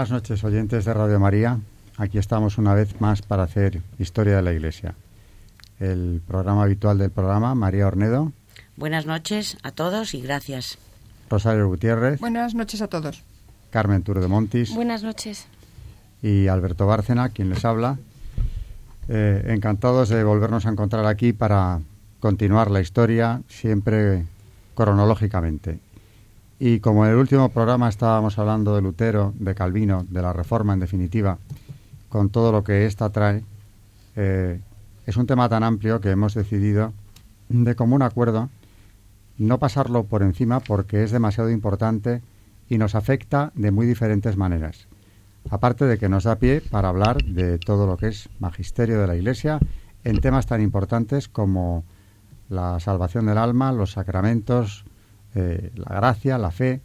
Buenas 0.00 0.12
noches, 0.12 0.42
oyentes 0.44 0.86
de 0.86 0.94
Radio 0.94 1.20
María. 1.20 1.58
Aquí 1.98 2.16
estamos 2.16 2.56
una 2.56 2.72
vez 2.72 3.02
más 3.02 3.20
para 3.20 3.42
hacer 3.42 3.82
Historia 3.98 4.36
de 4.36 4.40
la 4.40 4.54
Iglesia. 4.54 4.94
El 5.78 6.22
programa 6.26 6.62
habitual 6.62 6.96
del 6.96 7.10
programa, 7.10 7.54
María 7.54 7.86
Ornedo. 7.86 8.32
Buenas 8.76 9.04
noches 9.04 9.58
a 9.62 9.72
todos 9.72 10.14
y 10.14 10.22
gracias. 10.22 10.78
Rosario 11.28 11.68
Gutiérrez. 11.68 12.18
Buenas 12.18 12.54
noches 12.54 12.80
a 12.80 12.88
todos. 12.88 13.22
Carmen 13.68 14.02
Turo 14.02 14.22
de 14.22 14.28
Montis. 14.28 14.74
Buenas 14.74 15.02
noches. 15.02 15.46
Y 16.22 16.46
Alberto 16.46 16.86
Bárcena, 16.86 17.28
quien 17.28 17.50
les 17.50 17.62
habla. 17.66 17.98
Eh, 19.06 19.48
encantados 19.48 20.08
de 20.08 20.24
volvernos 20.24 20.64
a 20.64 20.70
encontrar 20.70 21.04
aquí 21.04 21.34
para 21.34 21.80
continuar 22.20 22.70
la 22.70 22.80
historia, 22.80 23.42
siempre 23.48 24.24
cronológicamente. 24.74 25.78
Y 26.62 26.80
como 26.80 27.06
en 27.06 27.12
el 27.12 27.16
último 27.16 27.48
programa 27.48 27.88
estábamos 27.88 28.38
hablando 28.38 28.76
de 28.76 28.82
Lutero, 28.82 29.32
de 29.38 29.54
Calvino, 29.54 30.04
de 30.10 30.20
la 30.20 30.34
Reforma 30.34 30.74
en 30.74 30.80
definitiva, 30.80 31.38
con 32.10 32.28
todo 32.28 32.52
lo 32.52 32.62
que 32.62 32.84
ésta 32.84 33.08
trae, 33.08 33.42
eh, 34.14 34.60
es 35.06 35.16
un 35.16 35.26
tema 35.26 35.48
tan 35.48 35.62
amplio 35.62 36.02
que 36.02 36.10
hemos 36.10 36.34
decidido 36.34 36.92
de 37.48 37.74
común 37.74 38.02
acuerdo 38.02 38.50
no 39.38 39.58
pasarlo 39.58 40.04
por 40.04 40.22
encima 40.22 40.60
porque 40.60 41.02
es 41.02 41.12
demasiado 41.12 41.48
importante 41.48 42.20
y 42.68 42.76
nos 42.76 42.94
afecta 42.94 43.52
de 43.54 43.70
muy 43.70 43.86
diferentes 43.86 44.36
maneras. 44.36 44.86
Aparte 45.48 45.86
de 45.86 45.96
que 45.96 46.10
nos 46.10 46.24
da 46.24 46.36
pie 46.36 46.60
para 46.60 46.90
hablar 46.90 47.24
de 47.24 47.58
todo 47.58 47.86
lo 47.86 47.96
que 47.96 48.08
es 48.08 48.28
magisterio 48.38 49.00
de 49.00 49.06
la 49.06 49.16
Iglesia 49.16 49.60
en 50.04 50.20
temas 50.20 50.44
tan 50.44 50.60
importantes 50.60 51.26
como 51.26 51.84
la 52.50 52.78
salvación 52.80 53.24
del 53.24 53.38
alma, 53.38 53.72
los 53.72 53.92
sacramentos, 53.92 54.84
eh, 55.34 55.70
la 55.74 55.96
gracia, 55.96 56.38
la 56.38 56.50
fe. 56.50 56.80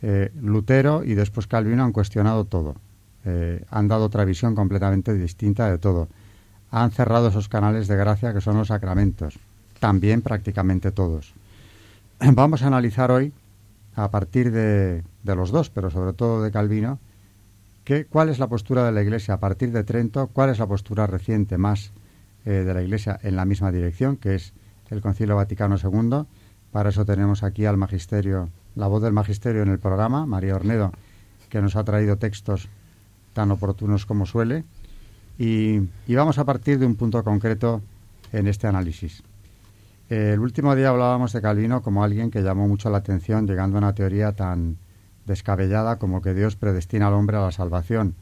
Eh, 0.00 0.30
Lutero 0.40 1.02
y 1.02 1.14
después 1.14 1.46
Calvino 1.46 1.84
han 1.84 1.92
cuestionado 1.92 2.44
todo. 2.44 2.76
Eh, 3.24 3.64
han 3.70 3.88
dado 3.88 4.04
otra 4.04 4.24
visión 4.24 4.54
completamente 4.54 5.12
distinta 5.14 5.70
de 5.70 5.78
todo. 5.78 6.08
Han 6.70 6.90
cerrado 6.92 7.28
esos 7.28 7.48
canales 7.48 7.88
de 7.88 7.96
gracia 7.96 8.32
que 8.32 8.40
son 8.40 8.56
los 8.56 8.68
sacramentos. 8.68 9.38
También 9.80 10.22
prácticamente 10.22 10.92
todos. 10.92 11.34
Vamos 12.20 12.62
a 12.62 12.68
analizar 12.68 13.10
hoy, 13.10 13.32
a 13.96 14.10
partir 14.10 14.52
de, 14.52 15.02
de 15.24 15.36
los 15.36 15.50
dos, 15.50 15.70
pero 15.70 15.90
sobre 15.90 16.12
todo 16.12 16.42
de 16.42 16.52
Calvino, 16.52 16.98
que, 17.84 18.04
cuál 18.04 18.28
es 18.28 18.38
la 18.38 18.46
postura 18.46 18.84
de 18.84 18.92
la 18.92 19.02
Iglesia 19.02 19.34
a 19.34 19.40
partir 19.40 19.72
de 19.72 19.82
Trento, 19.82 20.28
cuál 20.28 20.50
es 20.50 20.58
la 20.58 20.66
postura 20.66 21.06
reciente 21.06 21.58
más 21.58 21.92
de 22.44 22.72
la 22.72 22.80
Iglesia 22.80 23.18
en 23.22 23.36
la 23.36 23.44
misma 23.44 23.70
dirección, 23.70 24.16
que 24.16 24.36
es 24.36 24.54
el 24.88 25.02
Concilio 25.02 25.36
Vaticano 25.36 25.76
II, 25.76 26.24
para 26.72 26.90
eso 26.90 27.04
tenemos 27.04 27.42
aquí 27.42 27.64
al 27.64 27.76
magisterio, 27.76 28.50
la 28.74 28.86
voz 28.86 29.02
del 29.02 29.12
magisterio 29.12 29.62
en 29.62 29.68
el 29.68 29.78
programa, 29.78 30.26
María 30.26 30.54
Ornedo, 30.54 30.92
que 31.48 31.62
nos 31.62 31.76
ha 31.76 31.84
traído 31.84 32.16
textos 32.16 32.68
tan 33.32 33.50
oportunos 33.50 34.06
como 34.06 34.26
suele. 34.26 34.64
Y, 35.38 35.80
vamos 36.08 36.38
a 36.38 36.44
partir 36.44 36.78
de 36.78 36.86
un 36.86 36.96
punto 36.96 37.22
concreto 37.22 37.80
en 38.32 38.48
este 38.48 38.66
análisis. 38.66 39.22
El 40.08 40.40
último 40.40 40.74
día 40.74 40.88
hablábamos 40.88 41.32
de 41.32 41.40
Calvino 41.40 41.82
como 41.82 42.02
alguien 42.02 42.30
que 42.30 42.42
llamó 42.42 42.66
mucho 42.66 42.90
la 42.90 42.98
atención 42.98 43.46
llegando 43.46 43.76
a 43.76 43.78
una 43.78 43.94
teoría 43.94 44.32
tan 44.32 44.78
descabellada 45.26 45.98
como 45.98 46.22
que 46.22 46.34
Dios 46.34 46.56
predestina 46.56 47.08
al 47.08 47.14
hombre 47.14 47.36
a 47.36 47.42
la 47.42 47.52
salvación 47.52 48.14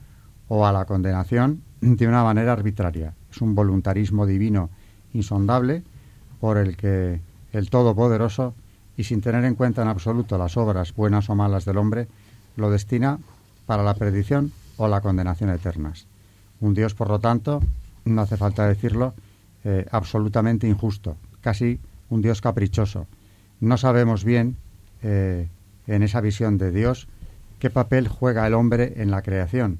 o 0.49 0.67
a 0.67 0.73
la 0.73 0.85
condenación 0.85 1.63
de 1.81 2.07
una 2.07 2.23
manera 2.23 2.53
arbitraria. 2.53 3.15
Es 3.31 3.41
un 3.41 3.55
voluntarismo 3.55 4.27
divino 4.27 4.71
insondable 5.15 5.83
por 6.41 6.59
el 6.59 6.77
que 6.77 7.21
el 7.57 7.71
Todopoderoso, 7.71 8.55
y 8.97 9.05
sin 9.05 9.21
tener 9.21 9.45
en 9.45 9.55
cuenta 9.55 9.83
en 9.83 9.89
absoluto 9.89 10.39
las 10.39 10.57
obras 10.57 10.95
buenas 10.95 11.29
o 11.29 11.35
malas 11.35 11.65
del 11.65 11.79
hombre, 11.79 12.09
lo 12.57 12.71
destina 12.71 13.19
para 13.67 13.83
la 13.83 13.95
perdición 13.95 14.53
o 14.77 14.89
la 14.89 15.01
condenación 15.01 15.51
eternas. 15.51 16.07
Un 16.61 16.75
Dios, 16.75 16.95
por 16.95 17.09
lo 17.09 17.19
tanto, 17.19 17.63
no 18.05 18.23
hace 18.23 18.37
falta 18.37 18.67
decirlo, 18.67 19.15
eh, 19.65 19.87
absolutamente 19.91 20.69
injusto, 20.69 21.17
casi 21.41 21.81
un 22.09 22.23
Dios 22.23 22.41
caprichoso. 22.41 23.07
No 23.61 23.77
sabemos 23.77 24.25
bien, 24.25 24.57
eh, 25.03 25.49
en 25.87 26.03
esa 26.03 26.21
visión 26.21 26.59
de 26.59 26.71
Dios, 26.71 27.09
qué 27.59 27.71
papel 27.71 28.09
juega 28.09 28.47
el 28.47 28.55
hombre 28.55 28.95
en 28.97 29.11
la 29.11 29.23
creación, 29.23 29.79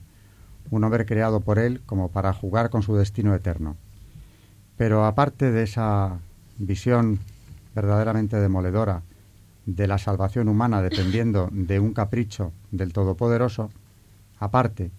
un 0.71 0.85
hombre 0.85 1.07
creado 1.07 1.41
por 1.41 1.59
él 1.59 1.81
como 1.87 2.09
para 2.09 2.33
jugar 2.33 2.71
con 2.71 2.83
su 2.83 2.97
destino 2.97 3.35
eterno. 3.35 3.77
Pero 4.77 5.05
aparte 5.05 5.53
de 5.53 5.63
esa 5.63 6.19
visión 6.59 7.21
verdaderamente 7.77 8.41
demoledora 8.41 9.03
de 9.67 9.87
la 9.87 9.99
salvación 9.99 10.49
humana 10.49 10.81
dependiendo 10.81 11.51
de 11.53 11.79
un 11.79 11.93
capricho 11.93 12.53
del 12.71 12.95
Todopoderoso, 12.95 13.71
aparte, 14.39 14.91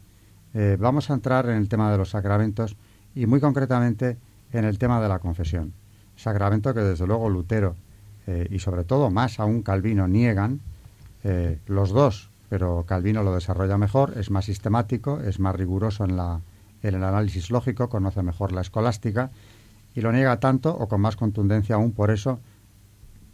eh, 0.54 0.78
vamos 0.80 1.10
a 1.10 1.16
entrar 1.16 1.50
en 1.50 1.58
el 1.58 1.70
tema 1.70 1.92
de 1.92 1.98
los 1.98 2.12
sacramentos 2.12 2.78
y 3.16 3.26
muy 3.26 3.40
concretamente 3.40 4.18
en 4.54 4.64
el 4.64 4.78
tema 4.78 5.02
de 5.02 5.10
la 5.10 5.20
confesión. 5.20 5.74
Sacramento 6.16 6.74
que 6.74 6.82
desde 6.82 7.08
luego 7.08 7.30
Lutero 7.30 7.76
eh, 8.28 8.48
y 8.52 8.60
sobre 8.60 8.84
todo 8.84 9.10
más 9.10 9.40
aún 9.40 9.64
Calvino 9.64 10.08
niegan, 10.08 10.60
eh, 11.24 11.58
los 11.66 11.90
dos, 11.90 12.30
pero 12.50 12.86
Calvino 12.88 13.24
lo 13.24 13.34
desarrolla 13.34 13.78
mejor, 13.78 14.14
es 14.18 14.30
más 14.30 14.46
sistemático, 14.46 15.20
es 15.22 15.40
más 15.40 15.56
riguroso 15.56 16.06
en, 16.06 16.16
la, 16.16 16.42
en 16.84 16.96
el 16.96 17.04
análisis 17.04 17.50
lógico, 17.50 17.90
conoce 17.90 18.22
mejor 18.22 18.52
la 18.52 18.62
escolástica 18.62 19.32
y 19.96 20.02
lo 20.02 20.12
niega 20.12 20.40
tanto 20.40 20.78
o 20.78 20.88
con 20.88 21.02
más 21.02 21.16
contundencia 21.16 21.76
aún 21.76 21.92
por 21.92 22.12
eso 22.12 22.40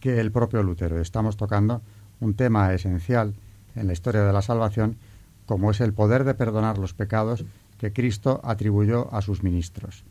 que 0.03 0.19
el 0.19 0.33
propio 0.33 0.61
Lutero. 0.63 0.99
Estamos 0.99 1.37
tocando 1.37 1.81
un 2.19 2.33
tema 2.33 2.73
esencial 2.73 3.35
en 3.73 3.87
la 3.87 3.93
historia 3.93 4.23
de 4.23 4.33
la 4.33 4.41
salvación, 4.41 4.97
como 5.45 5.71
es 5.71 5.79
el 5.79 5.93
poder 5.93 6.25
de 6.25 6.33
perdonar 6.33 6.77
los 6.77 6.93
pecados 6.93 7.45
que 7.77 7.93
Cristo 7.93 8.41
atribuyó 8.43 9.07
a 9.13 9.21
sus 9.21 9.43
ministros. 9.43 10.03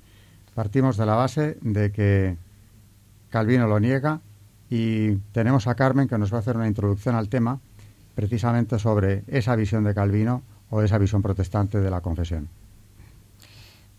Partimos 0.54 0.96
de 0.96 1.04
la 1.04 1.14
base 1.14 1.58
de 1.60 1.92
que 1.92 2.38
Calvino 3.28 3.66
lo 3.66 3.80
niega 3.80 4.22
y 4.70 5.16
tenemos 5.32 5.66
a 5.66 5.74
Carmen 5.74 6.08
que 6.08 6.16
nos 6.16 6.32
va 6.32 6.38
a 6.38 6.40
hacer 6.40 6.56
una 6.56 6.68
introducción 6.68 7.14
al 7.14 7.28
tema 7.28 7.60
precisamente 8.14 8.78
sobre 8.78 9.24
esa 9.26 9.54
visión 9.56 9.84
de 9.84 9.92
Calvino 9.92 10.42
o 10.70 10.80
esa 10.80 10.96
visión 10.96 11.20
protestante 11.20 11.80
de 11.80 11.90
la 11.90 12.00
confesión. 12.00 12.48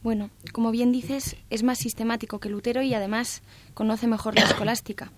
Bueno, 0.02 0.32
como 0.54 0.72
bien 0.72 0.92
dices, 0.92 1.36
es 1.52 1.62
más 1.62 1.78
sistemático 1.78 2.40
que 2.40 2.50
Lutero 2.50 2.82
y 2.82 2.96
además 2.96 3.44
conoce 3.76 4.08
mejor 4.08 4.34
la 4.34 4.42
escolástica. 4.42 5.12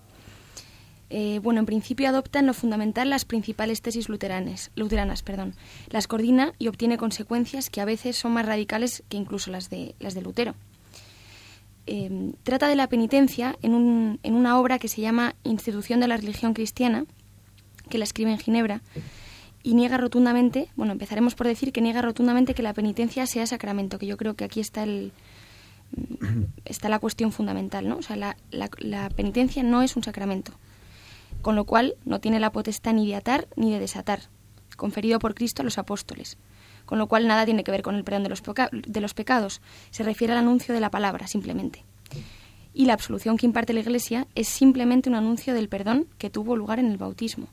Eh, 1.08 1.38
bueno, 1.40 1.60
en 1.60 1.66
principio 1.66 2.08
adopta 2.08 2.40
en 2.40 2.46
lo 2.46 2.54
fundamental 2.54 3.10
las 3.10 3.24
principales 3.24 3.80
tesis 3.80 4.08
luteranas, 4.08 4.72
luteranas 4.74 5.22
perdón. 5.22 5.54
las 5.88 6.08
coordina 6.08 6.52
y 6.58 6.66
obtiene 6.66 6.98
consecuencias 6.98 7.70
que 7.70 7.80
a 7.80 7.84
veces 7.84 8.16
son 8.16 8.32
más 8.32 8.44
radicales 8.44 9.04
que 9.08 9.16
incluso 9.16 9.50
las 9.50 9.70
de, 9.70 9.94
las 10.00 10.14
de 10.14 10.22
Lutero. 10.22 10.54
Eh, 11.86 12.32
trata 12.42 12.66
de 12.66 12.74
la 12.74 12.88
penitencia 12.88 13.56
en, 13.62 13.74
un, 13.74 14.18
en 14.24 14.34
una 14.34 14.58
obra 14.58 14.80
que 14.80 14.88
se 14.88 15.00
llama 15.00 15.36
Institución 15.44 16.00
de 16.00 16.08
la 16.08 16.16
Religión 16.16 16.54
Cristiana, 16.54 17.06
que 17.88 17.98
la 17.98 18.04
escribe 18.04 18.32
en 18.32 18.38
Ginebra, 18.38 18.82
y 19.62 19.74
niega 19.74 19.96
rotundamente, 19.96 20.68
bueno, 20.74 20.92
empezaremos 20.92 21.36
por 21.36 21.46
decir 21.46 21.72
que 21.72 21.80
niega 21.80 22.02
rotundamente 22.02 22.54
que 22.54 22.62
la 22.62 22.74
penitencia 22.74 23.26
sea 23.26 23.46
sacramento, 23.46 23.98
que 24.00 24.06
yo 24.06 24.16
creo 24.16 24.34
que 24.34 24.42
aquí 24.42 24.58
está 24.58 24.82
el, 24.82 25.12
está 26.64 26.88
la 26.88 26.98
cuestión 26.98 27.30
fundamental, 27.30 27.88
¿no? 27.88 27.98
O 27.98 28.02
sea, 28.02 28.16
la, 28.16 28.36
la 28.50 29.08
penitencia 29.10 29.62
no 29.62 29.82
es 29.82 29.94
un 29.94 30.02
sacramento 30.02 30.52
con 31.42 31.56
lo 31.56 31.64
cual 31.64 31.96
no 32.04 32.20
tiene 32.20 32.40
la 32.40 32.52
potestad 32.52 32.92
ni 32.92 33.06
de 33.06 33.16
atar 33.16 33.48
ni 33.56 33.72
de 33.72 33.80
desatar, 33.80 34.20
conferido 34.76 35.18
por 35.18 35.34
Cristo 35.34 35.62
a 35.62 35.64
los 35.64 35.78
apóstoles, 35.78 36.38
con 36.84 36.98
lo 36.98 37.06
cual 37.08 37.26
nada 37.26 37.44
tiene 37.44 37.64
que 37.64 37.70
ver 37.70 37.82
con 37.82 37.94
el 37.94 38.04
perdón 38.04 38.22
de 38.22 38.28
los, 38.28 38.42
de 38.72 39.00
los 39.00 39.14
pecados, 39.14 39.60
se 39.90 40.02
refiere 40.02 40.32
al 40.32 40.38
anuncio 40.38 40.74
de 40.74 40.80
la 40.80 40.90
palabra 40.90 41.26
simplemente. 41.26 41.84
Y 42.72 42.84
la 42.84 42.92
absolución 42.92 43.36
que 43.36 43.46
imparte 43.46 43.72
la 43.72 43.80
Iglesia 43.80 44.26
es 44.34 44.48
simplemente 44.48 45.08
un 45.08 45.14
anuncio 45.14 45.54
del 45.54 45.68
perdón 45.68 46.06
que 46.18 46.30
tuvo 46.30 46.56
lugar 46.56 46.78
en 46.78 46.90
el 46.90 46.98
bautismo. 46.98 47.48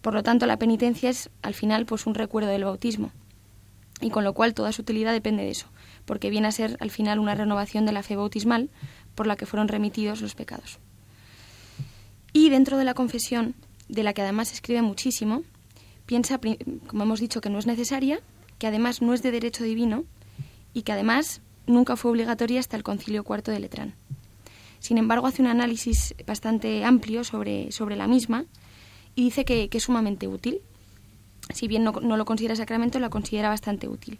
Por 0.00 0.14
lo 0.14 0.22
tanto, 0.22 0.46
la 0.46 0.56
penitencia 0.56 1.10
es, 1.10 1.30
al 1.42 1.52
final, 1.54 1.84
pues 1.84 2.06
un 2.06 2.14
recuerdo 2.14 2.48
del 2.48 2.64
bautismo. 2.64 3.12
y 4.02 4.08
con 4.08 4.24
lo 4.24 4.32
cual 4.32 4.54
toda 4.54 4.72
su 4.72 4.80
utilidad 4.80 5.12
depende 5.12 5.42
de 5.42 5.50
eso, 5.50 5.66
porque 6.06 6.30
viene 6.30 6.48
a 6.48 6.52
ser 6.52 6.78
al 6.80 6.90
final 6.90 7.18
una 7.18 7.34
renovación 7.34 7.84
de 7.84 7.92
la 7.92 8.02
fe 8.02 8.16
bautismal 8.16 8.70
por 9.14 9.26
la 9.26 9.36
que 9.36 9.44
fueron 9.44 9.68
remitidos 9.68 10.22
los 10.22 10.34
pecados. 10.34 10.78
Y 12.32 12.50
dentro 12.50 12.76
de 12.78 12.84
la 12.84 12.94
confesión, 12.94 13.54
de 13.88 14.02
la 14.02 14.12
que 14.12 14.22
además 14.22 14.52
escribe 14.52 14.82
muchísimo, 14.82 15.42
piensa, 16.06 16.40
como 16.86 17.02
hemos 17.02 17.20
dicho, 17.20 17.40
que 17.40 17.50
no 17.50 17.58
es 17.58 17.66
necesaria, 17.66 18.20
que 18.58 18.66
además 18.66 19.02
no 19.02 19.14
es 19.14 19.22
de 19.22 19.30
derecho 19.30 19.64
divino 19.64 20.04
y 20.74 20.82
que 20.82 20.92
además 20.92 21.40
nunca 21.66 21.96
fue 21.96 22.10
obligatoria 22.10 22.60
hasta 22.60 22.76
el 22.76 22.82
Concilio 22.82 23.24
IV 23.28 23.52
de 23.52 23.60
Letrán. 23.60 23.94
Sin 24.78 24.98
embargo, 24.98 25.26
hace 25.26 25.42
un 25.42 25.48
análisis 25.48 26.14
bastante 26.26 26.84
amplio 26.84 27.22
sobre, 27.24 27.70
sobre 27.72 27.96
la 27.96 28.06
misma 28.06 28.46
y 29.14 29.24
dice 29.24 29.44
que, 29.44 29.68
es 29.70 29.82
sumamente 29.82 30.26
útil. 30.26 30.60
Si 31.52 31.68
bien 31.68 31.84
no, 31.84 31.92
lo 31.92 32.24
considera 32.24 32.56
sacramento, 32.56 32.98
la 32.98 33.10
considera 33.10 33.48
bastante 33.48 33.88
útil. 33.88 34.18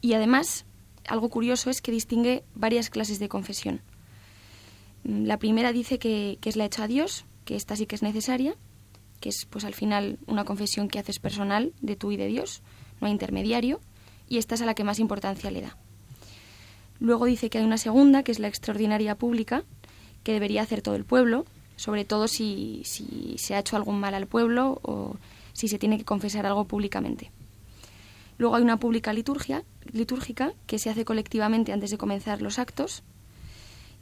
Y 0.00 0.12
además, 0.12 0.66
algo 1.06 1.30
curioso 1.30 1.70
es 1.70 1.80
que 1.80 1.92
distingue 1.92 2.44
varias 2.54 2.90
clases 2.90 3.18
de 3.18 3.28
confesión. 3.28 3.80
La 5.04 5.38
primera 5.38 5.72
dice 5.72 5.98
que, 5.98 6.38
que 6.40 6.48
es 6.48 6.56
la 6.56 6.64
hecha 6.64 6.84
a 6.84 6.88
Dios, 6.88 7.24
que 7.48 7.56
esta 7.56 7.76
sí 7.76 7.86
que 7.86 7.94
es 7.94 8.02
necesaria, 8.02 8.54
que 9.20 9.30
es 9.30 9.46
pues 9.46 9.64
al 9.64 9.72
final 9.72 10.18
una 10.26 10.44
confesión 10.44 10.88
que 10.88 10.98
haces 10.98 11.18
personal 11.18 11.72
de 11.80 11.96
tú 11.96 12.12
y 12.12 12.18
de 12.18 12.26
Dios, 12.26 12.60
no 13.00 13.06
hay 13.06 13.12
intermediario, 13.14 13.80
y 14.28 14.36
esta 14.36 14.54
es 14.54 14.60
a 14.60 14.66
la 14.66 14.74
que 14.74 14.84
más 14.84 14.98
importancia 14.98 15.50
le 15.50 15.62
da. 15.62 15.78
Luego 17.00 17.24
dice 17.24 17.48
que 17.48 17.56
hay 17.56 17.64
una 17.64 17.78
segunda, 17.78 18.22
que 18.22 18.32
es 18.32 18.38
la 18.38 18.48
extraordinaria 18.48 19.14
pública, 19.14 19.64
que 20.24 20.34
debería 20.34 20.60
hacer 20.60 20.82
todo 20.82 20.94
el 20.94 21.06
pueblo, 21.06 21.46
sobre 21.76 22.04
todo 22.04 22.28
si, 22.28 22.82
si 22.84 23.36
se 23.38 23.54
ha 23.54 23.60
hecho 23.60 23.76
algún 23.76 23.98
mal 23.98 24.12
al 24.12 24.26
pueblo 24.26 24.78
o 24.82 25.16
si 25.54 25.68
se 25.68 25.78
tiene 25.78 25.96
que 25.96 26.04
confesar 26.04 26.44
algo 26.44 26.66
públicamente. 26.66 27.32
Luego 28.36 28.56
hay 28.56 28.62
una 28.62 28.78
pública 28.78 29.14
liturgia, 29.14 29.64
litúrgica 29.90 30.52
que 30.66 30.78
se 30.78 30.90
hace 30.90 31.06
colectivamente 31.06 31.72
antes 31.72 31.90
de 31.90 31.96
comenzar 31.96 32.42
los 32.42 32.58
actos. 32.58 33.04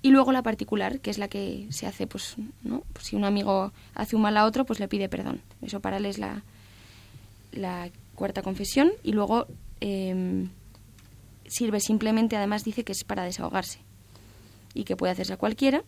Y 0.06 0.10
luego 0.10 0.30
la 0.30 0.44
particular, 0.44 1.00
que 1.00 1.10
es 1.10 1.18
la 1.18 1.26
que 1.26 1.66
se 1.70 1.84
hace, 1.84 2.06
pues, 2.06 2.36
¿no? 2.62 2.84
Pues 2.92 3.06
si 3.06 3.16
un 3.16 3.24
amigo 3.24 3.72
hace 3.92 4.14
un 4.14 4.22
mal 4.22 4.36
a 4.36 4.44
otro, 4.44 4.64
pues 4.64 4.78
le 4.78 4.86
pide 4.86 5.08
perdón. 5.08 5.40
Eso 5.62 5.80
para 5.80 5.96
él 5.96 6.06
es 6.06 6.18
la, 6.20 6.44
cuarta 8.14 8.40
confesión. 8.40 8.92
Y 9.02 9.10
luego 9.10 9.48
em, 9.80 10.50
sirve 11.48 11.80
simplemente, 11.80 12.36
además 12.36 12.62
dice 12.62 12.84
que 12.84 12.92
es 12.92 13.02
para 13.02 13.24
desahogarse 13.24 13.80
y 14.74 14.84
que 14.84 14.94
puede 14.94 15.10
hacerse 15.10 15.32
a 15.32 15.38
cualquiera. 15.38 15.82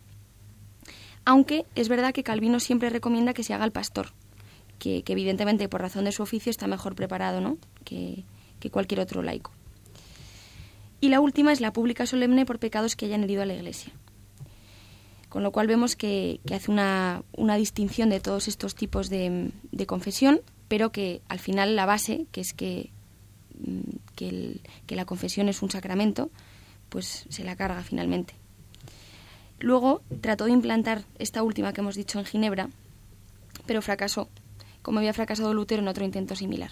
Aunque 1.24 1.64
es 1.76 1.88
verdad 1.88 2.12
que 2.12 2.24
Calvino 2.24 2.58
siempre 2.58 2.90
recomienda 2.90 3.34
que 3.34 3.44
se 3.44 3.54
haga 3.54 3.64
el 3.66 3.70
pastor, 3.70 4.08
que, 4.80 5.04
evidentemente 5.06 5.68
por 5.68 5.80
razón 5.80 6.06
de 6.06 6.10
su 6.10 6.24
oficio 6.24 6.50
está 6.50 6.66
mejor 6.66 6.96
preparado 6.96 7.40
¿no? 7.40 7.56
que, 7.84 8.24
cualquier 8.72 8.98
otro 8.98 9.22
laico. 9.22 9.52
Y 11.00 11.08
la 11.08 11.20
última 11.20 11.52
es 11.52 11.60
la 11.60 11.72
pública 11.72 12.04
solemne 12.04 12.44
por 12.44 12.58
pecados 12.58 12.96
que 12.96 13.06
hayan 13.06 13.22
herido 13.22 13.42
a 13.42 13.46
la 13.46 13.54
Iglesia. 13.54 13.92
Con 15.28 15.42
lo 15.42 15.52
cual 15.52 15.66
vemos 15.66 15.94
que, 15.94 16.40
hace 16.54 16.70
una, 16.70 17.22
distinción 17.56 18.08
de 18.08 18.20
todos 18.20 18.48
estos 18.48 18.74
tipos 18.74 19.10
de, 19.10 19.52
confesión, 19.86 20.40
pero 20.68 20.90
que 20.90 21.22
al 21.28 21.38
final 21.38 21.76
la 21.76 21.86
base, 21.86 22.26
que 22.32 22.40
es 22.40 22.54
que, 22.54 22.90
mm, 23.58 23.80
que 24.16 24.96
la 24.96 25.04
confesión 25.04 25.48
es 25.48 25.62
un 25.62 25.70
sacramento, 25.70 26.30
pues 26.88 27.26
se 27.28 27.44
la 27.44 27.56
carga 27.56 27.82
finalmente. 27.82 28.34
Luego 29.60 30.02
trató 30.20 30.44
de 30.44 30.52
implantar 30.52 31.04
esta 31.18 31.42
última 31.42 31.72
que 31.72 31.80
hemos 31.80 31.96
dicho 31.96 32.18
en 32.18 32.24
Ginebra, 32.24 32.70
pero 33.66 33.82
fracasó, 33.82 34.28
como 34.82 34.98
había 34.98 35.12
fracasado 35.12 35.52
Lutero 35.52 35.82
en 35.82 35.88
otro 35.88 36.04
intento 36.04 36.36
similar. 36.36 36.70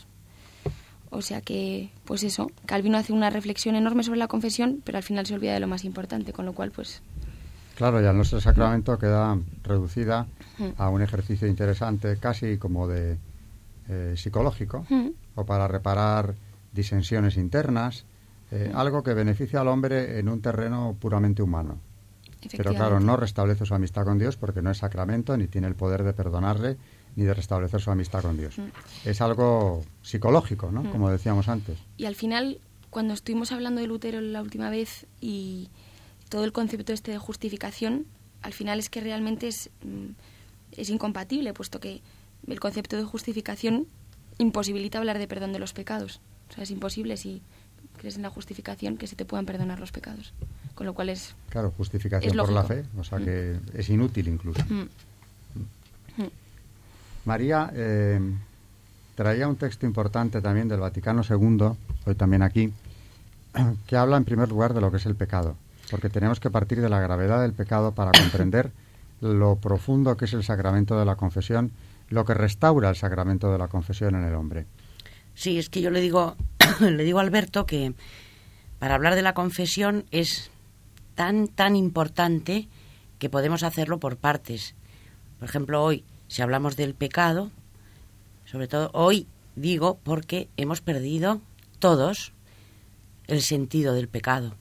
O 1.11 1.23
sea 1.23 1.41
que, 1.41 1.91
pues 2.05 2.23
eso, 2.23 2.50
Calvino 2.64 2.99
hace 2.99 3.12
una 3.12 3.31
reflexión 3.31 3.76
enorme 3.76 4.03
sobre 4.03 4.19
la 4.19 4.29
confesión, 4.29 4.82
pero 4.85 4.99
al 4.99 5.05
final 5.05 5.26
se 5.26 5.35
olvida 5.35 5.55
de 5.55 5.61
lo 5.61 5.67
más 5.67 5.85
importante, 5.85 6.32
con 6.32 6.47
lo 6.47 6.53
cual, 6.53 6.70
pues... 6.70 7.03
Claro, 7.76 8.00
ya 8.00 8.12
nuestro 8.14 8.40
sacramento 8.40 8.99
queda 8.99 9.38
reducida 9.62 10.26
a 10.78 10.88
un 10.88 11.02
ejercicio 11.02 11.46
interesante, 11.46 12.17
casi 12.17 12.56
como 12.56 12.88
de 12.88 13.19
eh, 13.88 14.14
psicológico, 14.17 14.87
o 15.34 15.44
para 15.44 15.69
reparar 15.69 16.34
disensiones 16.73 17.37
internas, 17.37 18.06
eh, 18.50 18.73
algo 18.75 19.02
que 19.02 19.12
beneficia 19.12 19.61
al 19.61 19.69
hombre 19.69 20.19
en 20.19 20.31
un 20.31 20.40
terreno 20.40 20.96
puramente 20.99 21.43
humano. 21.43 21.78
Pero 22.56 22.73
claro, 22.73 22.99
no 22.99 23.17
restablece 23.17 23.67
su 23.67 23.75
amistad 23.75 24.05
con 24.05 24.19
Dios 24.19 24.37
porque 24.37 24.62
no 24.62 24.70
es 24.70 24.79
sacramento, 24.79 25.37
ni 25.37 25.46
tiene 25.46 25.67
el 25.67 25.75
poder 25.75 26.02
de 26.02 26.14
perdonarle, 26.14 26.79
ni 27.17 27.25
de 27.25 27.34
restablecer 27.34 27.81
su 27.82 27.90
amistad 27.90 28.22
con 28.22 28.38
Dios. 28.38 28.56
Mm. 28.58 28.69
Es 29.05 29.20
algo 29.20 29.82
psicológico, 30.02 30.70
¿no? 30.70 30.82
Mm. 30.82 30.90
Como 30.93 31.11
decíamos 31.11 31.49
antes. 31.49 31.79
Y 31.99 32.06
al 32.06 32.14
final, 32.14 32.61
cuando 32.88 33.14
estuvimos 33.14 33.52
hablando 33.52 33.81
de 33.81 33.87
Lutero 33.87 34.20
la 34.20 34.40
última 34.40 34.70
vez 34.70 35.06
y 35.20 35.69
todo 36.28 36.44
el 36.44 36.52
concepto 36.52 36.93
este 36.93 37.12
de 37.12 37.19
justificación, 37.19 38.06
al 38.43 38.52
final 38.52 38.78
es 38.78 38.90
que 38.90 39.00
realmente 39.00 39.49
es, 39.49 39.70
mm, 39.82 40.12
es 40.73 40.90
incompatible, 40.90 41.52
puesto 41.55 41.81
que 41.81 42.02
el 42.46 42.61
concepto 42.61 42.96
de 42.96 43.05
justificación 43.05 43.87
imposibilita 44.38 44.99
hablar 44.99 45.19
de 45.19 45.28
perdón 45.28 45.52
de 45.52 45.58
los 45.58 45.73
pecados. 45.73 46.20
O 46.50 46.52
sea, 46.55 46.64
es 46.64 46.70
imposible 46.70 47.17
si 47.17 47.43
crees 47.99 48.17
en 48.17 48.23
la 48.23 48.31
justificación 48.31 48.96
que 48.96 49.06
se 49.06 49.17
te 49.17 49.25
puedan 49.25 49.46
perdonar 49.46 49.81
los 49.81 49.93
pecados 49.93 50.32
con 50.76 50.87
lo 50.87 50.94
cual 50.94 51.08
es... 51.08 51.34
Claro, 51.49 51.73
justificación 51.76 52.37
por 52.37 52.52
la 52.52 52.62
fe, 52.62 52.84
o 52.96 53.02
sea 53.02 53.19
que 53.19 53.58
mm. 53.58 53.79
es 53.79 53.88
inútil 53.88 54.29
incluso. 54.29 54.62
Mm. 54.69 54.82
Mm. 56.22 56.31
María 57.25 57.72
eh, 57.75 58.20
traía 59.17 59.49
un 59.49 59.56
texto 59.56 59.87
importante 59.87 60.40
también 60.43 60.69
del 60.69 60.81
Vaticano 60.81 61.22
II, 61.29 61.72
hoy 62.05 62.14
también 62.14 62.43
aquí, 62.43 62.72
que 63.87 63.96
habla 63.96 64.19
en 64.19 64.26
primer 64.26 64.50
lugar 64.50 64.75
de 64.75 64.82
lo 64.82 64.90
que 64.90 64.99
es 64.99 65.06
el 65.06 65.17
pecado, 65.17 65.56
porque 65.91 66.09
tenemos 66.09 66.41
que 66.41 66.50
partir 66.50 66.81
de 66.81 66.88
la 66.88 67.00
gravedad 67.00 67.43
del 67.43 67.53
pecado 67.53 67.94
para 67.94 68.12
comprender 68.12 68.73
lo 69.21 69.56
profundo 69.56 70.17
que 70.17 70.27
es 70.27 70.33
el 70.33 70.44
sacramento 70.44 70.99
de 70.99 71.05
la 71.05 71.17
confesión, 71.17 71.73
lo 72.09 72.25
que 72.25 72.35
restaura 72.35 72.88
el 72.88 72.97
sacramento 72.97 73.50
de 73.50 73.59
la 73.59 73.69
confesión 73.69 74.15
en 74.15 74.25
el 74.25 74.35
hombre. 74.35 74.67
Sí, 75.35 75.59
es 75.59 75.69
que 75.69 75.81
yo 75.81 75.91
le 75.91 76.00
digo, 76.00 76.37
le 76.81 77.05
digo 77.05 77.19
a 77.19 77.22
Alberto 77.22 77.67
que 77.67 77.94
para 78.79 78.94
hablar 78.94 79.15
de 79.15 79.22
la 79.22 79.34
confesión 79.34 80.05
es 80.10 80.51
tan, 81.15 81.49
tan 81.49 81.77
importante 81.77 82.69
que 83.19 83.31
podemos 83.31 83.63
hacerlo 83.63 83.99
por 83.99 84.17
partes. 84.17 84.75
Por 85.39 85.49
ejemplo, 85.49 85.82
hoy, 85.82 86.05
si 86.29 86.43
hablamos 86.43 86.77
del 86.77 86.94
pecado, 86.94 87.51
sobre 88.44 88.69
todo 88.69 88.91
hoy 88.93 89.27
digo 89.55 89.99
porque 90.03 90.49
hemos 90.56 90.81
perdido 90.81 91.41
todos 91.79 92.32
el 93.27 93.43
sentido 93.43 93.94
del 93.94 94.08
pecado. 94.08 94.55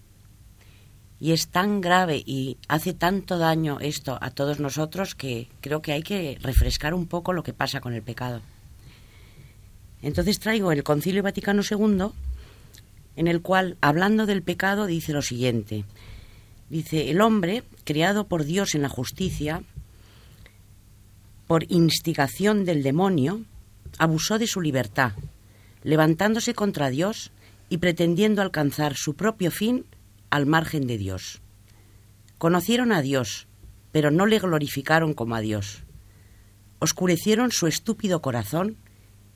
Y 1.19 1.31
es 1.31 1.47
tan 1.47 1.79
grave 1.81 2.21
y 2.25 2.57
hace 2.67 2.93
tanto 2.93 3.37
daño 3.37 3.79
esto 3.79 4.17
a 4.21 4.31
todos 4.31 4.59
nosotros 4.59 5.15
que 5.15 5.47
creo 5.61 5.81
que 5.81 5.93
hay 5.93 6.03
que 6.03 6.37
refrescar 6.41 6.93
un 6.93 7.07
poco 7.07 7.31
lo 7.31 7.43
que 7.43 7.53
pasa 7.53 7.79
con 7.79 7.93
el 7.93 8.01
pecado. 8.01 8.41
Entonces 10.01 10.39
traigo 10.39 10.71
el 10.71 10.83
Concilio 10.83 11.23
Vaticano 11.23 11.61
II, 11.69 12.07
en 13.15 13.27
el 13.27 13.41
cual, 13.41 13.77
hablando 13.81 14.25
del 14.25 14.43
pecado, 14.43 14.85
dice 14.85 15.13
lo 15.13 15.21
siguiente. 15.21 15.85
Dice, 16.69 17.09
el 17.09 17.21
hombre, 17.21 17.63
creado 17.85 18.27
por 18.27 18.43
Dios 18.43 18.75
en 18.75 18.81
la 18.81 18.89
justicia, 18.89 19.63
por 21.47 21.71
instigación 21.71 22.65
del 22.65 22.83
demonio, 22.83 23.41
abusó 23.97 24.37
de 24.37 24.47
su 24.47 24.61
libertad, 24.61 25.13
levantándose 25.83 26.53
contra 26.53 26.89
Dios 26.89 27.31
y 27.69 27.77
pretendiendo 27.77 28.41
alcanzar 28.41 28.95
su 28.95 29.15
propio 29.15 29.51
fin 29.51 29.85
al 30.35 30.45
margen 30.45 30.85
de 30.85 30.97
Dios. 30.97 31.41
Conocieron 32.37 32.91
a 32.91 33.01
Dios, 33.01 33.47
pero 33.93 34.11
no 34.11 34.25
le 34.25 34.39
glorificaron 34.39 35.13
como 35.13 35.35
a 35.35 35.39
Dios. 35.39 35.83
Oscurecieron 36.79 37.51
su 37.51 37.67
estúpido 37.67 38.21
corazón 38.21 38.75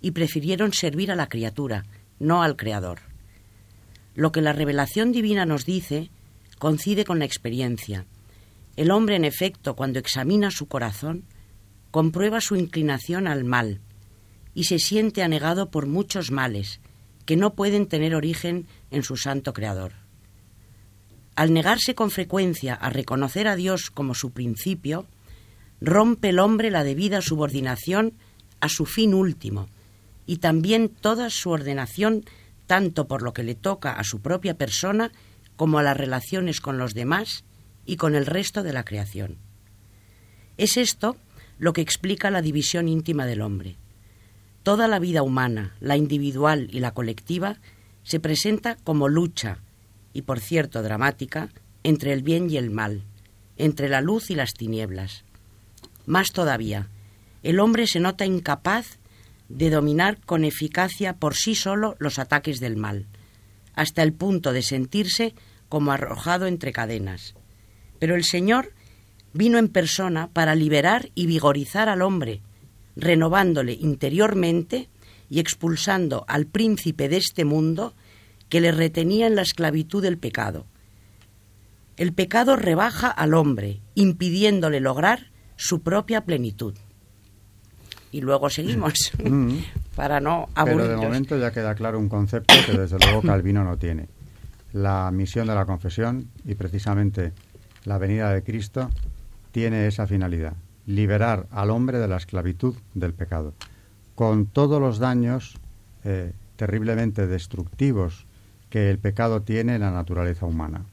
y 0.02 0.12
prefirieron 0.12 0.74
servir 0.74 1.10
a 1.10 1.16
la 1.16 1.30
criatura, 1.30 1.86
no 2.20 2.44
al 2.44 2.58
Creador. 2.58 3.00
Lo 4.14 4.34
que 4.34 4.42
la 4.42 4.52
revelación 4.52 5.14
divina 5.14 5.46
nos 5.46 5.66
dice 5.66 6.12
coincide 6.58 7.06
con 7.06 7.20
la 7.20 7.26
experiencia. 7.26 8.06
El 8.76 8.92
hombre, 8.92 9.16
en 9.16 9.24
efecto, 9.24 9.78
cuando 9.78 10.00
examina 10.00 10.52
su 10.52 10.68
corazón, 10.68 11.24
comprueba 11.92 12.42
su 12.42 12.58
inclinación 12.58 13.26
al 13.26 13.46
mal 13.46 13.80
y 14.54 14.66
se 14.66 14.80
siente 14.80 15.24
anegado 15.24 15.72
por 15.72 15.88
muchos 15.88 16.30
males 16.30 16.82
que 17.26 17.38
no 17.38 17.54
pueden 17.54 17.88
tener 17.88 18.16
origen 18.16 18.68
en 18.92 19.04
su 19.04 19.16
santo 19.16 19.54
Creador. 19.54 20.09
Al 21.40 21.54
negarse 21.54 21.96
con 21.96 22.12
frecuencia 22.12 22.74
a 22.74 22.90
reconocer 22.90 23.48
a 23.48 23.56
Dios 23.56 23.92
como 23.92 24.14
su 24.14 24.32
principio, 24.32 25.08
rompe 25.80 26.32
el 26.32 26.40
hombre 26.40 26.70
la 26.70 26.84
debida 26.84 27.22
subordinación 27.22 28.12
a 28.60 28.68
su 28.68 28.86
fin 28.86 29.14
último 29.14 29.70
y 30.26 30.40
también 30.40 30.90
toda 30.90 31.30
su 31.30 31.52
ordenación 31.52 32.26
tanto 32.68 33.08
por 33.08 33.22
lo 33.22 33.32
que 33.32 33.44
le 33.44 33.56
toca 33.56 33.94
a 33.94 34.04
su 34.04 34.20
propia 34.20 34.58
persona 34.58 35.14
como 35.56 35.80
a 35.80 35.84
las 35.84 35.96
relaciones 35.96 36.60
con 36.60 36.78
los 36.78 36.94
demás 36.94 37.46
y 37.86 37.96
con 37.96 38.16
el 38.16 38.26
resto 38.26 38.62
de 38.62 38.74
la 38.74 38.84
creación. 38.84 39.38
Es 40.58 40.76
esto 40.76 41.16
lo 41.58 41.72
que 41.72 41.80
explica 41.80 42.32
la 42.32 42.42
división 42.42 42.90
íntima 42.90 43.26
del 43.26 43.44
hombre. 43.44 43.78
Toda 44.62 44.90
la 44.90 45.00
vida 45.00 45.24
humana, 45.24 45.78
la 45.80 45.96
individual 45.96 46.68
y 46.70 46.82
la 46.82 46.94
colectiva, 46.94 47.62
se 48.04 48.20
presenta 48.20 48.76
como 48.84 49.08
lucha, 49.08 49.60
y 50.14 50.24
por 50.24 50.40
cierto 50.40 50.82
dramática, 50.82 51.50
entre 51.84 52.14
el 52.14 52.24
bien 52.24 52.50
y 52.50 52.58
el 52.58 52.70
mal, 52.70 53.04
entre 53.58 53.90
la 53.90 54.02
luz 54.02 54.30
y 54.30 54.36
las 54.36 54.54
tinieblas. 54.54 55.24
Más 56.06 56.32
todavía, 56.32 56.90
el 57.44 57.60
hombre 57.60 57.88
se 57.88 58.00
nota 58.00 58.26
incapaz 58.26 59.00
de 59.48 59.70
dominar 59.70 60.20
con 60.26 60.46
eficacia 60.46 61.14
por 61.14 61.36
sí 61.36 61.56
solo 61.56 61.96
los 62.00 62.20
ataques 62.20 62.60
del 62.60 62.78
mal, 62.78 63.08
hasta 63.74 64.04
el 64.04 64.14
punto 64.14 64.54
de 64.54 64.62
sentirse 64.62 65.34
como 65.70 65.92
arrojado 65.92 66.48
entre 66.48 66.72
cadenas. 66.72 67.36
Pero 68.00 68.16
el 68.16 68.24
Señor 68.24 68.74
vino 69.34 69.58
en 69.58 69.70
persona 69.70 70.30
para 70.32 70.56
liberar 70.56 71.10
y 71.16 71.28
vigorizar 71.28 71.90
al 71.90 72.02
hombre, 72.02 72.42
renovándole 72.96 73.74
interiormente 73.74 74.90
y 75.30 75.40
expulsando 75.40 76.26
al 76.28 76.46
príncipe 76.46 77.08
de 77.08 77.18
este 77.18 77.46
mundo 77.46 77.94
que 78.50 78.60
le 78.60 78.72
retenía 78.72 79.28
en 79.28 79.36
la 79.36 79.44
esclavitud 79.44 80.02
del 80.02 80.18
pecado. 80.18 80.66
El 81.98 82.14
pecado 82.14 82.56
rebaja 82.56 83.10
al 83.10 83.34
hombre, 83.34 83.82
impidiéndole 83.96 84.80
lograr 84.80 85.32
su 85.56 85.82
propia 85.82 86.22
plenitud. 86.22 86.74
Y 88.12 88.22
luego 88.22 88.50
seguimos, 88.50 89.12
mm. 89.24 89.58
para 89.96 90.20
no 90.20 90.50
aburrirnos. 90.56 90.88
Pero 90.88 91.00
de 91.00 91.08
momento 91.08 91.38
ya 91.38 91.52
queda 91.52 91.76
claro 91.76 92.00
un 92.00 92.10
concepto 92.10 92.56
que 92.66 92.78
desde 92.78 92.98
luego 93.00 93.22
Calvino 93.22 93.64
no 93.64 93.78
tiene. 93.78 94.08
La 94.74 95.12
misión 95.12 95.48
de 95.48 95.56
la 95.56 95.66
confesión 95.66 96.30
y 96.46 96.56
precisamente 96.56 97.34
la 97.86 97.98
venida 97.98 98.32
de 98.34 98.44
Cristo 98.44 98.90
tiene 99.52 99.88
esa 99.88 100.08
finalidad, 100.08 100.54
liberar 100.86 101.48
al 101.52 101.70
hombre 101.70 101.98
de 102.00 102.08
la 102.08 102.18
esclavitud 102.18 102.76
del 102.94 103.14
pecado, 103.14 103.54
con 104.16 104.46
todos 104.46 104.80
los 104.80 105.00
daños 105.00 105.58
eh, 106.04 106.34
terriblemente 106.56 107.28
destructivos 107.28 108.26
que 108.70 108.90
el 108.90 109.00
pecado 109.00 109.42
tiene 109.42 109.76
en 109.76 109.82
la 109.82 109.92
naturaleza 109.92 110.46
humana. 110.46 110.86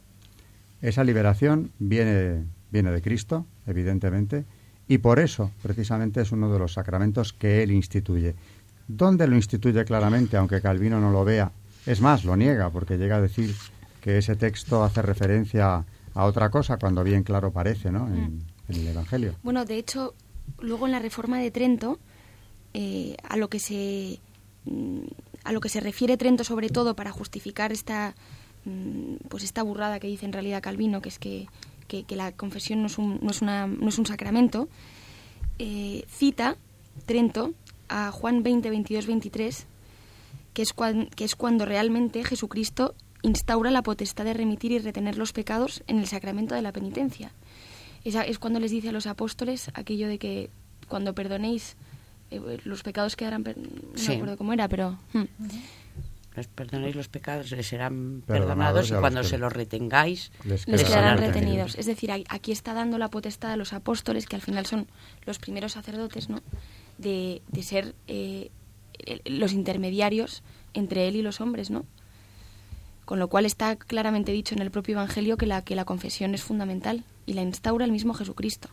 Esa 0.83 1.05
liberación 1.05 1.71
viene, 1.79 2.45
viene 2.71 2.91
de 2.91 3.03
Cristo, 3.03 3.47
evidentemente, 3.67 4.45
y 4.89 4.99
por 4.99 5.19
eso 5.19 5.51
precisamente 5.63 6.21
es 6.21 6.33
uno 6.33 6.53
de 6.53 6.59
los 6.59 6.75
sacramentos 6.75 7.33
que 7.33 7.63
Él 7.63 7.73
instituye. 7.73 8.35
¿Dónde 8.89 9.27
lo 9.27 9.35
instituye 9.35 9.85
claramente, 9.85 10.37
aunque 10.37 10.61
Calvino 10.61 11.01
no 11.01 11.11
lo 11.11 11.25
vea? 11.25 11.51
Es 11.87 12.01
más, 12.01 12.25
lo 12.25 12.37
niega, 12.37 12.71
porque 12.71 12.99
llega 12.99 13.17
a 13.17 13.21
decir 13.21 13.55
que 14.01 14.19
ese 14.19 14.37
texto 14.37 14.85
hace 14.85 15.03
referencia 15.03 15.85
a 16.15 16.25
otra 16.25 16.51
cosa, 16.51 16.79
cuando 16.79 17.03
bien 17.03 17.25
claro 17.25 17.53
parece 17.53 17.91
¿no? 17.91 18.07
en, 18.07 18.37
mm. 18.37 18.41
el 18.69 18.87
Evangelio. 18.89 19.35
Bueno, 19.43 19.65
de 19.65 19.79
hecho, 19.79 20.15
luego 20.61 20.87
en 20.87 20.93
la 20.93 21.01
Reforma 21.01 21.39
de 21.39 21.51
Trento, 21.51 21.99
eh, 22.75 23.17
a 23.29 23.37
lo 23.37 23.49
que 23.49 23.59
se 23.59 24.21
mm, 24.65 24.99
a 25.47 25.53
lo 25.53 25.61
que 25.61 25.69
se 25.69 25.81
refiere 25.81 26.17
Trento 26.17 26.45
sobre 26.45 26.69
todo 26.69 26.95
para 26.97 27.13
justificar 27.13 27.73
esta 27.73 28.15
mm, 28.65 29.29
pues 29.29 29.45
esta 29.45 29.63
burrada 29.63 30.01
que 30.01 30.09
dice 30.09 30.27
en 30.27 30.33
realidad 30.33 30.63
Calvino, 30.63 31.01
que 31.01 31.09
es 31.09 31.19
que, 31.19 31.47
la 32.11 32.33
confesión 32.33 32.81
no 32.81 32.89
es 32.89 32.99
un, 32.99 33.19
no 33.23 33.31
es 33.31 33.43
no 33.43 33.89
es 33.89 33.99
un 33.99 34.07
sacramento, 34.07 34.69
eh, 35.59 36.05
cita 36.09 36.57
Trento 37.07 37.53
a 37.89 38.11
Juan 38.11 38.43
20, 38.43 38.71
22, 38.71 39.07
23, 39.07 39.67
que 40.55 40.63
es, 40.63 40.75
que 41.15 41.25
es 41.25 41.37
cuando 41.37 41.65
realmente 41.65 42.25
Jesucristo 42.25 42.95
instaura 43.23 43.71
la 43.71 43.83
potestad 43.83 44.25
de 44.25 44.35
remitir 44.35 44.73
y 44.73 44.79
retener 44.79 45.19
los 45.19 45.33
pecados 45.33 45.83
en 45.87 45.99
el 45.99 46.07
sacramento 46.07 46.55
de 46.55 46.63
la 46.63 46.73
penitencia. 46.73 47.33
Es 48.05 48.39
cuando 48.39 48.61
les 48.61 48.71
dice 48.71 48.91
a 48.91 48.93
los 48.93 49.07
apóstoles 49.07 49.71
aquello 49.75 50.09
de 50.09 50.19
que 50.19 50.51
cuando 50.89 51.15
perdonéis 51.15 51.77
los 52.31 52.83
pecados 52.83 53.17
quedarán... 53.17 53.45
No 53.45 54.09
me 54.09 54.15
acuerdo 54.15 54.37
cómo 54.37 54.53
era, 54.53 54.69
pero... 54.69 54.99
Hmm. 55.13 55.25
Les 56.37 56.49
perdonéis 56.49 56.95
los 56.95 57.09
pecados, 57.09 57.51
les 57.51 57.67
serán 57.67 58.23
perdonados, 58.27 58.91
y 58.91 58.95
cuando 58.95 59.25
se 59.25 59.39
los 59.39 59.51
retengáis, 59.51 60.31
les, 60.45 60.67
quedarán, 60.67 61.17
retenidos. 61.17 61.77
Es 61.77 61.87
decir, 61.87 62.11
aquí 62.29 62.53
está 62.53 62.75
dando 62.75 62.99
la 62.99 63.09
potestad 63.09 63.53
a 63.53 63.57
los 63.57 63.73
apóstoles, 63.73 64.27
que 64.27 64.37
al 64.37 64.43
final 64.43 64.67
son 64.67 64.87
los 65.25 65.39
primeros 65.39 65.73
sacerdotes, 65.73 66.29
¿no? 66.29 66.43
De, 66.99 67.41
de 67.49 67.63
ser 67.63 67.95
eh, 68.07 68.51
los 69.25 69.55
intermediarios 69.55 70.43
entre 70.75 71.09
él 71.09 71.17
y 71.17 71.23
los 71.23 71.41
hombres, 71.41 71.71
¿no? 71.71 71.87
Con 73.07 73.19
lo 73.19 73.29
cual 73.29 73.47
está 73.47 73.77
claramente 73.77 74.33
dicho 74.33 74.55
en 74.55 74.61
el 74.61 74.71
propio 74.71 74.97
Evangelio 74.97 75.39
que 75.39 75.47
la, 75.47 75.63
que 75.63 75.75
la 75.75 75.87
confesión 75.87 76.35
es 76.35 76.43
fundamental 76.43 77.05
y 77.25 77.33
la 77.33 77.43
instaura 77.43 77.85
el 77.85 77.93
mismo 77.93 78.13
Jesucristo. 78.13 78.69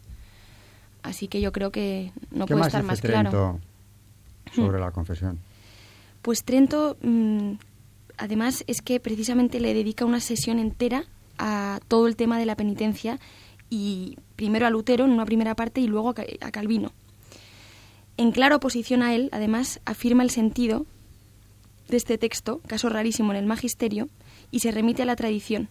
Así 1.03 1.27
que 1.27 1.41
yo 1.41 1.51
creo 1.51 1.72
que 1.72 2.12
no 2.31 2.45
puede 2.45 2.62
estar 2.62 2.83
más 2.83 3.01
Trento 3.01 3.29
claro. 3.29 3.60
sobre 4.55 4.79
la 4.79 4.91
confesión? 4.91 5.39
Pues 6.22 6.43
Trento, 6.43 6.98
mm, 7.01 7.53
además, 8.17 8.63
es 8.67 8.81
que 8.81 9.00
precisamente 9.00 9.60
le 9.60 9.74
dedica 9.74 10.05
una 10.05 10.22
sesión 10.22 10.60
entera 10.60 11.03
a 11.38 11.79
todo 11.88 12.07
el 12.07 12.15
tema 12.15 12.39
de 12.39 12.45
la 12.45 12.55
penitencia 12.55 13.19
y 13.69 14.17
primero 14.36 14.65
a 14.65 14.69
Lutero 14.69 15.03
en 15.05 15.12
una 15.12 15.25
primera 15.25 15.55
parte 15.55 15.81
y 15.81 15.88
luego 15.88 16.10
a 16.41 16.51
Calvino. 16.51 16.91
En 18.15 18.31
clara 18.31 18.55
oposición 18.55 19.01
a 19.01 19.13
él, 19.13 19.29
además, 19.31 19.81
afirma 19.86 20.24
el 20.24 20.29
sentido 20.29 20.86
de 21.89 21.98
este 21.98 22.17
texto, 22.17 22.62
caso 22.67 22.88
rarísimo 22.89 23.31
en 23.31 23.39
el 23.39 23.45
magisterio, 23.45 24.07
y 24.51 24.60
se 24.60 24.72
remite 24.72 25.01
a 25.01 25.05
la 25.05 25.15
tradición, 25.15 25.67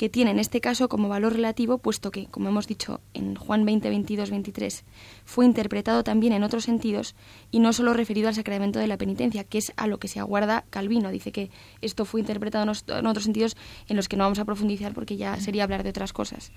que 0.00 0.08
tiene 0.08 0.30
en 0.30 0.38
este 0.38 0.62
caso 0.62 0.88
como 0.88 1.10
valor 1.10 1.34
relativo, 1.34 1.76
puesto 1.76 2.10
que, 2.10 2.24
como 2.24 2.48
hemos 2.48 2.66
dicho 2.66 3.02
en 3.12 3.36
Juan 3.36 3.66
20, 3.66 3.90
22, 3.90 4.30
23, 4.30 4.84
fue 5.26 5.44
interpretado 5.44 6.02
también 6.04 6.32
en 6.32 6.42
otros 6.42 6.64
sentidos 6.64 7.14
y 7.50 7.58
no 7.58 7.74
solo 7.74 7.92
referido 7.92 8.28
al 8.28 8.34
sacramento 8.34 8.78
de 8.78 8.86
la 8.86 8.96
penitencia, 8.96 9.44
que 9.44 9.58
es 9.58 9.74
a 9.76 9.86
lo 9.86 9.98
que 9.98 10.08
se 10.08 10.18
aguarda 10.18 10.64
Calvino. 10.70 11.10
Dice 11.10 11.32
que 11.32 11.50
esto 11.82 12.06
fue 12.06 12.20
interpretado 12.20 12.64
en 12.64 13.06
otros 13.06 13.24
sentidos 13.24 13.58
en 13.88 13.96
los 13.96 14.08
que 14.08 14.16
no 14.16 14.24
vamos 14.24 14.38
a 14.38 14.46
profundizar 14.46 14.94
porque 14.94 15.18
ya 15.18 15.36
sería 15.36 15.64
hablar 15.64 15.82
de 15.82 15.90
otras 15.90 16.14
cosas. 16.14 16.50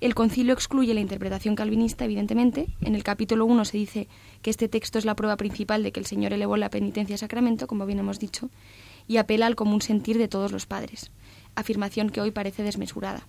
El 0.00 0.14
concilio 0.14 0.54
excluye 0.54 0.94
la 0.94 1.00
interpretación 1.00 1.56
calvinista, 1.56 2.04
evidentemente. 2.04 2.68
En 2.82 2.94
el 2.94 3.02
capítulo 3.02 3.46
1 3.46 3.64
se 3.64 3.78
dice 3.78 4.06
que 4.42 4.50
este 4.50 4.68
texto 4.68 4.98
es 5.00 5.04
la 5.04 5.16
prueba 5.16 5.36
principal 5.36 5.82
de 5.82 5.90
que 5.90 5.98
el 5.98 6.06
Señor 6.06 6.32
elevó 6.32 6.56
la 6.56 6.70
penitencia 6.70 7.16
a 7.16 7.18
sacramento, 7.18 7.66
como 7.66 7.84
bien 7.84 7.98
hemos 7.98 8.20
dicho, 8.20 8.50
y 9.08 9.16
apela 9.16 9.46
al 9.46 9.56
común 9.56 9.82
sentir 9.82 10.18
de 10.18 10.28
todos 10.28 10.52
los 10.52 10.66
padres, 10.66 11.10
afirmación 11.54 12.10
que 12.10 12.20
hoy 12.20 12.30
parece 12.30 12.62
desmesurada. 12.62 13.26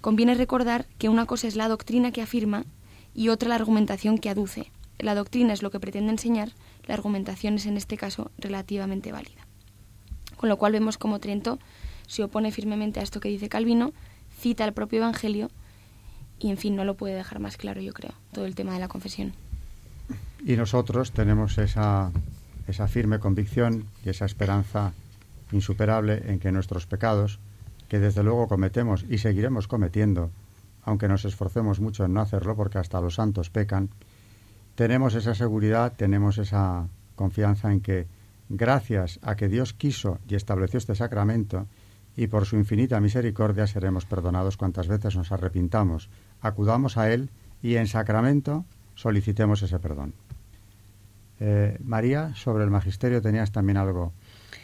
Conviene 0.00 0.34
recordar 0.34 0.86
que 0.98 1.08
una 1.08 1.26
cosa 1.26 1.48
es 1.48 1.56
la 1.56 1.68
doctrina 1.68 2.12
que 2.12 2.22
afirma 2.22 2.64
y 3.14 3.30
otra 3.30 3.48
la 3.48 3.56
argumentación 3.56 4.18
que 4.18 4.30
aduce. 4.30 4.70
La 4.98 5.14
doctrina 5.14 5.52
es 5.52 5.62
lo 5.62 5.70
que 5.70 5.80
pretende 5.80 6.10
enseñar, 6.10 6.52
la 6.86 6.94
argumentación 6.94 7.54
es 7.54 7.66
en 7.66 7.76
este 7.76 7.96
caso 7.96 8.30
relativamente 8.38 9.12
válida. 9.12 9.46
Con 10.36 10.48
lo 10.48 10.56
cual 10.56 10.72
vemos 10.72 10.98
como 10.98 11.18
Trento 11.18 11.58
se 12.06 12.24
opone 12.24 12.52
firmemente 12.52 13.00
a 13.00 13.02
esto 13.02 13.20
que 13.20 13.28
dice 13.28 13.48
Calvino, 13.48 13.92
cita 14.38 14.64
el 14.64 14.72
propio 14.72 14.98
Evangelio 14.98 15.50
y, 16.38 16.50
en 16.50 16.58
fin, 16.58 16.76
no 16.76 16.84
lo 16.84 16.94
puede 16.94 17.14
dejar 17.14 17.40
más 17.40 17.56
claro, 17.56 17.80
yo 17.80 17.92
creo, 17.92 18.12
todo 18.32 18.46
el 18.46 18.54
tema 18.54 18.72
de 18.72 18.78
la 18.78 18.88
confesión. 18.88 19.32
Y 20.44 20.56
nosotros 20.56 21.10
tenemos 21.12 21.58
esa 21.58 22.12
esa 22.68 22.86
firme 22.86 23.18
convicción 23.18 23.86
y 24.04 24.10
esa 24.10 24.26
esperanza 24.26 24.92
insuperable 25.52 26.22
en 26.26 26.38
que 26.38 26.52
nuestros 26.52 26.86
pecados, 26.86 27.40
que 27.88 27.98
desde 27.98 28.22
luego 28.22 28.48
cometemos 28.48 29.04
y 29.08 29.18
seguiremos 29.18 29.68
cometiendo, 29.68 30.30
aunque 30.82 31.08
nos 31.08 31.24
esforcemos 31.24 31.80
mucho 31.80 32.04
en 32.04 32.14
no 32.14 32.20
hacerlo 32.20 32.56
porque 32.56 32.78
hasta 32.78 33.00
los 33.00 33.14
santos 33.14 33.50
pecan, 33.50 33.90
tenemos 34.74 35.14
esa 35.14 35.34
seguridad, 35.34 35.94
tenemos 35.96 36.38
esa 36.38 36.88
confianza 37.16 37.72
en 37.72 37.80
que 37.80 38.06
gracias 38.48 39.18
a 39.22 39.36
que 39.36 39.48
Dios 39.48 39.74
quiso 39.74 40.18
y 40.28 40.34
estableció 40.34 40.78
este 40.78 40.94
sacramento, 40.94 41.66
y 42.18 42.26
por 42.26 42.46
su 42.46 42.56
infinita 42.56 43.00
misericordia 43.00 43.68
seremos 43.68 44.04
perdonados 44.04 44.56
cuantas 44.56 44.88
veces 44.88 45.14
nos 45.14 45.30
arrepintamos, 45.30 46.10
acudamos 46.40 46.96
a 46.96 47.12
Él 47.12 47.30
y 47.62 47.76
en 47.76 47.86
sacramento 47.86 48.64
solicitemos 48.96 49.62
ese 49.62 49.78
perdón. 49.78 50.14
Eh, 51.38 51.78
María, 51.80 52.34
sobre 52.34 52.64
el 52.64 52.70
magisterio 52.70 53.22
tenías 53.22 53.52
también 53.52 53.76
algo 53.76 54.12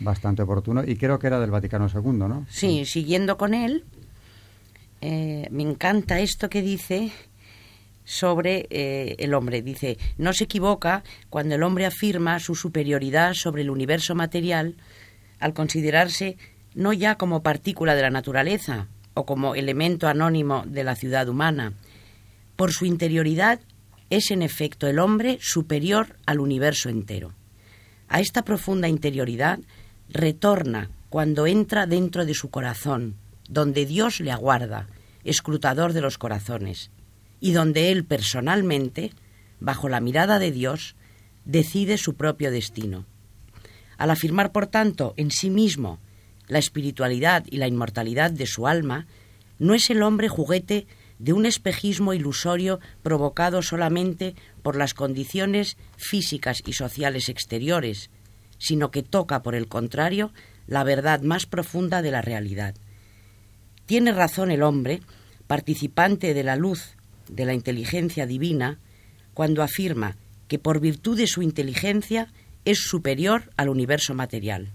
bastante 0.00 0.42
oportuno 0.42 0.82
y 0.84 0.96
creo 0.96 1.18
que 1.18 1.26
era 1.26 1.40
del 1.40 1.50
Vaticano 1.50 1.88
II, 1.92 2.12
¿no? 2.12 2.46
Sí, 2.48 2.84
siguiendo 2.84 3.36
con 3.36 3.54
él, 3.54 3.84
eh, 5.00 5.48
me 5.50 5.62
encanta 5.62 6.20
esto 6.20 6.48
que 6.48 6.62
dice 6.62 7.12
sobre 8.04 8.66
eh, 8.70 9.16
el 9.18 9.34
hombre. 9.34 9.62
Dice, 9.62 9.98
no 10.18 10.32
se 10.32 10.44
equivoca 10.44 11.02
cuando 11.30 11.54
el 11.54 11.62
hombre 11.62 11.86
afirma 11.86 12.38
su 12.40 12.54
superioridad 12.54 13.34
sobre 13.34 13.62
el 13.62 13.70
universo 13.70 14.14
material 14.14 14.76
al 15.40 15.54
considerarse 15.54 16.36
no 16.74 16.92
ya 16.92 17.16
como 17.16 17.42
partícula 17.42 17.94
de 17.94 18.02
la 18.02 18.10
naturaleza 18.10 18.88
o 19.14 19.24
como 19.24 19.54
elemento 19.54 20.08
anónimo 20.08 20.64
de 20.66 20.84
la 20.84 20.96
ciudad 20.96 21.28
humana. 21.28 21.72
Por 22.56 22.72
su 22.72 22.84
interioridad 22.84 23.60
es 24.10 24.30
en 24.30 24.42
efecto 24.42 24.86
el 24.86 24.98
hombre 24.98 25.38
superior 25.40 26.16
al 26.26 26.40
universo 26.40 26.88
entero. 26.88 27.32
A 28.14 28.20
esta 28.20 28.44
profunda 28.44 28.86
interioridad 28.86 29.58
retorna 30.08 30.88
cuando 31.08 31.48
entra 31.48 31.84
dentro 31.88 32.24
de 32.24 32.34
su 32.34 32.48
corazón, 32.48 33.16
donde 33.48 33.86
Dios 33.86 34.20
le 34.20 34.30
aguarda, 34.30 34.86
escrutador 35.24 35.92
de 35.92 36.00
los 36.00 36.16
corazones, 36.16 36.92
y 37.40 37.50
donde 37.50 37.90
él 37.90 38.04
personalmente, 38.04 39.10
bajo 39.58 39.88
la 39.88 39.98
mirada 39.98 40.38
de 40.38 40.52
Dios, 40.52 40.94
decide 41.44 41.98
su 41.98 42.14
propio 42.14 42.52
destino. 42.52 43.04
Al 43.98 44.12
afirmar, 44.12 44.52
por 44.52 44.68
tanto, 44.68 45.14
en 45.16 45.32
sí 45.32 45.50
mismo 45.50 45.98
la 46.46 46.60
espiritualidad 46.60 47.42
y 47.50 47.56
la 47.56 47.66
inmortalidad 47.66 48.30
de 48.30 48.46
su 48.46 48.68
alma, 48.68 49.08
no 49.58 49.74
es 49.74 49.90
el 49.90 50.04
hombre 50.04 50.28
juguete 50.28 50.86
de 51.18 51.32
un 51.32 51.46
espejismo 51.46 52.14
ilusorio 52.14 52.78
provocado 53.02 53.60
solamente 53.60 54.36
por 54.64 54.76
las 54.76 54.94
condiciones 54.94 55.76
físicas 55.98 56.62
y 56.64 56.72
sociales 56.72 57.28
exteriores, 57.28 58.08
sino 58.56 58.90
que 58.90 59.02
toca, 59.02 59.42
por 59.42 59.54
el 59.54 59.68
contrario, 59.68 60.32
la 60.66 60.84
verdad 60.84 61.20
más 61.20 61.44
profunda 61.44 62.00
de 62.00 62.10
la 62.10 62.22
realidad. 62.22 62.74
Tiene 63.84 64.10
razón 64.12 64.50
el 64.50 64.62
hombre, 64.62 65.02
participante 65.46 66.32
de 66.32 66.44
la 66.44 66.56
luz 66.56 66.96
de 67.28 67.44
la 67.44 67.52
inteligencia 67.52 68.24
divina, 68.24 68.78
cuando 69.34 69.62
afirma 69.62 70.16
que 70.48 70.58
por 70.58 70.80
virtud 70.80 71.18
de 71.18 71.26
su 71.26 71.42
inteligencia 71.42 72.32
es 72.64 72.78
superior 72.78 73.52
al 73.58 73.68
universo 73.68 74.14
material. 74.14 74.72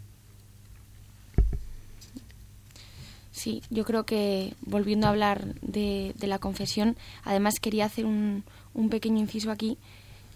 Sí, 3.40 3.64
yo 3.70 3.86
creo 3.86 4.04
que 4.06 4.54
volviendo 4.60 5.08
a 5.08 5.12
hablar 5.12 5.56
de, 5.62 6.14
la 6.20 6.40
confesión, 6.40 6.98
además 7.24 7.62
quería 7.62 7.86
hacer 7.86 8.06
un, 8.06 8.44
un, 8.80 8.90
pequeño 8.90 9.20
inciso 9.20 9.52
aquí, 9.52 9.78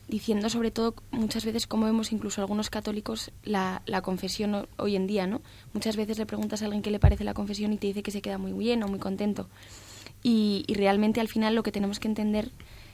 diciendo 0.08 0.50
sobre 0.50 0.72
todo 0.72 0.96
muchas 1.12 1.46
veces 1.46 1.66
cómo 1.66 1.86
vemos 1.86 2.12
incluso 2.12 2.42
algunos 2.42 2.70
católicos 2.70 3.32
la, 3.44 3.82
la, 3.86 4.02
confesión 4.02 4.68
hoy 4.78 4.96
en 4.96 5.08
día, 5.08 5.28
¿no? 5.28 5.42
Muchas 5.74 5.96
veces 5.96 6.18
le 6.18 6.26
preguntas 6.26 6.62
a 6.62 6.66
alguien 6.66 6.82
qué 6.82 6.92
le 6.92 7.00
parece 7.00 7.24
la 7.24 7.34
confesión 7.34 7.74
y 7.74 7.78
te 7.78 7.88
dice 7.88 8.04
que 8.04 8.12
se 8.12 8.22
queda 8.22 8.38
muy 8.38 8.54
bien 8.54 8.84
o 8.84 8.88
muy 8.88 9.00
contento. 9.00 9.48
Y, 10.22 10.64
y 10.68 10.74
realmente 10.76 11.20
al 11.20 11.28
final 11.28 11.56
lo 11.56 11.64
que 11.64 11.72
tenemos 11.72 12.00
que 12.00 12.08
entender 12.08 12.52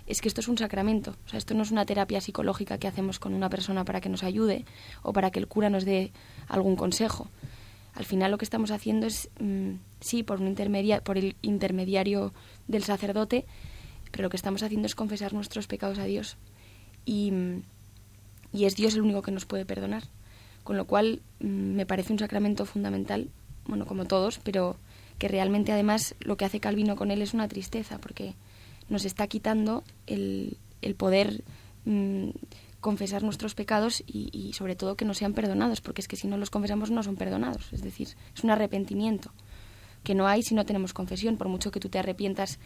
es 0.10 0.22
que 0.22 0.28
esto 0.28 0.42
es 0.42 0.48
un 0.48 0.58
sacramento. 0.58 1.16
O 1.26 1.30
sea, 1.30 1.38
esto 1.38 1.54
no 1.54 1.62
es 1.62 1.72
una 1.72 1.86
terapia 1.86 2.20
psicológica 2.20 2.80
que 2.80 2.88
hacemos 2.88 3.20
con 3.20 3.34
una 3.34 3.50
persona 3.50 3.86
para 3.86 4.02
que 4.02 4.10
nos 4.10 4.24
ayude 4.24 4.66
o 5.04 5.14
para 5.14 5.30
que 5.30 5.40
el 5.40 5.48
cura 5.48 5.70
nos 5.70 5.86
dé 5.86 6.12
algún 6.48 6.76
consejo. 6.76 7.28
Al 7.94 8.06
final 8.06 8.32
lo 8.32 8.38
que 8.38 8.46
estamos 8.46 8.72
haciendo 8.72 9.06
es, 9.06 9.30
mm, 9.40 9.74
sí, 10.00 10.24
por, 10.24 10.42
un 10.42 10.48
intermedia 10.48 11.02
por 11.02 11.18
el 11.18 11.36
intermediario 11.42 12.34
del 12.68 12.84
sacerdote, 12.84 13.46
pero 14.12 14.24
lo 14.24 14.30
que 14.30 14.38
estamos 14.38 14.64
haciendo 14.64 14.86
es 14.86 14.96
confesar 14.96 15.34
nuestros 15.34 15.68
pecados 15.68 16.00
a 16.00 16.06
Dios. 16.06 16.38
Y, 17.06 17.32
mm, 17.32 17.64
y 18.54 18.66
es 18.66 18.76
Dios 18.76 18.96
el 18.96 19.02
único 19.02 19.22
que 19.22 19.32
nos 19.32 19.46
puede 19.46 19.66
perdonar. 19.66 20.04
Con 20.64 20.78
lo 20.78 20.86
cual 20.86 21.22
mm, 21.40 21.46
me 21.48 21.86
parece 21.86 22.14
un 22.14 22.20
sacramento 22.20 22.66
fundamental, 22.66 23.30
bueno, 23.66 23.86
como 23.86 24.06
todos, 24.06 24.40
pero 24.44 24.78
que 25.18 25.28
realmente 25.28 25.72
además 25.72 26.16
lo 26.20 26.38
que 26.38 26.46
hace 26.46 26.60
Calvino 26.60 26.96
con 26.96 27.12
él 27.12 27.22
es 27.22 27.34
una 27.34 27.48
tristeza, 27.48 28.00
porque 28.00 28.36
nos 28.88 29.06
está 29.06 29.28
quitando 29.28 29.84
el, 30.08 30.58
el 30.82 30.96
poder 30.96 31.44
confesar 32.80 33.24
nuestros 33.24 33.56
pecados 33.56 34.04
y, 34.06 34.52
sobre 34.54 34.76
todo 34.76 34.96
que 34.96 35.06
no 35.06 35.14
sean 35.14 35.34
perdonados, 35.34 35.82
porque 35.82 36.02
es 36.02 36.08
que 36.08 36.16
si 36.16 36.28
no 36.28 36.38
los 36.38 36.50
confesamos 36.50 36.92
no 36.92 37.04
son 37.04 37.16
perdonados. 37.16 37.72
Es 37.74 37.82
decir, 37.82 38.10
es 38.36 38.44
un 38.44 38.52
arrepentimiento 38.52 39.32
que 40.04 40.16
no 40.16 40.28
hay 40.28 40.44
si 40.44 40.56
no 40.56 40.66
tenemos 40.66 40.94
confesión, 40.94 41.38
por 41.38 41.50
mucho 41.50 41.72
que 41.72 41.80
tú 41.80 41.90
te 41.90 42.00
arrepientas 42.00 42.60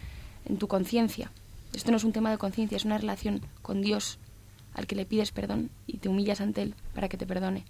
en 0.45 0.57
tu 0.57 0.67
conciencia. 0.67 1.31
Esto 1.73 1.91
no 1.91 1.97
es 1.97 2.03
un 2.03 2.11
tema 2.11 2.31
de 2.31 2.37
conciencia, 2.37 2.75
es 2.75 2.85
una 2.85 2.97
relación 2.97 3.41
con 3.61 3.81
Dios 3.81 4.19
al 4.73 4.87
que 4.87 4.95
le 4.95 5.05
pides 5.05 5.31
perdón 5.31 5.69
y 5.87 5.97
te 5.97 6.09
humillas 6.09 6.41
ante 6.41 6.61
Él 6.61 6.75
para 6.93 7.09
que 7.09 7.17
te 7.17 7.25
perdone. 7.25 7.65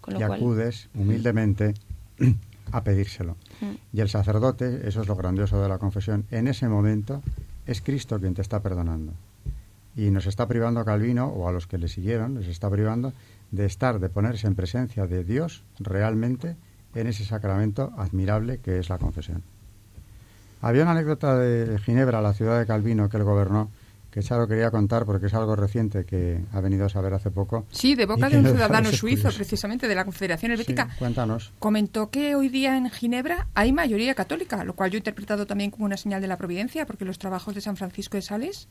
Con 0.00 0.14
lo 0.14 0.20
y 0.20 0.22
acudes 0.22 0.88
humildemente 0.94 1.74
a 2.72 2.84
pedírselo. 2.84 3.36
Mm. 3.60 3.96
Y 3.96 4.00
el 4.00 4.08
sacerdote, 4.08 4.88
eso 4.88 5.02
es 5.02 5.08
lo 5.08 5.16
grandioso 5.16 5.60
de 5.60 5.68
la 5.68 5.78
confesión, 5.78 6.24
en 6.30 6.48
ese 6.48 6.68
momento 6.68 7.22
es 7.66 7.80
Cristo 7.80 8.18
quien 8.18 8.34
te 8.34 8.42
está 8.42 8.60
perdonando 8.62 9.12
y 9.98 10.10
nos 10.10 10.26
está 10.26 10.46
privando 10.46 10.78
a 10.80 10.84
Calvino 10.84 11.26
o 11.26 11.48
a 11.48 11.52
los 11.52 11.66
que 11.66 11.76
le 11.76 11.88
siguieron, 11.88 12.34
les 12.34 12.46
está 12.46 12.70
privando 12.70 13.12
de 13.50 13.66
estar, 13.66 13.98
de 13.98 14.08
ponerse 14.08 14.46
en 14.46 14.54
presencia 14.54 15.06
de 15.06 15.24
Dios 15.24 15.64
realmente 15.80 16.56
en 16.94 17.06
ese 17.08 17.24
sacramento 17.24 17.92
admirable 17.96 18.58
que 18.58 18.78
es 18.78 18.88
la 18.88 18.98
confesión. 18.98 19.42
Había 20.60 20.82
una 20.82 20.92
anécdota 20.92 21.36
de 21.38 21.78
Ginebra, 21.78 22.20
la 22.20 22.34
ciudad 22.34 22.58
de 22.58 22.66
Calvino, 22.66 23.08
que 23.08 23.16
él 23.16 23.24
gobernó, 23.24 23.70
que 24.10 24.22
Charo 24.22 24.48
quería 24.48 24.70
contar 24.70 25.04
porque 25.04 25.26
es 25.26 25.34
algo 25.34 25.54
reciente 25.54 26.04
que 26.04 26.40
ha 26.52 26.60
venido 26.60 26.86
a 26.86 26.88
saber 26.88 27.14
hace 27.14 27.30
poco. 27.30 27.66
Sí, 27.70 27.94
de 27.94 28.06
boca 28.06 28.28
de 28.28 28.38
un 28.38 28.44
ciudadano 28.50 28.90
suizo, 28.90 29.30
precisamente, 29.30 29.86
de 29.86 29.94
la 29.94 30.04
Confederación 30.04 30.52
Helvética. 30.52 30.88
cuéntanos. 30.98 31.52
Comentó 31.58 32.10
que 32.10 32.34
hoy 32.34 32.48
día 32.48 32.76
en 32.76 32.90
Ginebra 32.90 33.46
hay 33.54 33.72
mayoría 33.72 34.14
católica, 34.14 34.64
lo 34.64 34.74
cual 34.74 34.90
yo 34.90 34.96
he 34.96 34.98
interpretado 34.98 35.46
también 35.46 35.70
como 35.70 35.84
una 35.84 35.96
señal 35.96 36.20
de 36.20 36.28
la 36.28 36.36
providencia, 36.36 36.86
porque 36.86 37.04
los 37.04 37.18
trabajos 37.18 37.54
de 37.54 37.60
San 37.60 37.76
Francisco 37.76 38.16
de 38.16 38.22
Sales 38.22 38.68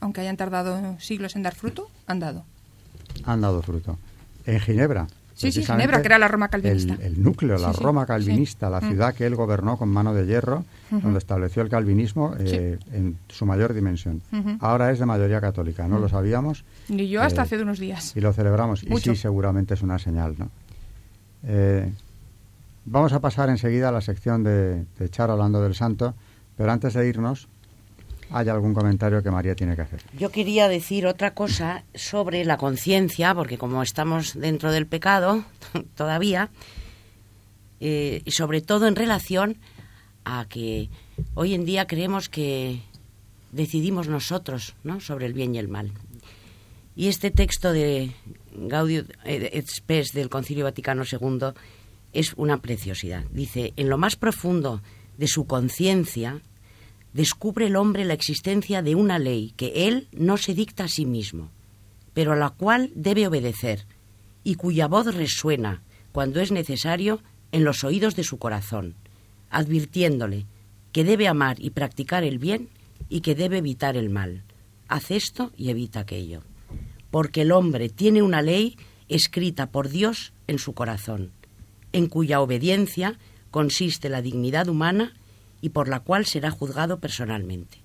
aunque 0.00 0.22
hayan 0.22 0.36
tardado 0.36 0.98
siglos 0.98 1.36
en 1.36 1.42
dar 1.42 1.54
fruto, 1.54 1.88
han 2.06 2.20
dado. 2.20 2.44
Han 3.24 3.40
dado 3.40 3.62
fruto. 3.62 3.98
En 4.46 4.60
Ginebra. 4.60 5.06
Sí, 5.40 5.52
sí, 5.52 5.64
Ginebra, 5.64 6.02
que 6.02 6.08
era 6.08 6.18
la 6.18 6.28
Roma 6.28 6.48
calvinista. 6.48 6.98
El, 7.00 7.22
núcleo, 7.22 7.56
la 7.56 7.72
Roma 7.72 8.04
calvinista, 8.04 8.68
la 8.68 8.82
mm. 8.82 8.88
ciudad 8.88 9.14
que 9.14 9.24
él 9.24 9.36
gobernó 9.36 9.78
con 9.78 9.88
mano 9.88 10.12
de 10.12 10.26
hierro, 10.26 10.66
donde 10.90 11.18
estableció 11.18 11.62
el 11.62 11.70
calvinismo 11.70 12.34
eh, 12.38 12.78
en 12.92 13.16
su 13.30 13.46
mayor 13.46 13.72
dimensión. 13.72 14.20
Ahora 14.60 14.90
es 14.90 14.98
de 14.98 15.06
mayoría 15.06 15.40
católica, 15.40 15.88
no 15.88 15.98
lo 15.98 16.10
sabíamos. 16.10 16.64
Ni 16.88 17.08
yo 17.08 17.22
hasta 17.22 17.40
eh, 17.40 17.44
hace 17.44 17.62
unos 17.62 17.78
días. 17.78 18.14
Y 18.14 18.20
lo 18.20 18.34
celebramos. 18.34 18.82
Y 18.82 18.94
sí, 18.98 19.16
seguramente 19.16 19.72
es 19.72 19.80
una 19.80 19.98
señal, 19.98 20.34
¿no? 20.36 20.50
Eh, 21.44 21.90
vamos 22.84 23.14
a 23.14 23.20
pasar 23.20 23.48
enseguida 23.48 23.88
a 23.88 23.92
la 23.92 24.02
sección 24.02 24.42
de, 24.42 24.84
de 24.98 25.10
hablando 25.16 25.62
del 25.62 25.74
santo, 25.74 26.14
pero 26.58 26.70
antes 26.70 26.92
de 26.92 27.08
irnos, 27.08 27.48
¿Hay 28.32 28.48
algún 28.48 28.74
comentario 28.74 29.22
que 29.22 29.30
María 29.30 29.54
tiene 29.54 29.74
que 29.74 29.82
hacer? 29.82 30.02
Yo 30.16 30.30
quería 30.30 30.68
decir 30.68 31.06
otra 31.06 31.34
cosa 31.34 31.84
sobre 31.94 32.44
la 32.44 32.56
conciencia, 32.56 33.34
porque 33.34 33.58
como 33.58 33.82
estamos 33.82 34.38
dentro 34.38 34.70
del 34.70 34.86
pecado 34.86 35.44
todavía, 35.96 36.50
eh, 37.80 38.22
y 38.24 38.30
sobre 38.30 38.60
todo 38.60 38.86
en 38.86 38.94
relación 38.94 39.58
a 40.24 40.46
que 40.48 40.90
hoy 41.34 41.54
en 41.54 41.64
día 41.64 41.86
creemos 41.86 42.28
que 42.28 42.82
decidimos 43.52 44.08
nosotros 44.08 44.76
¿no? 44.84 45.00
sobre 45.00 45.26
el 45.26 45.32
bien 45.32 45.54
y 45.54 45.58
el 45.58 45.68
mal. 45.68 45.92
Y 46.94 47.08
este 47.08 47.30
texto 47.30 47.72
de 47.72 48.12
Gaudium 48.54 49.06
et 49.24 49.66
Spes 49.68 50.12
del 50.12 50.28
Concilio 50.28 50.64
Vaticano 50.64 51.04
II 51.10 51.54
es 52.12 52.34
una 52.36 52.60
preciosidad. 52.60 53.24
Dice, 53.30 53.72
en 53.76 53.88
lo 53.88 53.96
más 53.96 54.16
profundo 54.16 54.82
de 55.16 55.26
su 55.26 55.46
conciencia, 55.46 56.40
descubre 57.12 57.66
el 57.66 57.76
hombre 57.76 58.04
la 58.04 58.14
existencia 58.14 58.82
de 58.82 58.94
una 58.94 59.18
ley 59.18 59.52
que 59.56 59.88
él 59.88 60.08
no 60.12 60.36
se 60.36 60.54
dicta 60.54 60.84
a 60.84 60.88
sí 60.88 61.06
mismo, 61.06 61.50
pero 62.14 62.32
a 62.32 62.36
la 62.36 62.50
cual 62.50 62.90
debe 62.94 63.26
obedecer, 63.26 63.86
y 64.44 64.54
cuya 64.54 64.88
voz 64.88 65.14
resuena, 65.14 65.82
cuando 66.12 66.40
es 66.40 66.50
necesario, 66.52 67.20
en 67.52 67.64
los 67.64 67.84
oídos 67.84 68.16
de 68.16 68.24
su 68.24 68.38
corazón, 68.38 68.94
advirtiéndole 69.50 70.46
que 70.92 71.04
debe 71.04 71.28
amar 71.28 71.56
y 71.60 71.70
practicar 71.70 72.24
el 72.24 72.38
bien 72.38 72.68
y 73.08 73.20
que 73.20 73.34
debe 73.34 73.58
evitar 73.58 73.96
el 73.96 74.10
mal. 74.10 74.42
Haz 74.88 75.10
esto 75.10 75.52
y 75.56 75.70
evita 75.70 76.00
aquello. 76.00 76.42
Porque 77.10 77.42
el 77.42 77.52
hombre 77.52 77.88
tiene 77.88 78.22
una 78.22 78.42
ley 78.42 78.76
escrita 79.08 79.70
por 79.70 79.88
Dios 79.88 80.32
en 80.46 80.58
su 80.58 80.72
corazón, 80.72 81.32
en 81.92 82.06
cuya 82.06 82.40
obediencia 82.40 83.18
consiste 83.50 84.08
la 84.08 84.22
dignidad 84.22 84.68
humana 84.68 85.14
y 85.60 85.70
por 85.70 85.88
la 85.88 86.00
cual 86.00 86.26
será 86.26 86.50
juzgado 86.50 87.00
personalmente. 87.00 87.78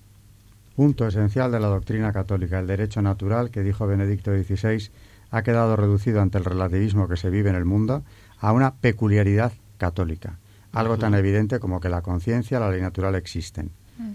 Punto 0.74 1.06
esencial 1.06 1.50
de 1.52 1.60
la 1.60 1.68
doctrina 1.68 2.12
católica, 2.12 2.58
el 2.58 2.66
derecho 2.66 3.00
natural 3.00 3.50
que 3.50 3.62
dijo 3.62 3.86
Benedicto 3.86 4.30
XVI 4.32 4.90
ha 5.30 5.42
quedado 5.42 5.76
reducido 5.76 6.20
ante 6.20 6.38
el 6.38 6.44
relativismo 6.44 7.08
que 7.08 7.16
se 7.16 7.30
vive 7.30 7.50
en 7.50 7.56
el 7.56 7.64
mundo 7.64 8.02
a 8.40 8.52
una 8.52 8.74
peculiaridad 8.74 9.52
católica, 9.78 10.38
algo 10.72 10.98
tan 10.98 11.14
evidente 11.14 11.58
como 11.58 11.80
que 11.80 11.88
la 11.88 12.02
conciencia, 12.02 12.60
la 12.60 12.70
ley 12.70 12.80
natural 12.80 13.14
existen. 13.14 13.70
Mm. 13.98 14.12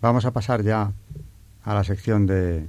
Vamos 0.00 0.24
a 0.26 0.32
pasar 0.32 0.62
ya 0.62 0.92
a 1.64 1.74
la 1.74 1.84
sección 1.84 2.26
de, 2.26 2.66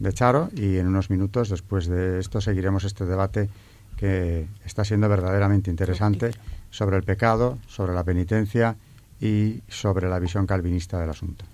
de 0.00 0.12
Charo 0.12 0.48
y 0.54 0.78
en 0.78 0.88
unos 0.88 1.10
minutos 1.10 1.48
después 1.48 1.86
de 1.86 2.18
esto 2.18 2.40
seguiremos 2.40 2.84
este 2.84 3.04
debate 3.04 3.48
que 3.96 4.46
está 4.64 4.84
siendo 4.84 5.08
verdaderamente 5.08 5.70
interesante 5.70 6.32
sobre 6.70 6.96
el 6.96 7.02
pecado, 7.02 7.58
sobre 7.66 7.94
la 7.94 8.04
penitencia 8.04 8.76
y 9.20 9.62
sobre 9.68 10.08
la 10.08 10.18
visión 10.18 10.46
calvinista 10.46 11.00
del 11.00 11.10
asunto. 11.10 11.44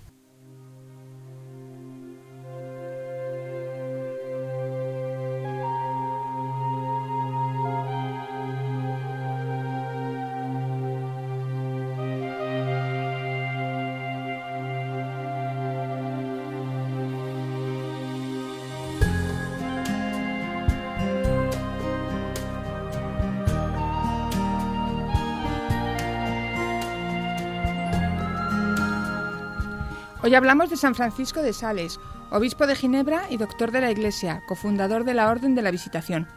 Hoy 30.33 30.37
hablamos 30.37 30.71
de 30.71 30.77
San 30.77 30.95
Francisco 30.95 31.43
de 31.43 31.53
Sales, 31.53 31.99
obispo 32.31 32.65
de 32.65 32.75
Ginebra 32.75 33.27
y 33.29 33.37
doctor 33.37 33.71
de 33.71 33.81
la 33.81 33.91
Iglesia, 33.91 34.41
cofundador 34.47 35.03
de 35.03 35.13
la 35.13 35.29
Orden 35.29 35.53
de 35.53 35.61
la 35.61 35.69
Visitación. 35.69 36.27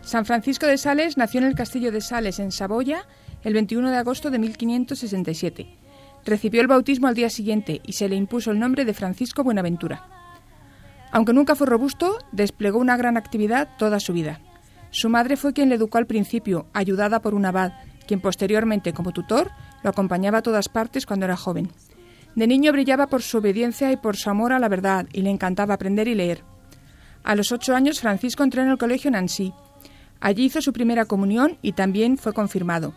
San 0.00 0.24
Francisco 0.24 0.64
de 0.64 0.78
Sales 0.78 1.18
nació 1.18 1.40
en 1.40 1.46
el 1.46 1.54
castillo 1.54 1.92
de 1.92 2.00
Sales, 2.00 2.38
en 2.38 2.50
Saboya, 2.50 3.04
el 3.42 3.52
21 3.52 3.90
de 3.90 3.98
agosto 3.98 4.30
de 4.30 4.38
1567. 4.38 5.76
Recibió 6.24 6.62
el 6.62 6.68
bautismo 6.68 7.06
al 7.06 7.14
día 7.14 7.28
siguiente 7.28 7.82
y 7.84 7.92
se 7.92 8.08
le 8.08 8.16
impuso 8.16 8.50
el 8.50 8.58
nombre 8.58 8.86
de 8.86 8.94
Francisco 8.94 9.44
Buenaventura. 9.44 10.06
Aunque 11.10 11.34
nunca 11.34 11.54
fue 11.54 11.66
robusto, 11.66 12.16
desplegó 12.32 12.78
una 12.78 12.96
gran 12.96 13.18
actividad 13.18 13.76
toda 13.76 14.00
su 14.00 14.14
vida. 14.14 14.40
Su 14.90 15.10
madre 15.10 15.36
fue 15.36 15.52
quien 15.52 15.68
le 15.68 15.74
educó 15.74 15.98
al 15.98 16.06
principio, 16.06 16.64
ayudada 16.72 17.20
por 17.20 17.34
un 17.34 17.44
abad, 17.44 17.72
quien 18.06 18.22
posteriormente, 18.22 18.94
como 18.94 19.12
tutor, 19.12 19.50
lo 19.82 19.90
acompañaba 19.90 20.38
a 20.38 20.42
todas 20.42 20.70
partes 20.70 21.04
cuando 21.04 21.26
era 21.26 21.36
joven. 21.36 21.68
De 22.34 22.46
niño 22.46 22.72
brillaba 22.72 23.08
por 23.08 23.22
su 23.22 23.38
obediencia 23.38 23.92
y 23.92 23.96
por 23.96 24.16
su 24.16 24.30
amor 24.30 24.52
a 24.52 24.58
la 24.58 24.68
verdad, 24.68 25.06
y 25.12 25.22
le 25.22 25.30
encantaba 25.30 25.74
aprender 25.74 26.08
y 26.08 26.14
leer. 26.14 26.42
A 27.24 27.34
los 27.34 27.52
ocho 27.52 27.74
años, 27.74 28.00
Francisco 28.00 28.42
entró 28.42 28.62
en 28.62 28.68
el 28.68 28.78
colegio 28.78 29.10
Nancy. 29.10 29.52
Allí 30.20 30.44
hizo 30.44 30.62
su 30.62 30.72
primera 30.72 31.04
comunión 31.04 31.58
y 31.62 31.72
también 31.72 32.16
fue 32.16 32.32
confirmado. 32.32 32.94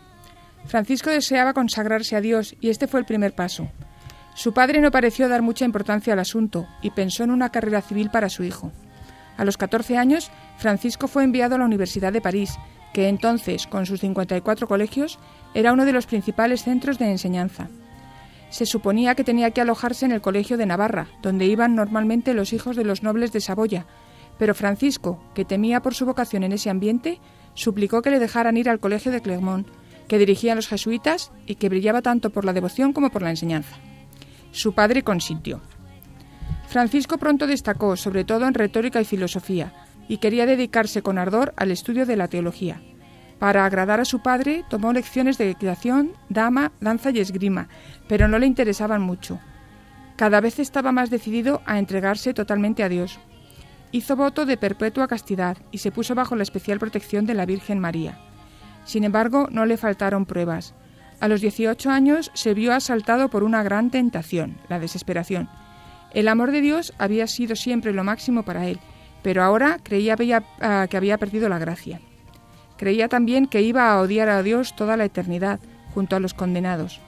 Francisco 0.64 1.10
deseaba 1.10 1.52
consagrarse 1.52 2.16
a 2.16 2.20
Dios 2.20 2.56
y 2.60 2.70
este 2.70 2.86
fue 2.86 3.00
el 3.00 3.06
primer 3.06 3.34
paso. 3.34 3.68
Su 4.34 4.52
padre 4.52 4.80
no 4.80 4.90
pareció 4.90 5.28
dar 5.28 5.42
mucha 5.42 5.64
importancia 5.64 6.12
al 6.12 6.18
asunto 6.18 6.66
y 6.82 6.90
pensó 6.90 7.24
en 7.24 7.30
una 7.30 7.50
carrera 7.50 7.82
civil 7.82 8.10
para 8.10 8.28
su 8.28 8.42
hijo. 8.42 8.72
A 9.36 9.44
los 9.44 9.56
14 9.56 9.96
años, 9.96 10.30
Francisco 10.58 11.08
fue 11.08 11.24
enviado 11.24 11.54
a 11.54 11.58
la 11.58 11.64
Universidad 11.64 12.12
de 12.12 12.20
París, 12.20 12.56
que 12.92 13.08
entonces, 13.08 13.66
con 13.66 13.86
sus 13.86 14.00
54 14.00 14.66
colegios, 14.66 15.18
era 15.54 15.72
uno 15.72 15.84
de 15.84 15.92
los 15.92 16.06
principales 16.06 16.64
centros 16.64 16.98
de 16.98 17.10
enseñanza. 17.10 17.68
Se 18.50 18.66
suponía 18.66 19.14
que 19.14 19.24
tenía 19.24 19.50
que 19.50 19.60
alojarse 19.60 20.06
en 20.06 20.12
el 20.12 20.20
Colegio 20.20 20.56
de 20.56 20.66
Navarra, 20.66 21.08
donde 21.22 21.46
iban 21.46 21.74
normalmente 21.74 22.34
los 22.34 22.52
hijos 22.52 22.76
de 22.76 22.84
los 22.84 23.02
nobles 23.02 23.32
de 23.32 23.40
Saboya, 23.40 23.86
pero 24.38 24.54
Francisco, 24.54 25.20
que 25.34 25.44
temía 25.44 25.80
por 25.80 25.94
su 25.94 26.06
vocación 26.06 26.44
en 26.44 26.52
ese 26.52 26.70
ambiente, 26.70 27.20
suplicó 27.54 28.02
que 28.02 28.10
le 28.10 28.18
dejaran 28.18 28.56
ir 28.56 28.68
al 28.68 28.80
Colegio 28.80 29.10
de 29.10 29.22
Clermont, 29.22 29.66
que 30.08 30.18
dirigían 30.18 30.56
los 30.56 30.68
jesuitas 30.68 31.32
y 31.46 31.56
que 31.56 31.68
brillaba 31.68 32.02
tanto 32.02 32.30
por 32.30 32.44
la 32.44 32.52
devoción 32.52 32.92
como 32.92 33.10
por 33.10 33.22
la 33.22 33.30
enseñanza. 33.30 33.76
Su 34.52 34.72
padre 34.74 35.02
consintió. 35.02 35.60
Francisco 36.68 37.18
pronto 37.18 37.46
destacó, 37.46 37.96
sobre 37.96 38.24
todo 38.24 38.46
en 38.46 38.54
retórica 38.54 39.00
y 39.00 39.04
filosofía, 39.04 39.72
y 40.08 40.18
quería 40.18 40.46
dedicarse 40.46 41.02
con 41.02 41.18
ardor 41.18 41.52
al 41.56 41.70
estudio 41.70 42.06
de 42.06 42.16
la 42.16 42.28
teología. 42.28 42.80
Para 43.38 43.66
agradar 43.66 44.00
a 44.00 44.06
su 44.06 44.20
padre, 44.20 44.64
tomó 44.70 44.92
lecciones 44.92 45.36
de 45.36 45.50
equitación, 45.50 46.12
dama, 46.28 46.72
danza 46.80 47.10
y 47.10 47.20
esgrima, 47.20 47.68
pero 48.08 48.28
no 48.28 48.38
le 48.38 48.46
interesaban 48.46 49.02
mucho. 49.02 49.38
Cada 50.16 50.40
vez 50.40 50.58
estaba 50.58 50.92
más 50.92 51.10
decidido 51.10 51.60
a 51.66 51.78
entregarse 51.78 52.32
totalmente 52.32 52.82
a 52.82 52.88
Dios. 52.88 53.18
Hizo 53.92 54.16
voto 54.16 54.46
de 54.46 54.56
perpetua 54.56 55.06
castidad 55.06 55.58
y 55.70 55.78
se 55.78 55.92
puso 55.92 56.14
bajo 56.14 56.34
la 56.34 56.42
especial 56.42 56.78
protección 56.78 57.26
de 57.26 57.34
la 57.34 57.44
Virgen 57.44 57.78
María. 57.78 58.18
Sin 58.84 59.04
embargo, 59.04 59.48
no 59.50 59.66
le 59.66 59.76
faltaron 59.76 60.24
pruebas. 60.24 60.74
A 61.20 61.28
los 61.28 61.42
18 61.42 61.90
años 61.90 62.30
se 62.34 62.54
vio 62.54 62.72
asaltado 62.72 63.28
por 63.28 63.42
una 63.42 63.62
gran 63.62 63.90
tentación, 63.90 64.56
la 64.68 64.78
desesperación. 64.78 65.50
El 66.14 66.28
amor 66.28 66.52
de 66.52 66.62
Dios 66.62 66.94
había 66.98 67.26
sido 67.26 67.56
siempre 67.56 67.92
lo 67.92 68.04
máximo 68.04 68.42
para 68.42 68.66
él, 68.66 68.78
pero 69.22 69.42
ahora 69.42 69.78
creía 69.82 70.16
ah, 70.60 70.86
que 70.88 70.96
había 70.96 71.18
perdido 71.18 71.48
la 71.48 71.58
gracia. 71.58 72.00
Creía 72.76 73.08
también 73.08 73.46
que 73.46 73.62
iba 73.62 73.90
a 73.90 74.00
odiar 74.00 74.28
a 74.28 74.42
Dios 74.42 74.76
toda 74.76 74.96
la 74.96 75.04
eternidad, 75.04 75.60
junto 75.94 76.16
a 76.16 76.20
los 76.20 76.34
condenados. 76.34 77.00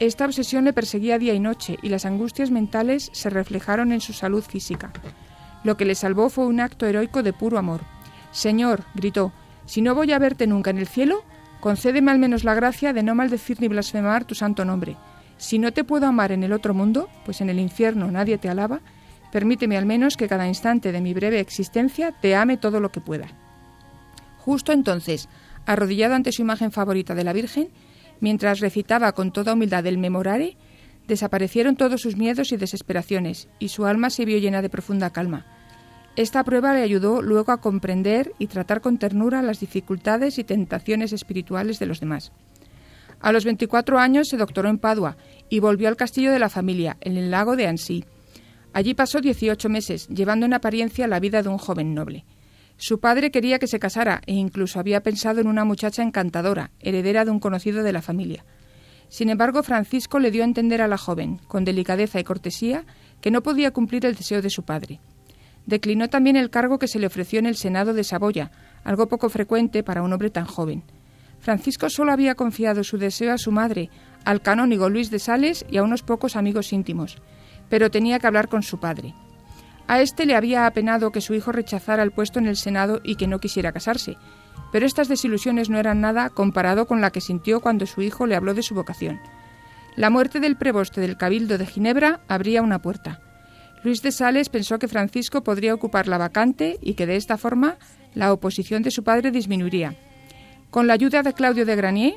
Esta 0.00 0.26
obsesión 0.26 0.64
le 0.64 0.72
perseguía 0.72 1.18
día 1.18 1.34
y 1.34 1.40
noche 1.40 1.76
y 1.82 1.88
las 1.88 2.04
angustias 2.04 2.50
mentales 2.50 3.10
se 3.12 3.30
reflejaron 3.30 3.90
en 3.90 4.00
su 4.00 4.12
salud 4.12 4.44
física. 4.44 4.92
Lo 5.64 5.76
que 5.76 5.84
le 5.84 5.94
salvó 5.94 6.28
fue 6.28 6.46
un 6.46 6.60
acto 6.60 6.86
heroico 6.86 7.22
de 7.22 7.32
puro 7.32 7.58
amor. 7.58 7.80
Señor, 8.30 8.84
gritó, 8.94 9.32
si 9.66 9.82
no 9.82 9.94
voy 9.94 10.12
a 10.12 10.18
verte 10.18 10.46
nunca 10.46 10.70
en 10.70 10.78
el 10.78 10.86
cielo, 10.86 11.24
concédeme 11.60 12.10
al 12.10 12.18
menos 12.18 12.44
la 12.44 12.54
gracia 12.54 12.92
de 12.92 13.02
no 13.02 13.14
maldecir 13.14 13.60
ni 13.60 13.68
blasfemar 13.68 14.24
tu 14.24 14.34
santo 14.34 14.64
nombre. 14.64 14.96
Si 15.36 15.58
no 15.58 15.72
te 15.72 15.84
puedo 15.84 16.06
amar 16.06 16.30
en 16.32 16.44
el 16.44 16.52
otro 16.52 16.74
mundo, 16.74 17.08
pues 17.24 17.40
en 17.40 17.50
el 17.50 17.58
infierno 17.58 18.10
nadie 18.10 18.38
te 18.38 18.48
alaba, 18.48 18.80
permíteme 19.32 19.76
al 19.76 19.86
menos 19.86 20.16
que 20.16 20.28
cada 20.28 20.46
instante 20.46 20.92
de 20.92 21.00
mi 21.00 21.12
breve 21.12 21.40
existencia 21.40 22.12
te 22.12 22.36
ame 22.36 22.56
todo 22.56 22.78
lo 22.78 22.92
que 22.92 23.00
pueda. 23.00 23.26
Justo 24.48 24.72
entonces, 24.72 25.28
arrodillado 25.66 26.14
ante 26.14 26.32
su 26.32 26.40
imagen 26.40 26.72
favorita 26.72 27.14
de 27.14 27.22
la 27.22 27.34
Virgen, 27.34 27.68
mientras 28.18 28.60
recitaba 28.60 29.12
con 29.12 29.30
toda 29.30 29.52
humildad 29.52 29.84
el 29.84 29.98
memorare, 29.98 30.56
desaparecieron 31.06 31.76
todos 31.76 32.00
sus 32.00 32.16
miedos 32.16 32.50
y 32.50 32.56
desesperaciones, 32.56 33.50
y 33.58 33.68
su 33.68 33.84
alma 33.84 34.08
se 34.08 34.24
vio 34.24 34.38
llena 34.38 34.62
de 34.62 34.70
profunda 34.70 35.10
calma. 35.10 35.44
Esta 36.16 36.44
prueba 36.44 36.72
le 36.72 36.80
ayudó 36.80 37.20
luego 37.20 37.52
a 37.52 37.60
comprender 37.60 38.32
y 38.38 38.46
tratar 38.46 38.80
con 38.80 38.96
ternura 38.96 39.42
las 39.42 39.60
dificultades 39.60 40.38
y 40.38 40.44
tentaciones 40.44 41.12
espirituales 41.12 41.78
de 41.78 41.84
los 41.84 42.00
demás. 42.00 42.32
A 43.20 43.32
los 43.32 43.44
24 43.44 43.98
años 43.98 44.28
se 44.30 44.38
doctoró 44.38 44.70
en 44.70 44.78
Padua 44.78 45.18
y 45.50 45.60
volvió 45.60 45.88
al 45.88 45.96
castillo 45.96 46.32
de 46.32 46.38
la 46.38 46.48
familia, 46.48 46.96
en 47.02 47.18
el 47.18 47.30
lago 47.30 47.54
de 47.54 47.66
Annecy. 47.66 48.02
Allí 48.72 48.94
pasó 48.94 49.20
18 49.20 49.68
meses, 49.68 50.08
llevando 50.08 50.46
en 50.46 50.54
apariencia 50.54 51.06
la 51.06 51.20
vida 51.20 51.42
de 51.42 51.50
un 51.50 51.58
joven 51.58 51.92
noble. 51.92 52.24
Su 52.80 53.00
padre 53.00 53.32
quería 53.32 53.58
que 53.58 53.66
se 53.66 53.80
casara 53.80 54.22
e 54.26 54.34
incluso 54.34 54.78
había 54.78 55.02
pensado 55.02 55.40
en 55.40 55.48
una 55.48 55.64
muchacha 55.64 56.04
encantadora, 56.04 56.70
heredera 56.78 57.24
de 57.24 57.32
un 57.32 57.40
conocido 57.40 57.82
de 57.82 57.92
la 57.92 58.02
familia. 58.02 58.44
Sin 59.08 59.30
embargo, 59.30 59.64
Francisco 59.64 60.20
le 60.20 60.30
dio 60.30 60.42
a 60.42 60.46
entender 60.46 60.80
a 60.80 60.86
la 60.86 60.96
joven, 60.96 61.40
con 61.48 61.64
delicadeza 61.64 62.20
y 62.20 62.24
cortesía, 62.24 62.84
que 63.20 63.32
no 63.32 63.42
podía 63.42 63.72
cumplir 63.72 64.06
el 64.06 64.14
deseo 64.14 64.42
de 64.42 64.50
su 64.50 64.62
padre. 64.62 65.00
Declinó 65.66 66.08
también 66.08 66.36
el 66.36 66.50
cargo 66.50 66.78
que 66.78 66.86
se 66.86 67.00
le 67.00 67.08
ofreció 67.08 67.40
en 67.40 67.46
el 67.46 67.56
Senado 67.56 67.94
de 67.94 68.04
Saboya, 68.04 68.52
algo 68.84 69.08
poco 69.08 69.28
frecuente 69.28 69.82
para 69.82 70.02
un 70.02 70.12
hombre 70.12 70.30
tan 70.30 70.46
joven. 70.46 70.84
Francisco 71.40 71.90
solo 71.90 72.12
había 72.12 72.36
confiado 72.36 72.84
su 72.84 72.96
deseo 72.96 73.32
a 73.32 73.38
su 73.38 73.50
madre, 73.50 73.90
al 74.24 74.40
canónigo 74.40 74.88
Luis 74.88 75.10
de 75.10 75.18
Sales 75.18 75.66
y 75.68 75.78
a 75.78 75.82
unos 75.82 76.04
pocos 76.04 76.36
amigos 76.36 76.72
íntimos, 76.72 77.18
pero 77.68 77.90
tenía 77.90 78.20
que 78.20 78.28
hablar 78.28 78.48
con 78.48 78.62
su 78.62 78.78
padre. 78.78 79.14
A 79.88 80.02
éste 80.02 80.26
le 80.26 80.36
había 80.36 80.66
apenado 80.66 81.12
que 81.12 81.22
su 81.22 81.32
hijo 81.32 81.50
rechazara 81.50 82.02
el 82.02 82.12
puesto 82.12 82.38
en 82.38 82.46
el 82.46 82.56
Senado 82.56 83.00
y 83.02 83.16
que 83.16 83.26
no 83.26 83.40
quisiera 83.40 83.72
casarse, 83.72 84.18
pero 84.70 84.84
estas 84.84 85.08
desilusiones 85.08 85.70
no 85.70 85.78
eran 85.78 86.02
nada 86.02 86.28
comparado 86.28 86.86
con 86.86 87.00
la 87.00 87.10
que 87.10 87.22
sintió 87.22 87.60
cuando 87.60 87.86
su 87.86 88.02
hijo 88.02 88.26
le 88.26 88.36
habló 88.36 88.52
de 88.52 88.62
su 88.62 88.74
vocación. 88.74 89.18
La 89.96 90.10
muerte 90.10 90.40
del 90.40 90.56
preboste 90.56 91.00
del 91.00 91.16
Cabildo 91.16 91.56
de 91.56 91.66
Ginebra 91.66 92.20
abría 92.28 92.60
una 92.60 92.80
puerta. 92.80 93.20
Luis 93.82 94.02
de 94.02 94.12
Sales 94.12 94.50
pensó 94.50 94.78
que 94.78 94.88
Francisco 94.88 95.42
podría 95.42 95.74
ocupar 95.74 96.06
la 96.06 96.18
vacante 96.18 96.78
y 96.82 96.94
que 96.94 97.06
de 97.06 97.16
esta 97.16 97.38
forma 97.38 97.78
la 98.14 98.32
oposición 98.32 98.82
de 98.82 98.90
su 98.90 99.04
padre 99.04 99.30
disminuiría. 99.30 99.94
Con 100.70 100.86
la 100.86 100.92
ayuda 100.92 101.22
de 101.22 101.32
Claudio 101.32 101.64
de 101.64 101.76
Granier, 101.76 102.14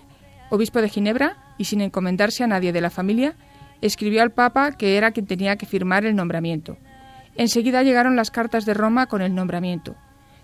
obispo 0.50 0.82
de 0.82 0.90
Ginebra, 0.90 1.38
y 1.58 1.66
sin 1.66 1.80
encomendarse 1.80 2.44
a 2.44 2.48
nadie 2.48 2.74
de 2.74 2.82
la 2.82 2.90
familia, 2.90 3.36
escribió 3.80 4.22
al 4.22 4.32
Papa 4.32 4.74
que 4.74 4.98
era 4.98 5.12
quien 5.12 5.26
tenía 5.26 5.56
que 5.56 5.66
firmar 5.66 6.06
el 6.06 6.16
nombramiento. 6.16 6.78
Enseguida 7.36 7.84
llegaron 7.84 8.16
las 8.16 8.32
cartas 8.32 8.66
de 8.66 8.74
Roma 8.74 9.08
con 9.08 9.22
el 9.22 9.34
nombramiento. 9.34 9.96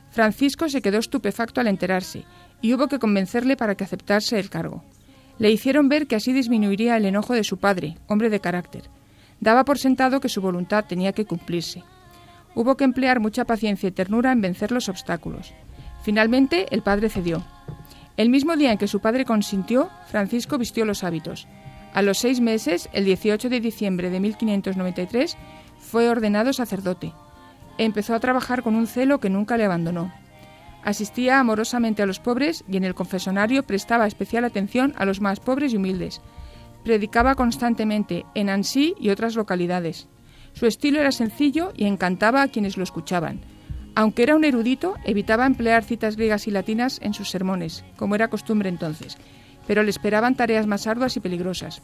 Francisco 0.09 0.69
se 0.69 0.81
quedó 0.81 0.99
estupefacto 0.99 1.61
al 1.61 1.67
enterarse 1.67 2.25
y 2.61 2.73
hubo 2.73 2.87
que 2.87 2.99
convencerle 2.99 3.57
para 3.57 3.75
que 3.75 3.83
aceptase 3.83 4.39
el 4.39 4.49
cargo. 4.49 4.83
Le 5.37 5.51
hicieron 5.51 5.89
ver 5.89 6.07
que 6.07 6.15
así 6.15 6.33
disminuiría 6.33 6.97
el 6.97 7.05
enojo 7.05 7.33
de 7.33 7.43
su 7.43 7.57
padre, 7.57 7.97
hombre 8.07 8.29
de 8.29 8.39
carácter, 8.39 8.89
Daba 9.39 9.65
por 9.65 9.77
sentado 9.77 10.19
que 10.19 10.29
su 10.29 10.41
voluntad 10.41 10.85
tenía 10.85 11.11
que 11.13 11.25
cumplirse. 11.25 11.83
Hubo 12.55 12.75
que 12.75 12.83
emplear 12.83 13.19
mucha 13.19 13.45
paciencia 13.45 13.89
y 13.89 13.91
ternura 13.91 14.31
en 14.31 14.41
vencer 14.41 14.71
los 14.71 14.89
obstáculos. 14.89 15.53
Finalmente, 16.01 16.65
el 16.71 16.81
padre 16.81 17.09
cedió. 17.09 17.45
El 18.15 18.29
mismo 18.29 18.55
día 18.55 18.71
en 18.71 18.79
que 18.79 18.87
su 18.87 18.99
padre 18.99 19.25
consintió, 19.25 19.89
Francisco 20.07 20.57
vistió 20.57 20.85
los 20.85 21.03
hábitos. 21.03 21.47
A 21.93 22.01
los 22.01 22.17
seis 22.17 22.41
meses, 22.41 22.89
el 22.93 23.05
18 23.05 23.49
de 23.49 23.59
diciembre 23.59 24.09
de 24.09 24.19
1593, 24.19 25.37
fue 25.87 26.09
ordenado 26.09 26.51
sacerdote. 26.51 27.13
Empezó 27.77 28.13
a 28.13 28.19
trabajar 28.19 28.61
con 28.61 28.75
un 28.75 28.87
celo 28.87 29.19
que 29.19 29.29
nunca 29.29 29.55
le 29.55 29.65
abandonó. 29.65 30.13
Asistía 30.83 31.39
amorosamente 31.39 32.01
a 32.01 32.05
los 32.05 32.19
pobres 32.19 32.63
y 32.67 32.77
en 32.77 32.83
el 32.83 32.93
confesonario 32.93 33.63
prestaba 33.63 34.05
especial 34.05 34.43
atención 34.45 34.93
a 34.97 35.05
los 35.05 35.21
más 35.21 35.39
pobres 35.39 35.73
y 35.73 35.77
humildes, 35.77 36.21
predicaba 36.83 37.35
constantemente 37.35 38.25
en 38.35 38.49
Annecy 38.49 38.95
y 38.99 39.09
otras 39.09 39.35
localidades. 39.35 40.07
Su 40.53 40.65
estilo 40.65 40.99
era 40.99 41.11
sencillo 41.11 41.71
y 41.75 41.85
encantaba 41.85 42.41
a 42.41 42.47
quienes 42.47 42.77
lo 42.77 42.83
escuchaban. 42.83 43.41
Aunque 43.95 44.23
era 44.23 44.35
un 44.35 44.43
erudito, 44.43 44.95
evitaba 45.05 45.45
emplear 45.45 45.83
citas 45.83 46.15
griegas 46.15 46.47
y 46.47 46.51
latinas 46.51 46.99
en 47.01 47.13
sus 47.13 47.29
sermones, 47.29 47.83
como 47.95 48.15
era 48.15 48.29
costumbre 48.29 48.69
entonces, 48.69 49.17
pero 49.67 49.83
le 49.83 49.89
esperaban 49.89 50.35
tareas 50.35 50.67
más 50.67 50.85
arduas 50.87 51.17
y 51.17 51.19
peligrosas. 51.19 51.81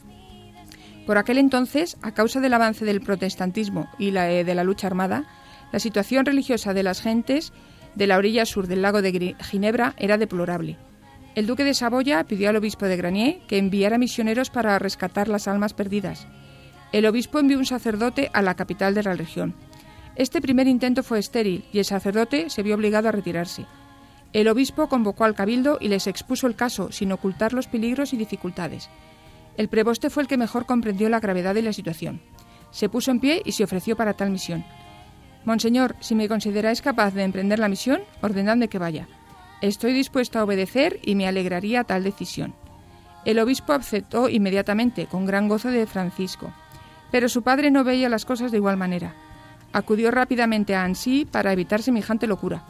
Por 1.05 1.17
aquel 1.17 1.37
entonces, 1.37 1.97
a 2.01 2.13
causa 2.13 2.39
del 2.39 2.53
avance 2.53 2.85
del 2.85 3.01
protestantismo 3.01 3.89
y 3.99 4.11
la, 4.11 4.31
eh, 4.31 4.43
de 4.43 4.55
la 4.55 4.63
lucha 4.63 4.87
armada, 4.87 5.25
la 5.71 5.79
situación 5.79 6.25
religiosa 6.25 6.73
de 6.73 6.83
las 6.83 7.01
gentes 7.01 7.51
de 7.95 8.07
la 8.07 8.17
orilla 8.17 8.45
sur 8.45 8.67
del 8.67 8.81
lago 8.81 9.01
de 9.01 9.35
Ginebra 9.41 9.93
era 9.97 10.17
deplorable. 10.17 10.77
El 11.35 11.47
duque 11.47 11.63
de 11.63 11.73
Saboya 11.73 12.23
pidió 12.23 12.49
al 12.49 12.55
obispo 12.55 12.85
de 12.85 12.95
Granier 12.95 13.39
que 13.47 13.57
enviara 13.57 13.97
misioneros 13.97 14.49
para 14.49 14.77
rescatar 14.79 15.27
las 15.27 15.47
almas 15.47 15.73
perdidas. 15.73 16.27
El 16.91 17.05
obispo 17.07 17.39
envió 17.39 17.57
un 17.57 17.65
sacerdote 17.65 18.29
a 18.33 18.41
la 18.41 18.55
capital 18.55 18.93
de 18.93 19.03
la 19.03 19.13
región. 19.13 19.55
Este 20.15 20.41
primer 20.41 20.67
intento 20.67 21.01
fue 21.01 21.17
estéril 21.17 21.65
y 21.73 21.79
el 21.79 21.85
sacerdote 21.85 22.51
se 22.51 22.61
vio 22.61 22.75
obligado 22.75 23.09
a 23.09 23.11
retirarse. 23.11 23.65
El 24.31 24.47
obispo 24.47 24.87
convocó 24.87 25.25
al 25.25 25.35
cabildo 25.35 25.79
y 25.81 25.87
les 25.87 26.05
expuso 26.05 26.45
el 26.45 26.55
caso, 26.55 26.91
sin 26.91 27.11
ocultar 27.11 27.53
los 27.53 27.67
peligros 27.67 28.13
y 28.13 28.17
dificultades. 28.17 28.89
El 29.57 29.69
preboste 29.69 30.09
fue 30.09 30.23
el 30.23 30.29
que 30.29 30.37
mejor 30.37 30.65
comprendió 30.65 31.09
la 31.09 31.19
gravedad 31.19 31.53
de 31.53 31.61
la 31.61 31.73
situación. 31.73 32.21
Se 32.71 32.89
puso 32.89 33.11
en 33.11 33.19
pie 33.19 33.41
y 33.45 33.51
se 33.51 33.63
ofreció 33.63 33.95
para 33.95 34.13
tal 34.13 34.31
misión. 34.31 34.65
Monseñor, 35.45 35.95
si 35.99 36.15
me 36.15 36.27
consideráis 36.27 36.81
capaz 36.81 37.13
de 37.13 37.23
emprender 37.23 37.59
la 37.59 37.69
misión, 37.69 38.01
ordenadme 38.21 38.67
que 38.67 38.79
vaya. 38.79 39.07
Estoy 39.61 39.93
dispuesto 39.93 40.39
a 40.39 40.43
obedecer 40.43 40.99
y 41.03 41.15
me 41.15 41.27
alegraría 41.27 41.83
tal 41.83 42.03
decisión. 42.03 42.55
El 43.25 43.39
obispo 43.39 43.73
aceptó 43.73 44.27
inmediatamente, 44.27 45.05
con 45.05 45.25
gran 45.25 45.47
gozo 45.47 45.69
de 45.69 45.85
Francisco. 45.85 46.51
Pero 47.11 47.29
su 47.29 47.43
padre 47.43 47.71
no 47.71 47.83
veía 47.83 48.09
las 48.09 48.25
cosas 48.25 48.51
de 48.51 48.57
igual 48.57 48.75
manera. 48.75 49.13
Acudió 49.71 50.11
rápidamente 50.11 50.75
a 50.75 50.83
Annecy 50.83 51.25
para 51.25 51.53
evitar 51.53 51.81
semejante 51.81 52.27
locura. 52.27 52.65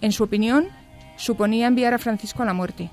En 0.00 0.12
su 0.12 0.24
opinión, 0.24 0.68
suponía 1.16 1.66
enviar 1.66 1.94
a 1.94 1.98
Francisco 1.98 2.42
a 2.42 2.46
la 2.46 2.54
muerte. 2.54 2.90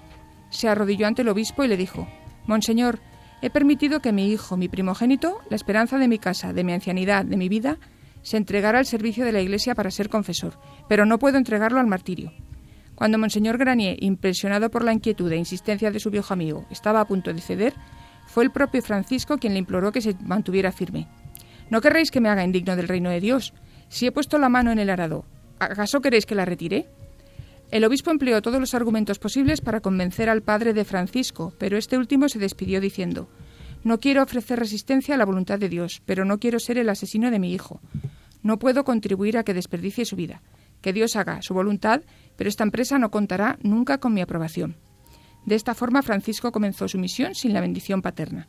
Se 0.50 0.68
arrodilló 0.68 1.08
ante 1.08 1.22
el 1.22 1.30
obispo 1.30 1.64
y 1.64 1.68
le 1.68 1.78
dijo, 1.78 2.08
Monseñor, 2.46 3.00
he 3.42 3.50
permitido 3.50 4.02
que 4.02 4.12
mi 4.12 4.32
hijo, 4.32 4.58
mi 4.58 4.68
primogénito, 4.68 5.40
la 5.50 5.56
esperanza 5.56 5.98
de 5.98 6.08
mi 6.08 6.20
casa, 6.20 6.54
de 6.54 6.64
mi 6.64 6.74
ancianidad, 6.74 7.26
de 7.26 7.38
mi 7.38 7.50
vida, 7.50 7.78
se 8.22 8.38
entregara 8.38 8.80
al 8.80 8.86
servicio 8.86 9.26
de 9.26 9.32
la 9.32 9.42
Iglesia 9.42 9.76
para 9.76 9.92
ser 9.92 10.10
confesor, 10.10 10.60
pero 10.88 11.06
no 11.06 11.20
puedo 11.20 11.38
entregarlo 11.38 11.80
al 11.80 11.88
martirio. 11.88 12.32
Cuando 12.96 13.18
Monseñor 13.18 13.58
Granier, 13.58 13.98
impresionado 14.04 14.70
por 14.70 14.84
la 14.84 14.94
inquietud 14.94 15.32
e 15.32 15.38
insistencia 15.38 15.90
de 15.90 16.00
su 16.00 16.12
viejo 16.12 16.34
amigo, 16.34 16.66
estaba 16.70 17.02
a 17.02 17.08
punto 17.08 17.34
de 17.34 17.42
ceder, 17.42 17.74
fue 18.28 18.44
el 18.44 18.52
propio 18.52 18.82
Francisco 18.82 19.38
quien 19.38 19.54
le 19.54 19.60
imploró 19.60 19.92
que 19.92 20.02
se 20.02 20.16
mantuviera 20.22 20.72
firme. 20.72 21.08
¿No 21.70 21.82
querréis 21.82 22.12
que 22.12 22.22
me 22.22 22.30
haga 22.30 22.44
indigno 22.44 22.76
del 22.76 22.88
reino 22.88 23.10
de 23.10 23.20
Dios? 23.20 23.54
Si 23.90 24.06
he 24.06 24.12
puesto 24.12 24.38
la 24.38 24.50
mano 24.50 24.72
en 24.72 24.78
el 24.78 24.90
arado, 24.90 25.26
¿acaso 25.60 26.00
queréis 26.00 26.26
que 26.26 26.36
la 26.36 26.46
retire? 26.46 26.90
El 27.72 27.86
obispo 27.86 28.12
empleó 28.12 28.42
todos 28.42 28.60
los 28.60 28.74
argumentos 28.74 29.18
posibles 29.18 29.62
para 29.62 29.80
convencer 29.80 30.30
al 30.30 30.44
padre 30.44 30.74
de 30.74 30.84
Francisco, 30.84 31.54
pero 31.58 31.78
este 31.78 31.98
último 31.98 32.28
se 32.28 32.38
despidió 32.38 32.82
diciendo 32.82 33.30
No 33.86 33.98
quiero 33.98 34.22
ofrecer 34.22 34.60
resistencia 34.60 35.16
a 35.16 35.18
la 35.18 35.26
voluntad 35.26 35.58
de 35.58 35.70
Dios, 35.70 36.02
pero 36.06 36.26
no 36.26 36.38
quiero 36.38 36.60
ser 36.60 36.78
el 36.78 36.90
asesino 36.90 37.32
de 37.32 37.40
mi 37.40 37.54
hijo. 37.54 37.80
No 38.44 38.60
puedo 38.60 38.84
contribuir 38.84 39.38
a 39.38 39.44
que 39.44 39.54
desperdicie 39.54 40.04
su 40.04 40.18
vida. 40.18 40.42
Que 40.82 40.92
Dios 40.92 41.16
haga 41.16 41.42
su 41.42 41.54
voluntad, 41.54 42.02
pero 42.36 42.50
esta 42.50 42.66
empresa 42.66 43.00
no 43.00 43.10
contará 43.10 43.58
nunca 43.64 44.00
con 44.00 44.14
mi 44.14 44.20
aprobación. 44.20 44.76
De 45.46 45.56
esta 45.56 45.74
forma, 45.74 46.02
Francisco 46.02 46.52
comenzó 46.52 46.90
su 46.90 46.98
misión 46.98 47.36
sin 47.36 47.54
la 47.54 47.62
bendición 47.62 48.02
paterna. 48.02 48.48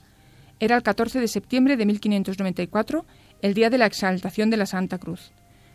Era 0.59 0.77
el 0.77 0.83
14 0.83 1.21
de 1.21 1.29
septiembre 1.29 1.77
de 1.77 1.87
1594, 1.87 3.07
el 3.41 3.55
día 3.55 3.71
de 3.71 3.79
la 3.79 3.87
exaltación 3.87 4.51
de 4.51 4.57
la 4.57 4.67
Santa 4.67 4.99
Cruz. 4.99 5.33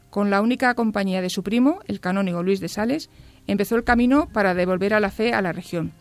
Con 0.09 0.29
la 0.29 0.41
única 0.41 0.73
compañía 0.73 1.21
de 1.21 1.29
su 1.29 1.43
primo, 1.43 1.79
el 1.85 1.99
canónigo 1.99 2.41
Luis 2.41 2.59
de 2.59 2.69
Sales, 2.69 3.09
empezó 3.47 3.75
el 3.75 3.83
camino 3.83 4.27
para 4.31 4.53
devolver 4.53 4.93
a 4.93 4.99
la 4.99 5.09
fe 5.09 5.33
a 5.33 5.41
la 5.41 5.53
región. 5.53 5.93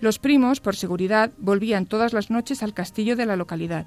Los 0.00 0.18
primos, 0.18 0.60
por 0.60 0.76
seguridad, 0.76 1.32
volvían 1.38 1.86
todas 1.86 2.12
las 2.12 2.30
noches 2.30 2.62
al 2.62 2.74
castillo 2.74 3.16
de 3.16 3.26
la 3.26 3.36
localidad. 3.36 3.86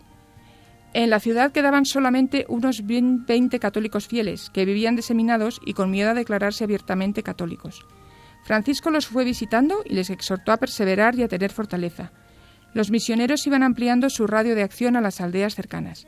En 0.94 1.10
la 1.10 1.20
ciudad 1.20 1.52
quedaban 1.52 1.86
solamente 1.86 2.46
unos 2.50 2.86
20 2.86 3.60
católicos 3.60 4.08
fieles, 4.08 4.50
que 4.50 4.66
vivían 4.66 4.96
diseminados 4.96 5.60
y 5.66 5.74
con 5.74 5.92
miedo 5.92 6.10
a 6.10 6.14
declararse 6.16 6.64
abiertamente 6.64 7.24
católicos. 7.24 7.86
Francisco 8.44 8.90
los 8.90 9.08
fue 9.08 9.26
visitando 9.26 9.84
y 9.86 9.94
les 9.94 10.10
exhortó 10.10 10.52
a 10.52 10.58
perseverar 10.58 11.16
y 11.16 11.24
a 11.24 11.28
tener 11.28 11.52
fortaleza. 11.52 12.12
Los 12.74 12.90
misioneros 12.92 13.46
iban 13.46 13.62
ampliando 13.62 14.10
su 14.10 14.26
radio 14.26 14.56
de 14.56 14.64
acción 14.64 14.96
a 14.96 15.02
las 15.02 15.20
aldeas 15.20 15.54
cercanas. 15.54 16.08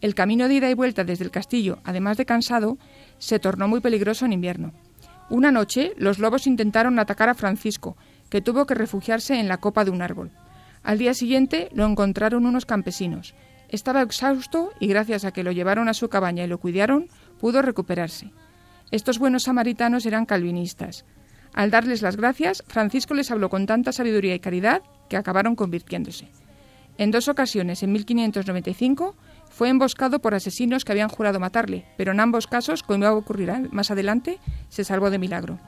El 0.00 0.14
camino 0.14 0.48
de 0.48 0.54
ida 0.54 0.70
y 0.70 0.74
vuelta 0.74 1.04
desde 1.04 1.24
el 1.24 1.30
castillo, 1.30 1.80
además 1.84 2.16
de 2.16 2.26
cansado, 2.26 2.78
se 3.18 3.38
tornó 3.38 3.68
muy 3.68 3.80
peligroso 3.80 4.24
en 4.24 4.32
invierno. 4.32 4.72
Una 5.30 5.52
noche, 5.52 5.92
los 5.96 6.18
lobos 6.18 6.48
intentaron 6.48 6.98
atacar 6.98 7.28
a 7.28 7.34
Francisco, 7.34 7.96
que 8.28 8.40
tuvo 8.40 8.66
que 8.66 8.74
refugiarse 8.74 9.38
en 9.38 9.46
la 9.46 9.58
copa 9.58 9.84
de 9.84 9.92
un 9.92 10.02
árbol. 10.02 10.32
Al 10.82 10.98
día 10.98 11.14
siguiente 11.14 11.68
lo 11.72 11.86
encontraron 11.86 12.46
unos 12.46 12.66
campesinos. 12.66 13.34
Estaba 13.68 14.02
exhausto 14.02 14.72
y 14.80 14.88
gracias 14.88 15.24
a 15.24 15.30
que 15.30 15.44
lo 15.44 15.52
llevaron 15.52 15.88
a 15.88 15.94
su 15.94 16.08
cabaña 16.08 16.42
y 16.42 16.48
lo 16.48 16.58
cuidaron, 16.58 17.06
pudo 17.38 17.62
recuperarse. 17.62 18.32
Estos 18.90 19.20
buenos 19.20 19.44
samaritanos 19.44 20.04
eran 20.04 20.26
calvinistas. 20.26 21.04
Al 21.54 21.70
darles 21.70 22.02
las 22.02 22.16
gracias, 22.16 22.64
Francisco 22.66 23.14
les 23.14 23.30
habló 23.30 23.50
con 23.50 23.66
tanta 23.66 23.92
sabiduría 23.92 24.34
y 24.34 24.40
caridad 24.40 24.82
que 25.08 25.16
acabaron 25.16 25.54
convirtiéndose. 25.54 26.28
En 26.98 27.12
dos 27.12 27.28
ocasiones, 27.28 27.84
en 27.84 27.92
1595, 27.92 29.14
fue 29.50 29.68
emboscado 29.68 30.20
por 30.20 30.34
asesinos 30.34 30.84
que 30.84 30.92
habían 30.92 31.08
jurado 31.08 31.40
matarle, 31.40 31.84
pero 31.98 32.12
en 32.12 32.20
ambos 32.20 32.46
casos, 32.46 32.82
como 32.82 33.00
iba 33.00 33.08
a 33.08 33.14
ocurrir 33.14 33.52
más 33.72 33.90
adelante, 33.90 34.38
se 34.68 34.84
salvó 34.84 35.10
de 35.10 35.18
milagro. 35.18 35.58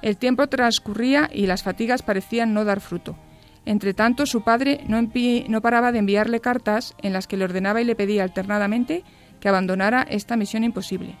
El 0.00 0.16
tiempo 0.16 0.48
transcurría 0.48 1.30
y 1.32 1.46
las 1.46 1.62
fatigas 1.62 2.02
parecían 2.02 2.54
no 2.54 2.64
dar 2.64 2.80
fruto. 2.80 3.16
Entretanto, 3.64 4.26
su 4.26 4.42
padre 4.42 4.84
no, 4.88 5.00
no 5.00 5.60
paraba 5.60 5.92
de 5.92 6.00
enviarle 6.00 6.40
cartas 6.40 6.94
en 7.02 7.12
las 7.12 7.28
que 7.28 7.36
le 7.36 7.44
ordenaba 7.44 7.80
y 7.80 7.84
le 7.84 7.94
pedía 7.94 8.24
alternadamente 8.24 9.04
que 9.38 9.48
abandonara 9.48 10.02
esta 10.02 10.36
misión 10.36 10.64
imposible. 10.64 11.16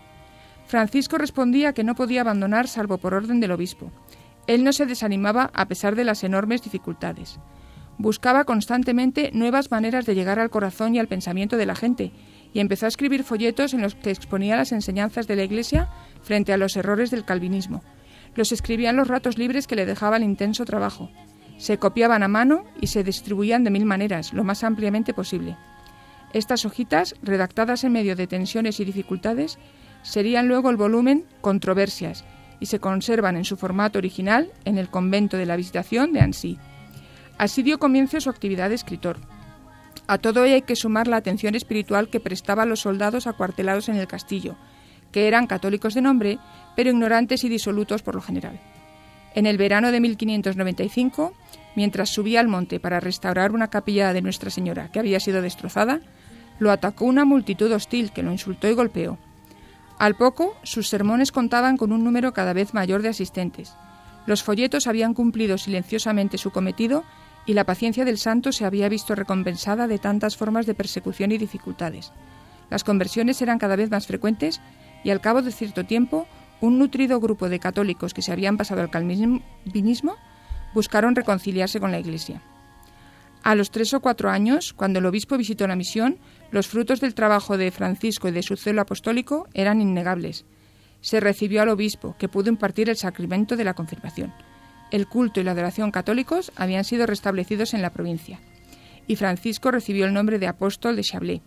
Francisco 0.66 1.18
respondía 1.18 1.72
que 1.72 1.84
no 1.84 1.94
podía 1.94 2.22
abandonar 2.22 2.66
salvo 2.66 2.98
por 2.98 3.14
orden 3.14 3.38
del 3.38 3.52
obispo. 3.52 3.92
Él 4.46 4.64
no 4.64 4.72
se 4.72 4.86
desanimaba 4.86 5.50
a 5.54 5.66
pesar 5.66 5.94
de 5.94 6.04
las 6.04 6.24
enormes 6.24 6.62
dificultades. 6.62 7.38
Buscaba 7.98 8.44
constantemente 8.44 9.30
nuevas 9.32 9.70
maneras 9.70 10.06
de 10.06 10.14
llegar 10.14 10.38
al 10.38 10.50
corazón 10.50 10.94
y 10.94 10.98
al 10.98 11.08
pensamiento 11.08 11.56
de 11.56 11.66
la 11.66 11.74
gente, 11.74 12.12
y 12.52 12.60
empezó 12.60 12.86
a 12.86 12.88
escribir 12.88 13.24
folletos 13.24 13.74
en 13.74 13.82
los 13.82 13.94
que 13.94 14.10
exponía 14.10 14.56
las 14.56 14.72
enseñanzas 14.72 15.26
de 15.26 15.36
la 15.36 15.44
Iglesia 15.44 15.88
frente 16.22 16.52
a 16.52 16.56
los 16.56 16.76
errores 16.76 17.10
del 17.10 17.24
calvinismo. 17.24 17.82
Los 18.34 18.52
escribía 18.52 18.90
en 18.90 18.96
los 18.96 19.08
ratos 19.08 19.38
libres 19.38 19.66
que 19.66 19.76
le 19.76 19.86
dejaba 19.86 20.16
el 20.16 20.22
intenso 20.22 20.64
trabajo. 20.64 21.10
Se 21.58 21.78
copiaban 21.78 22.22
a 22.22 22.28
mano 22.28 22.64
y 22.80 22.88
se 22.88 23.04
distribuían 23.04 23.62
de 23.62 23.70
mil 23.70 23.84
maneras, 23.84 24.32
lo 24.32 24.42
más 24.42 24.64
ampliamente 24.64 25.14
posible. 25.14 25.56
Estas 26.32 26.64
hojitas, 26.64 27.14
redactadas 27.22 27.84
en 27.84 27.92
medio 27.92 28.16
de 28.16 28.26
tensiones 28.26 28.80
y 28.80 28.84
dificultades, 28.84 29.58
serían 30.02 30.48
luego 30.48 30.70
el 30.70 30.76
volumen 30.76 31.24
Controversias 31.40 32.24
y 32.58 32.66
se 32.66 32.80
conservan 32.80 33.36
en 33.36 33.44
su 33.44 33.56
formato 33.56 33.98
original 33.98 34.50
en 34.64 34.78
el 34.78 34.88
convento 34.88 35.36
de 35.36 35.46
la 35.46 35.56
Visitación 35.56 36.12
de 36.12 36.20
Annecy. 36.20 36.58
Así 37.38 37.62
dio 37.62 37.78
comienzo 37.78 38.20
su 38.20 38.30
actividad 38.30 38.68
de 38.68 38.76
escritor. 38.76 39.18
A 40.06 40.18
todo 40.18 40.44
ello 40.44 40.54
hay 40.54 40.62
que 40.62 40.76
sumar 40.76 41.08
la 41.08 41.16
atención 41.16 41.54
espiritual 41.54 42.08
que 42.08 42.20
prestaba 42.20 42.64
a 42.64 42.66
los 42.66 42.80
soldados 42.80 43.26
acuartelados 43.26 43.88
en 43.88 43.96
el 43.96 44.06
castillo, 44.06 44.56
que 45.10 45.28
eran 45.28 45.46
católicos 45.46 45.94
de 45.94 46.02
nombre, 46.02 46.38
pero 46.76 46.90
ignorantes 46.90 47.44
y 47.44 47.48
disolutos 47.48 48.02
por 48.02 48.14
lo 48.14 48.20
general. 48.20 48.60
En 49.34 49.46
el 49.46 49.56
verano 49.56 49.90
de 49.92 50.00
1595, 50.00 51.32
mientras 51.74 52.10
subía 52.10 52.40
al 52.40 52.48
monte 52.48 52.80
para 52.80 53.00
restaurar 53.00 53.52
una 53.52 53.68
capilla 53.68 54.12
de 54.12 54.22
Nuestra 54.22 54.50
Señora 54.50 54.90
que 54.90 54.98
había 54.98 55.20
sido 55.20 55.40
destrozada, 55.40 56.00
lo 56.58 56.70
atacó 56.70 57.06
una 57.06 57.24
multitud 57.24 57.72
hostil 57.72 58.12
que 58.12 58.22
lo 58.22 58.30
insultó 58.30 58.68
y 58.68 58.74
golpeó. 58.74 59.18
Al 59.98 60.16
poco, 60.16 60.54
sus 60.64 60.88
sermones 60.88 61.32
contaban 61.32 61.76
con 61.76 61.92
un 61.92 62.04
número 62.04 62.32
cada 62.32 62.52
vez 62.52 62.74
mayor 62.74 63.02
de 63.02 63.08
asistentes. 63.08 63.74
Los 64.26 64.42
folletos 64.42 64.86
habían 64.86 65.14
cumplido 65.14 65.58
silenciosamente 65.58 66.38
su 66.38 66.50
cometido 66.50 67.04
y 67.46 67.54
la 67.54 67.64
paciencia 67.64 68.04
del 68.04 68.18
santo 68.18 68.52
se 68.52 68.64
había 68.64 68.88
visto 68.88 69.14
recompensada 69.14 69.86
de 69.86 69.98
tantas 69.98 70.36
formas 70.36 70.66
de 70.66 70.74
persecución 70.74 71.32
y 71.32 71.38
dificultades. 71.38 72.12
Las 72.70 72.84
conversiones 72.84 73.42
eran 73.42 73.58
cada 73.58 73.76
vez 73.76 73.90
más 73.90 74.06
frecuentes 74.06 74.60
y 75.04 75.10
al 75.10 75.20
cabo 75.20 75.42
de 75.42 75.52
cierto 75.52 75.84
tiempo, 75.84 76.26
un 76.60 76.78
nutrido 76.78 77.20
grupo 77.20 77.48
de 77.48 77.58
católicos 77.58 78.14
que 78.14 78.22
se 78.22 78.32
habían 78.32 78.56
pasado 78.56 78.80
al 78.80 78.90
calvinismo 78.90 80.16
buscaron 80.72 81.16
reconciliarse 81.16 81.80
con 81.80 81.90
la 81.90 81.98
Iglesia. 81.98 82.40
A 83.42 83.56
los 83.56 83.72
tres 83.72 83.92
o 83.92 84.00
cuatro 84.00 84.30
años, 84.30 84.72
cuando 84.72 85.00
el 85.00 85.06
obispo 85.06 85.36
visitó 85.36 85.66
la 85.66 85.74
misión, 85.74 86.18
los 86.52 86.68
frutos 86.68 87.00
del 87.00 87.14
trabajo 87.14 87.58
de 87.58 87.72
Francisco 87.72 88.28
y 88.28 88.30
de 88.30 88.42
su 88.42 88.56
celo 88.56 88.80
apostólico 88.80 89.48
eran 89.52 89.80
innegables. 89.80 90.46
Se 91.00 91.18
recibió 91.18 91.62
al 91.62 91.70
obispo, 91.70 92.14
que 92.18 92.28
pudo 92.28 92.48
impartir 92.48 92.88
el 92.88 92.96
sacramento 92.96 93.56
de 93.56 93.64
la 93.64 93.74
confirmación. 93.74 94.32
El 94.92 95.08
culto 95.08 95.40
y 95.40 95.42
la 95.44 95.52
adoración 95.52 95.90
católicos 95.90 96.52
habían 96.54 96.84
sido 96.84 97.06
restablecidos 97.06 97.72
en 97.72 97.80
la 97.80 97.94
provincia. 97.94 98.38
Y 99.06 99.16
Francisco 99.16 99.70
recibió 99.70 100.04
el 100.04 100.12
nombre 100.12 100.38
de 100.38 100.46
apóstol 100.46 100.96
de 100.96 101.02
Chablé. 101.02 101.40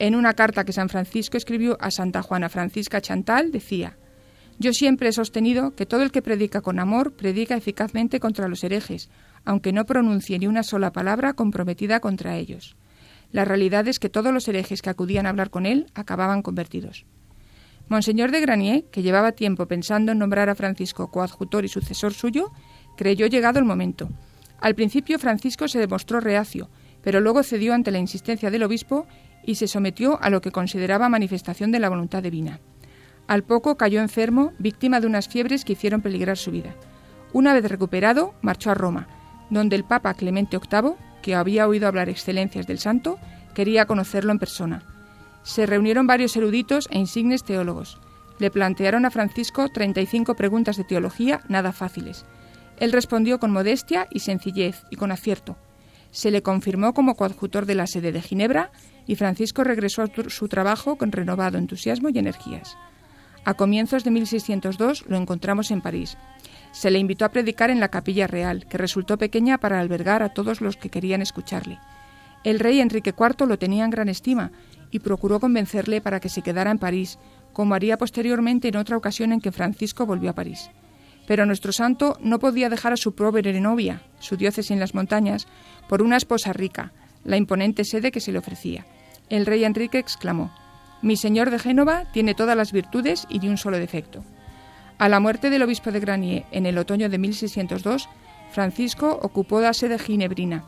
En 0.00 0.16
una 0.16 0.34
carta 0.34 0.64
que 0.64 0.72
San 0.72 0.88
Francisco 0.88 1.36
escribió 1.36 1.78
a 1.80 1.92
Santa 1.92 2.22
Juana 2.22 2.48
Francisca 2.48 3.00
Chantal 3.00 3.52
decía, 3.52 3.96
Yo 4.58 4.72
siempre 4.72 5.10
he 5.10 5.12
sostenido 5.12 5.76
que 5.76 5.86
todo 5.86 6.02
el 6.02 6.10
que 6.10 6.22
predica 6.22 6.60
con 6.60 6.80
amor 6.80 7.12
predica 7.12 7.56
eficazmente 7.56 8.18
contra 8.18 8.48
los 8.48 8.64
herejes, 8.64 9.10
aunque 9.44 9.72
no 9.72 9.86
pronuncie 9.86 10.36
ni 10.40 10.48
una 10.48 10.64
sola 10.64 10.90
palabra 10.90 11.34
comprometida 11.34 12.00
contra 12.00 12.36
ellos. 12.36 12.76
La 13.30 13.44
realidad 13.44 13.86
es 13.86 14.00
que 14.00 14.08
todos 14.08 14.34
los 14.34 14.48
herejes 14.48 14.82
que 14.82 14.90
acudían 14.90 15.26
a 15.26 15.30
hablar 15.30 15.50
con 15.50 15.66
él 15.66 15.86
acababan 15.94 16.42
convertidos. 16.42 17.06
Monseñor 17.88 18.32
de 18.32 18.40
Granier, 18.40 18.84
que 18.90 19.02
llevaba 19.02 19.32
tiempo 19.32 19.66
pensando 19.66 20.10
en 20.12 20.18
nombrar 20.18 20.48
a 20.48 20.56
Francisco 20.56 21.10
coadjutor 21.10 21.64
y 21.64 21.68
sucesor 21.68 22.12
suyo, 22.14 22.50
creyó 22.96 23.26
llegado 23.26 23.60
el 23.60 23.64
momento. 23.64 24.08
Al 24.60 24.74
principio 24.74 25.18
Francisco 25.18 25.68
se 25.68 25.78
demostró 25.78 26.18
reacio, 26.18 26.68
pero 27.02 27.20
luego 27.20 27.44
cedió 27.44 27.74
ante 27.74 27.92
la 27.92 27.98
insistencia 27.98 28.50
del 28.50 28.64
obispo 28.64 29.06
y 29.44 29.54
se 29.54 29.68
sometió 29.68 30.20
a 30.20 30.30
lo 30.30 30.40
que 30.40 30.50
consideraba 30.50 31.08
manifestación 31.08 31.70
de 31.70 31.78
la 31.78 31.88
voluntad 31.88 32.22
divina. 32.22 32.58
Al 33.28 33.44
poco 33.44 33.76
cayó 33.76 34.00
enfermo, 34.00 34.52
víctima 34.58 35.00
de 35.00 35.06
unas 35.06 35.28
fiebres 35.28 35.64
que 35.64 35.74
hicieron 35.74 36.00
peligrar 36.00 36.36
su 36.36 36.50
vida. 36.50 36.74
Una 37.32 37.54
vez 37.54 37.68
recuperado, 37.68 38.34
marchó 38.42 38.70
a 38.70 38.74
Roma, 38.74 39.06
donde 39.50 39.76
el 39.76 39.84
Papa 39.84 40.14
Clemente 40.14 40.58
VIII, 40.58 40.94
que 41.22 41.36
había 41.36 41.68
oído 41.68 41.86
hablar 41.86 42.08
excelencias 42.08 42.66
del 42.66 42.78
santo, 42.78 43.18
quería 43.54 43.86
conocerlo 43.86 44.32
en 44.32 44.38
persona. 44.40 44.95
Se 45.46 45.64
reunieron 45.64 46.08
varios 46.08 46.36
eruditos 46.36 46.88
e 46.90 46.98
insignes 46.98 47.44
teólogos. 47.44 48.00
Le 48.40 48.50
plantearon 48.50 49.04
a 49.04 49.12
Francisco 49.12 49.68
35 49.68 50.34
preguntas 50.34 50.76
de 50.76 50.82
teología 50.82 51.42
nada 51.48 51.72
fáciles. 51.72 52.26
Él 52.78 52.90
respondió 52.90 53.38
con 53.38 53.52
modestia 53.52 54.08
y 54.10 54.18
sencillez 54.18 54.82
y 54.90 54.96
con 54.96 55.12
acierto. 55.12 55.56
Se 56.10 56.32
le 56.32 56.42
confirmó 56.42 56.94
como 56.94 57.14
coadjutor 57.14 57.64
de 57.64 57.76
la 57.76 57.86
sede 57.86 58.10
de 58.10 58.22
Ginebra 58.22 58.72
y 59.06 59.14
Francisco 59.14 59.62
regresó 59.62 60.02
a 60.02 60.08
su 60.28 60.48
trabajo 60.48 60.96
con 60.96 61.12
renovado 61.12 61.58
entusiasmo 61.58 62.08
y 62.08 62.18
energías. 62.18 62.76
A 63.44 63.54
comienzos 63.54 64.02
de 64.02 64.10
1602 64.10 65.04
lo 65.06 65.16
encontramos 65.16 65.70
en 65.70 65.80
París. 65.80 66.18
Se 66.72 66.90
le 66.90 66.98
invitó 66.98 67.24
a 67.24 67.30
predicar 67.30 67.70
en 67.70 67.78
la 67.78 67.88
Capilla 67.88 68.26
Real, 68.26 68.66
que 68.66 68.78
resultó 68.78 69.16
pequeña 69.16 69.58
para 69.58 69.78
albergar 69.78 70.24
a 70.24 70.30
todos 70.30 70.60
los 70.60 70.76
que 70.76 70.90
querían 70.90 71.22
escucharle. 71.22 71.78
El 72.42 72.58
rey 72.58 72.80
Enrique 72.80 73.14
IV 73.16 73.46
lo 73.46 73.58
tenía 73.58 73.84
en 73.84 73.90
gran 73.90 74.08
estima 74.08 74.50
y 74.96 74.98
procuró 74.98 75.40
convencerle 75.40 76.00
para 76.00 76.20
que 76.20 76.30
se 76.30 76.40
quedara 76.40 76.70
en 76.70 76.78
París, 76.78 77.18
como 77.52 77.74
haría 77.74 77.98
posteriormente 77.98 78.68
en 78.68 78.76
otra 78.76 78.96
ocasión 78.96 79.30
en 79.30 79.42
que 79.42 79.52
Francisco 79.52 80.06
volvió 80.06 80.30
a 80.30 80.34
París. 80.34 80.70
Pero 81.26 81.44
nuestro 81.44 81.70
santo 81.70 82.16
no 82.22 82.38
podía 82.38 82.70
dejar 82.70 82.94
a 82.94 82.96
su 82.96 83.14
pobre 83.14 83.60
novia, 83.60 84.00
su 84.20 84.38
diócesis 84.38 84.70
en 84.70 84.80
las 84.80 84.94
montañas, 84.94 85.46
por 85.86 86.00
una 86.00 86.16
esposa 86.16 86.54
rica, 86.54 86.92
la 87.24 87.36
imponente 87.36 87.84
sede 87.84 88.10
que 88.10 88.20
se 88.20 88.32
le 88.32 88.38
ofrecía. 88.38 88.86
El 89.28 89.44
rey 89.44 89.64
Enrique 89.64 89.98
exclamó, 89.98 90.50
Mi 91.02 91.16
señor 91.16 91.50
de 91.50 91.58
Génova 91.58 92.04
tiene 92.12 92.34
todas 92.34 92.56
las 92.56 92.72
virtudes 92.72 93.26
y 93.28 93.38
de 93.40 93.50
un 93.50 93.58
solo 93.58 93.78
defecto. 93.78 94.24
A 94.98 95.10
la 95.10 95.20
muerte 95.20 95.50
del 95.50 95.62
obispo 95.62 95.92
de 95.92 96.00
Granier 96.00 96.44
en 96.52 96.64
el 96.64 96.78
otoño 96.78 97.10
de 97.10 97.18
1602, 97.18 98.08
Francisco 98.50 99.18
ocupó 99.20 99.60
la 99.60 99.74
sede 99.74 99.98
ginebrina. 99.98 100.64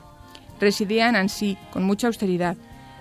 Residía 0.60 1.08
en 1.08 1.16
Annecy 1.16 1.56
con 1.72 1.84
mucha 1.84 2.08
austeridad. 2.08 2.58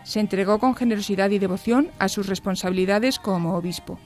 Se 0.07 0.21
entregó 0.21 0.57
con 0.57 0.73
generosidad 0.73 1.31
y 1.31 1.37
devoción 1.37 1.89
a 1.99 2.07
sus 2.07 2.27
responsabilidades 2.27 3.19
como 3.19 3.55
obispo. 3.55 3.99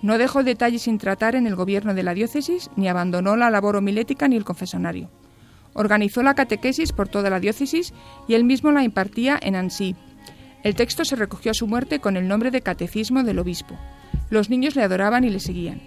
No 0.00 0.16
dejó 0.16 0.42
detalles 0.42 0.80
sin 0.80 0.96
tratar 0.96 1.36
en 1.36 1.46
el 1.46 1.54
gobierno 1.54 1.92
de 1.92 2.02
la 2.02 2.14
diócesis, 2.14 2.70
ni 2.76 2.88
abandonó 2.88 3.36
la 3.36 3.50
labor 3.50 3.76
homilética 3.76 4.26
ni 4.26 4.36
el 4.36 4.44
confesonario. 4.46 5.10
Organizó 5.74 6.22
la 6.22 6.34
catequesis 6.34 6.92
por 6.92 7.08
toda 7.08 7.28
la 7.28 7.40
diócesis 7.40 7.92
y 8.26 8.32
él 8.32 8.44
mismo 8.44 8.72
la 8.72 8.84
impartía 8.84 9.38
en 9.42 9.54
Annecy. 9.54 9.96
El 10.62 10.76
texto 10.76 11.04
se 11.04 11.14
recogió 11.14 11.50
a 11.50 11.54
su 11.54 11.66
muerte 11.66 11.98
con 11.98 12.16
el 12.16 12.26
nombre 12.26 12.50
de 12.50 12.62
Catecismo 12.62 13.22
del 13.22 13.38
Obispo. 13.38 13.76
Los 14.30 14.48
niños 14.48 14.76
le 14.76 14.82
adoraban 14.82 15.24
y 15.24 15.30
le 15.30 15.40
seguían. 15.40 15.82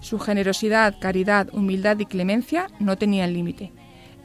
Su 0.00 0.18
generosidad, 0.18 0.96
caridad, 0.98 1.48
humildad 1.52 1.96
y 2.00 2.06
clemencia 2.06 2.66
no 2.80 2.98
tenían 2.98 3.34
límite. 3.34 3.72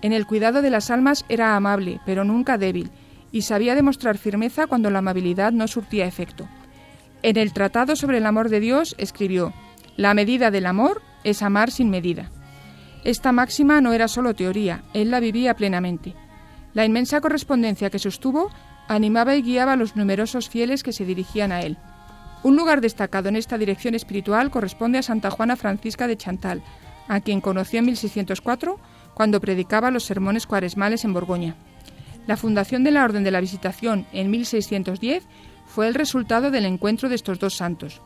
En 0.02 0.12
el 0.12 0.26
cuidado 0.26 0.64
de 0.64 0.72
las 0.72 0.90
almas 0.90 1.24
era 1.30 1.56
amable, 1.56 2.00
pero 2.04 2.24
nunca 2.24 2.58
débil, 2.58 2.90
y 3.32 3.44
sabía 3.44 3.76
demostrar 3.76 4.18
firmeza 4.18 4.68
cuando 4.68 4.90
la 4.90 5.00
amabilidad 5.00 5.52
no 5.52 5.68
surtía 5.68 6.06
efecto. 6.06 6.48
En 7.24 7.38
el 7.38 7.54
Tratado 7.54 7.96
sobre 7.96 8.18
el 8.18 8.26
Amor 8.26 8.50
de 8.50 8.60
Dios 8.60 8.96
escribió, 8.98 9.54
La 9.96 10.14
medida 10.14 10.52
del 10.52 10.66
amor 10.66 11.02
es 11.24 11.42
amar 11.42 11.72
sin 11.72 11.90
medida. 11.90 12.32
Esta 13.04 13.32
máxima 13.32 13.82
no 13.82 13.94
era 13.94 14.08
solo 14.08 14.34
teoría, 14.34 14.84
él 14.94 15.12
la 15.12 15.20
vivía 15.20 15.56
plenamente. 15.56 16.16
La 16.74 16.86
inmensa 16.86 17.22
correspondencia 17.22 17.90
que 17.90 18.00
sostuvo 18.00 18.50
animaba 18.88 19.36
y 19.36 19.42
guiaba 19.42 19.74
a 19.74 19.78
los 19.78 19.96
numerosos 19.96 20.50
fieles 20.50 20.84
que 20.84 20.94
se 20.94 21.06
dirigían 21.06 21.52
a 21.52 21.62
él. 21.62 21.78
Un 22.44 22.56
lugar 22.56 22.82
destacado 22.82 23.30
en 23.30 23.36
esta 23.36 23.58
dirección 23.58 23.94
espiritual 23.94 24.50
corresponde 24.50 24.98
a 24.98 25.04
Santa 25.04 25.30
Juana 25.30 25.56
Francisca 25.56 26.08
de 26.08 26.18
Chantal, 26.18 26.64
a 27.08 27.20
quien 27.22 27.42
conoció 27.42 27.80
en 27.80 27.86
1604 27.86 28.80
cuando 29.14 29.42
predicaba 29.42 29.92
los 29.92 30.06
sermones 30.06 30.48
cuaresmales 30.48 31.06
en 31.06 31.14
Borgoña. 31.14 31.56
La 32.32 32.38
fundación 32.38 32.86
de 32.86 32.92
la 32.92 33.04
Orden 33.04 33.26
de 33.26 33.32
la 33.32 33.42
Visitación 33.42 34.06
en 34.14 34.32
1610 34.32 35.28
fue 35.66 35.90
el 35.90 35.94
resultado 35.94 36.50
del 36.50 36.66
encuentro 36.66 37.10
de 37.10 37.16
estos 37.16 37.40
dos 37.40 37.56
santos. 37.56 38.02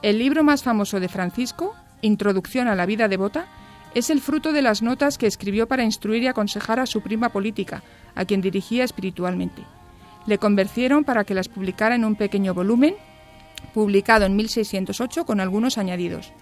El 0.00 0.20
libro 0.20 0.44
más 0.44 0.62
famoso 0.62 1.00
de 1.00 1.08
Francisco, 1.08 1.74
Introducción 2.00 2.68
a 2.68 2.76
la 2.76 2.86
vida 2.86 3.08
devota, 3.08 3.48
es 3.92 4.10
el 4.10 4.20
fruto 4.20 4.52
de 4.52 4.62
las 4.62 4.80
notas 4.80 5.18
que 5.18 5.26
escribió 5.26 5.66
para 5.66 5.82
instruir 5.82 6.22
y 6.22 6.28
aconsejar 6.28 6.78
a 6.78 6.86
su 6.86 7.00
prima 7.00 7.30
política, 7.30 7.82
a 8.14 8.24
quien 8.24 8.40
dirigía 8.40 8.84
espiritualmente. 8.84 9.64
Le 10.28 10.38
convencieron 10.38 11.02
para 11.02 11.24
que 11.24 11.34
las 11.34 11.48
publicara 11.48 11.96
en 11.96 12.04
un 12.04 12.14
pequeño 12.14 12.54
volumen, 12.54 12.94
publicado 13.74 14.24
en 14.24 14.36
1608 14.36 15.26
con 15.26 15.40
algunos 15.40 15.78
añadidos. 15.78 16.32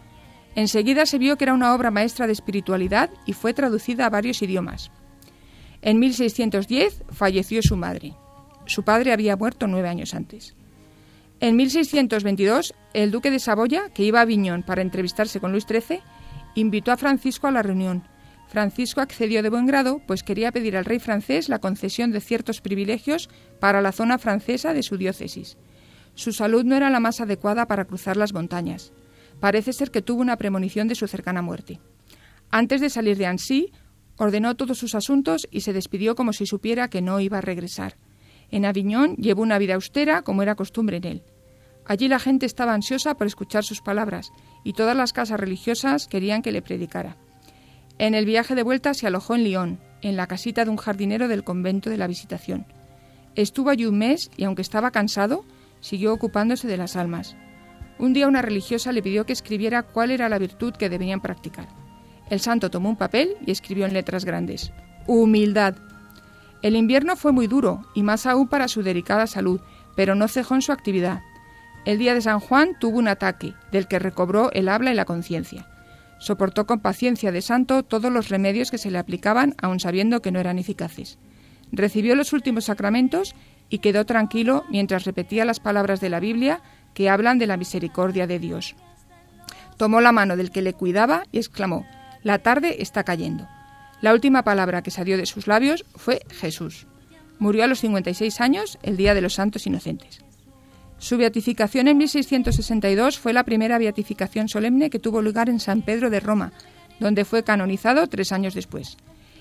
Enseguida 0.55 1.07
se 1.07 1.17
vio 1.17 1.39
que 1.39 1.45
era 1.45 1.55
una 1.55 1.75
obra 1.75 1.91
maestra 1.91 2.27
de 2.27 2.35
espiritualidad 2.35 3.09
y 3.25 3.33
fue 3.33 3.55
traducida 3.55 4.05
a 4.05 4.11
varios 4.11 4.43
idiomas. 4.43 4.91
En 5.83 5.99
1610 5.99 7.03
falleció 7.11 7.61
su 7.61 7.77
madre. 7.77 8.15
Su 8.67 8.85
padre 8.85 9.13
había 9.13 9.37
muerto 9.37 9.67
nueve 9.67 9.89
años 9.89 10.15
antes. 10.15 10.55
En 11.41 11.57
1622, 11.57 12.73
el 12.95 13.11
duque 13.11 13.33
de 13.33 13.41
Saboya, 13.41 13.91
que 13.93 14.05
iba 14.05 14.21
a 14.21 14.23
Aviñón 14.23 14.63
para 14.63 14.81
entrevistarse 14.81 15.41
con 15.41 15.51
Luis 15.51 15.67
XIII, 15.69 16.01
invitó 16.55 16.93
a 16.93 16.97
Francisco 16.97 17.49
a 17.49 17.51
la 17.51 17.63
reunión. 17.63 18.05
Francisco 18.47 19.01
accedió 19.01 19.43
de 19.43 19.51
buen 19.51 19.67
grado, 19.67 20.01
pues 20.07 20.23
quería 20.23 20.53
pedir 20.53 20.77
al 20.77 20.85
rey 20.85 21.01
francés 21.01 21.49
la 21.49 21.59
concesión 21.59 22.13
de 22.13 22.21
ciertos 22.21 22.61
privilegios 22.61 23.29
para 23.59 23.83
la 23.83 23.91
zona 23.91 24.19
francesa 24.19 24.73
de 24.73 24.85
su 24.85 24.97
diócesis. 24.97 25.57
Su 26.15 26.33
salud 26.33 26.65
no 26.65 26.77
era 26.77 26.91
la 26.91 27.01
más 27.01 27.21
adecuada 27.21 27.67
para 27.67 27.87
cruzar 27.87 28.17
las 28.17 28.33
montañas. 28.33 28.93
Parece 29.41 29.73
ser 29.73 29.91
que 29.91 30.03
tuvo 30.03 30.21
una 30.21 30.37
premonición 30.37 30.87
de 30.87 30.95
su 30.95 31.09
cercana 31.09 31.43
muerte. 31.43 31.81
Antes 32.51 32.81
de 32.81 32.91
salir 32.91 33.17
de 33.17 33.27
Annecy, 33.27 33.73
ordenó 34.23 34.55
todos 34.55 34.79
sus 34.79 34.95
asuntos 34.95 35.47
y 35.51 35.61
se 35.61 35.73
despidió 35.73 36.15
como 36.15 36.33
si 36.33 36.47
supiera 36.47 36.89
que 36.89 37.03
no 37.03 37.21
iba 37.21 37.39
a 37.39 37.43
regresar. 37.43 37.97
En 38.51 38.65
Aviñón 38.65 39.17
llevó 39.17 39.43
una 39.43 39.59
vida 39.59 39.75
austera 39.75 40.23
como 40.23 40.43
era 40.43 40.55
costumbre 40.55 40.99
en 40.99 41.05
él. 41.05 41.23
Allí 41.85 42.07
la 42.09 42.19
gente 42.19 42.47
estaba 42.47 42.75
ansiosa 42.75 43.17
por 43.17 43.27
escuchar 43.27 43.65
sus 43.65 43.81
palabras 43.81 44.31
y 44.63 44.75
todas 44.75 44.97
las 44.97 45.13
casas 45.13 45.41
religiosas 45.41 46.07
querían 46.07 46.43
que 46.43 46.53
le 46.53 46.63
predicara. 46.63 47.17
En 47.99 48.15
el 48.15 48.25
viaje 48.25 48.55
de 48.55 48.63
vuelta 48.63 48.95
se 48.95 49.07
alojó 49.07 49.35
en 49.35 49.45
Lyon, 49.45 49.81
en 50.01 50.17
la 50.17 50.27
casita 50.27 50.65
de 50.65 50.71
un 50.71 50.77
jardinero 50.77 51.29
del 51.29 51.45
convento 51.45 51.91
de 51.91 51.97
la 51.97 52.07
Visitación. 52.07 52.67
Estuvo 53.35 53.71
allí 53.71 53.87
un 53.87 53.99
mes 53.99 54.31
y 54.37 54.45
aunque 54.45 54.63
estaba 54.63 54.91
cansado, 54.91 55.45
siguió 55.81 56.13
ocupándose 56.13 56.69
de 56.69 56.77
las 56.77 56.97
almas. 56.97 57.37
Un 57.99 58.13
día 58.13 58.29
una 58.29 58.43
religiosa 58.43 58.93
le 58.93 59.03
pidió 59.03 59.27
que 59.27 59.33
escribiera 59.33 59.83
cuál 59.83 60.11
era 60.11 60.29
la 60.29 60.39
virtud 60.39 60.75
que 60.75 60.89
debían 60.89 61.21
practicar. 61.21 61.82
El 62.31 62.41
santo 62.41 62.71
tomó 62.71 62.89
un 62.89 62.97
papel 62.97 63.37
y 63.47 63.51
escribió 63.51 63.87
en 63.87 63.93
letras 63.93 64.25
grandes, 64.25 64.73
Humildad. 65.07 65.75
El 66.63 66.77
invierno 66.77 67.17
fue 67.17 67.33
muy 67.33 67.47
duro, 67.47 67.85
y 67.95 68.03
más 68.03 68.27
aún 68.27 68.49
para 68.49 68.69
su 68.69 68.83
delicada 68.83 69.27
salud, 69.27 69.61
pero 69.97 70.15
no 70.15 70.29
cejó 70.29 70.55
en 70.55 70.63
su 70.63 70.73
actividad. 70.73 71.21
El 71.85 71.99
día 71.99 72.15
de 72.15 72.21
San 72.21 72.39
Juan 72.39 72.77
tuvo 72.79 72.99
un 72.99 73.09
ataque, 73.09 73.55
del 73.73 73.89
que 73.89 73.99
recobró 73.99 74.53
el 74.53 74.69
habla 74.69 74.93
y 74.93 74.95
la 74.95 75.05
conciencia. 75.05 75.69
Soportó 76.19 76.67
con 76.67 76.79
paciencia 76.79 77.33
de 77.33 77.43
santo 77.43 77.83
todos 77.83 78.13
los 78.13 78.29
remedios 78.29 78.71
que 78.71 78.79
se 78.79 78.93
le 78.93 78.99
aplicaban, 78.99 79.57
aun 79.61 79.81
sabiendo 79.81 80.23
que 80.23 80.31
no 80.31 80.39
eran 80.39 80.59
eficaces. 80.59 81.19
Recibió 81.73 82.15
los 82.15 82.33
últimos 82.33 82.67
sacramentos 82.67 83.35
y 83.69 83.79
quedó 83.79 84.07
tranquilo 84.07 84.65
mientras 84.71 85.05
repetía 85.05 85.45
las 85.45 85.59
palabras 85.59 86.01
de 86.01 86.11
la 86.11 86.21
Biblia 86.21 86.63
que 86.95 87.11
hablan 87.11 87.39
de 87.39 87.49
la 87.49 87.57
misericordia 87.57 88.29
de 88.29 88.39
Dios. 88.39 88.77
Tomó 89.79 90.01
la 90.01 90.13
mano 90.13 90.37
del 90.37 90.53
que 90.53 90.63
le 90.63 90.75
cuidaba 90.75 91.25
y 91.33 91.39
exclamó, 91.39 91.85
La 92.23 92.39
tarde 92.39 92.77
está 92.81 93.05
cayendo. 93.05 93.49
La 94.01 94.13
última 94.13 94.43
palabra 94.43 94.83
que 94.83 94.91
salió 94.91 95.17
de 95.17 95.27
sus 95.27 95.47
labios 95.47 95.85
fue 95.97 96.21
Jesús. 96.31 96.87
Murió 97.39 97.65
a 97.65 97.67
los 97.67 97.81
56 97.81 98.41
años, 98.41 98.79
el 98.83 98.97
día 98.97 99.15
de 99.15 99.21
los 99.21 99.35
santos 99.35 99.67
inocentes. 99.67 100.25
Su 100.99 101.17
beatificación 101.17 101.89
en 101.89 101.99
1662 101.99 103.19
fue 103.19 103.33
la 103.33 103.43
primera 103.43 103.79
beatificación 103.79 104.49
solemne 104.49 104.89
que 104.89 105.01
tuvo 105.01 105.21
lugar 105.21 105.49
en 105.49 105.59
San 105.59 105.83
Pedro 105.83 106.11
de 106.11 106.21
Roma, 106.21 106.53
donde 107.01 107.25
fue 107.25 107.43
canonizado 107.43 108.07
tres 108.07 108.31
años 108.31 108.55
después. 108.55 108.97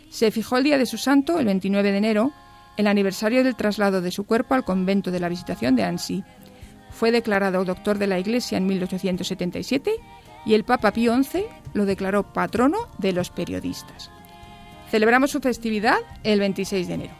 Se 0.10 0.32
fijó 0.32 0.58
el 0.58 0.64
día 0.64 0.80
de 0.80 0.88
su 0.88 0.98
santo, 0.98 1.40
el 1.40 1.46
29 1.46 1.92
de 1.92 1.98
enero, 1.98 2.32
el 2.78 2.88
aniversario 2.88 3.44
del 3.44 3.56
traslado 3.56 4.02
de 4.02 4.12
su 4.12 4.26
cuerpo 4.26 4.56
al 4.56 4.64
convento 4.64 5.12
de 5.12 5.20
la 5.20 5.30
Visitación 5.30 5.76
de 5.76 5.84
Annecy. 5.84 6.24
Fue 6.90 7.12
declarado 7.12 7.64
doctor 7.64 8.00
de 8.00 8.08
la 8.08 8.18
Iglesia 8.18 8.58
en 8.58 8.66
1877 8.66 9.92
y 10.46 10.54
el 10.54 10.64
Papa 10.64 10.92
Pío 10.92 11.16
XI 11.24 11.46
lo 11.74 11.86
declaró 11.86 12.24
patrono 12.24 12.90
de 12.98 13.14
los 13.14 13.30
periodistas. 13.30 14.12
Celebramos 14.90 15.32
su 15.32 15.40
festividad 15.40 16.00
el 16.24 16.40
26 16.40 16.88
de 16.88 16.94
enero. 16.94 17.14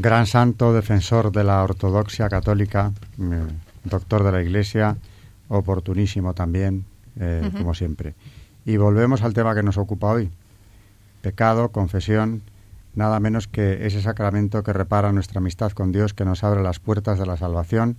Gran 0.00 0.26
santo, 0.26 0.72
defensor 0.72 1.30
de 1.30 1.44
la 1.44 1.62
ortodoxia 1.62 2.28
católica, 2.30 2.92
eh, 3.18 3.46
doctor 3.84 4.24
de 4.24 4.32
la 4.32 4.42
Iglesia, 4.42 4.96
oportunísimo 5.48 6.32
también, 6.32 6.86
eh, 7.18 7.50
como 7.52 7.74
siempre. 7.74 8.14
Y 8.64 8.78
volvemos 8.78 9.22
al 9.22 9.34
tema 9.34 9.54
que 9.54 9.62
nos 9.62 9.76
ocupa 9.76 10.08
hoy. 10.08 10.30
Pecado, 11.20 11.70
confesión, 11.70 12.42
nada 12.94 13.20
menos 13.20 13.46
que 13.46 13.86
ese 13.86 14.00
sacramento 14.00 14.62
que 14.62 14.72
repara 14.72 15.12
nuestra 15.12 15.38
amistad 15.38 15.72
con 15.72 15.92
Dios, 15.92 16.14
que 16.14 16.24
nos 16.24 16.44
abre 16.44 16.62
las 16.62 16.80
puertas 16.80 17.18
de 17.18 17.26
la 17.26 17.36
salvación, 17.36 17.98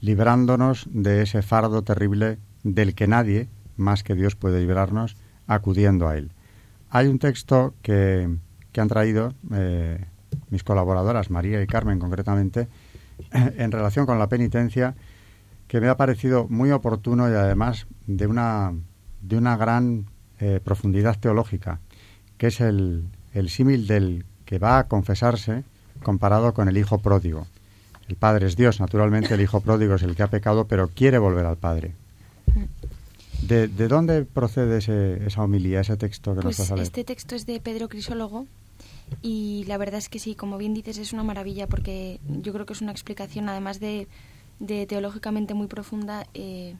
librándonos 0.00 0.88
de 0.90 1.22
ese 1.22 1.42
fardo 1.42 1.82
terrible 1.82 2.38
del 2.62 2.94
que 2.94 3.08
nadie, 3.08 3.48
más 3.76 4.02
que 4.02 4.14
Dios, 4.14 4.36
puede 4.36 4.60
librarnos, 4.60 5.16
acudiendo 5.46 6.08
a 6.08 6.16
Él. 6.16 6.32
Hay 6.88 7.08
un 7.08 7.18
texto 7.18 7.74
que, 7.82 8.36
que 8.72 8.80
han 8.80 8.88
traído 8.88 9.34
eh, 9.52 10.06
mis 10.50 10.64
colaboradoras, 10.64 11.30
María 11.30 11.62
y 11.62 11.66
Carmen 11.66 11.98
concretamente, 11.98 12.68
en 13.32 13.72
relación 13.72 14.06
con 14.06 14.18
la 14.18 14.28
penitencia, 14.28 14.94
que 15.68 15.80
me 15.80 15.88
ha 15.88 15.96
parecido 15.96 16.46
muy 16.48 16.70
oportuno 16.70 17.28
y 17.28 17.34
además 17.34 17.86
de 18.06 18.26
una, 18.26 18.72
de 19.22 19.36
una 19.36 19.56
gran 19.56 20.06
eh, 20.38 20.60
profundidad 20.62 21.18
teológica, 21.18 21.80
que 22.38 22.48
es 22.48 22.60
el, 22.60 23.04
el 23.32 23.50
símil 23.50 23.86
del 23.86 24.24
que 24.44 24.58
va 24.58 24.78
a 24.78 24.86
confesarse 24.86 25.64
comparado 26.02 26.54
con 26.54 26.68
el 26.68 26.76
hijo 26.76 26.98
pródigo. 26.98 27.46
El 28.08 28.14
padre 28.14 28.46
es 28.46 28.56
Dios, 28.56 28.78
naturalmente 28.78 29.34
el 29.34 29.40
hijo 29.40 29.60
pródigo 29.60 29.96
es 29.96 30.02
el 30.02 30.14
que 30.14 30.22
ha 30.22 30.28
pecado, 30.28 30.66
pero 30.66 30.88
quiere 30.88 31.18
volver 31.18 31.46
al 31.46 31.56
padre. 31.56 31.92
¿De, 33.42 33.68
dónde 33.68 34.24
procede 34.24 34.78
esa 35.26 35.42
homilía, 35.42 35.80
ese 35.80 35.96
texto 35.96 36.34
que 36.34 36.42
pues 36.42 36.58
nos 36.58 36.70
vas 36.70 36.80
Este 36.80 37.04
texto 37.04 37.34
es 37.34 37.46
de 37.46 37.60
Pedro 37.60 37.88
Crisólogo 37.88 38.46
y 39.22 39.64
la 39.66 39.78
verdad 39.78 39.98
es 39.98 40.08
que 40.08 40.18
sí, 40.18 40.34
como 40.34 40.58
bien 40.58 40.74
dices, 40.74 40.98
es 40.98 41.12
una 41.12 41.22
maravilla 41.22 41.66
porque 41.68 42.20
yo 42.26 42.52
creo 42.52 42.66
que 42.66 42.72
es 42.72 42.80
una 42.80 42.92
explicación, 42.92 43.48
además 43.48 43.80
de, 43.80 44.08
teológicamente 44.88 45.54
muy 45.54 45.66
profunda, 45.66 46.26
eh, 46.34 46.76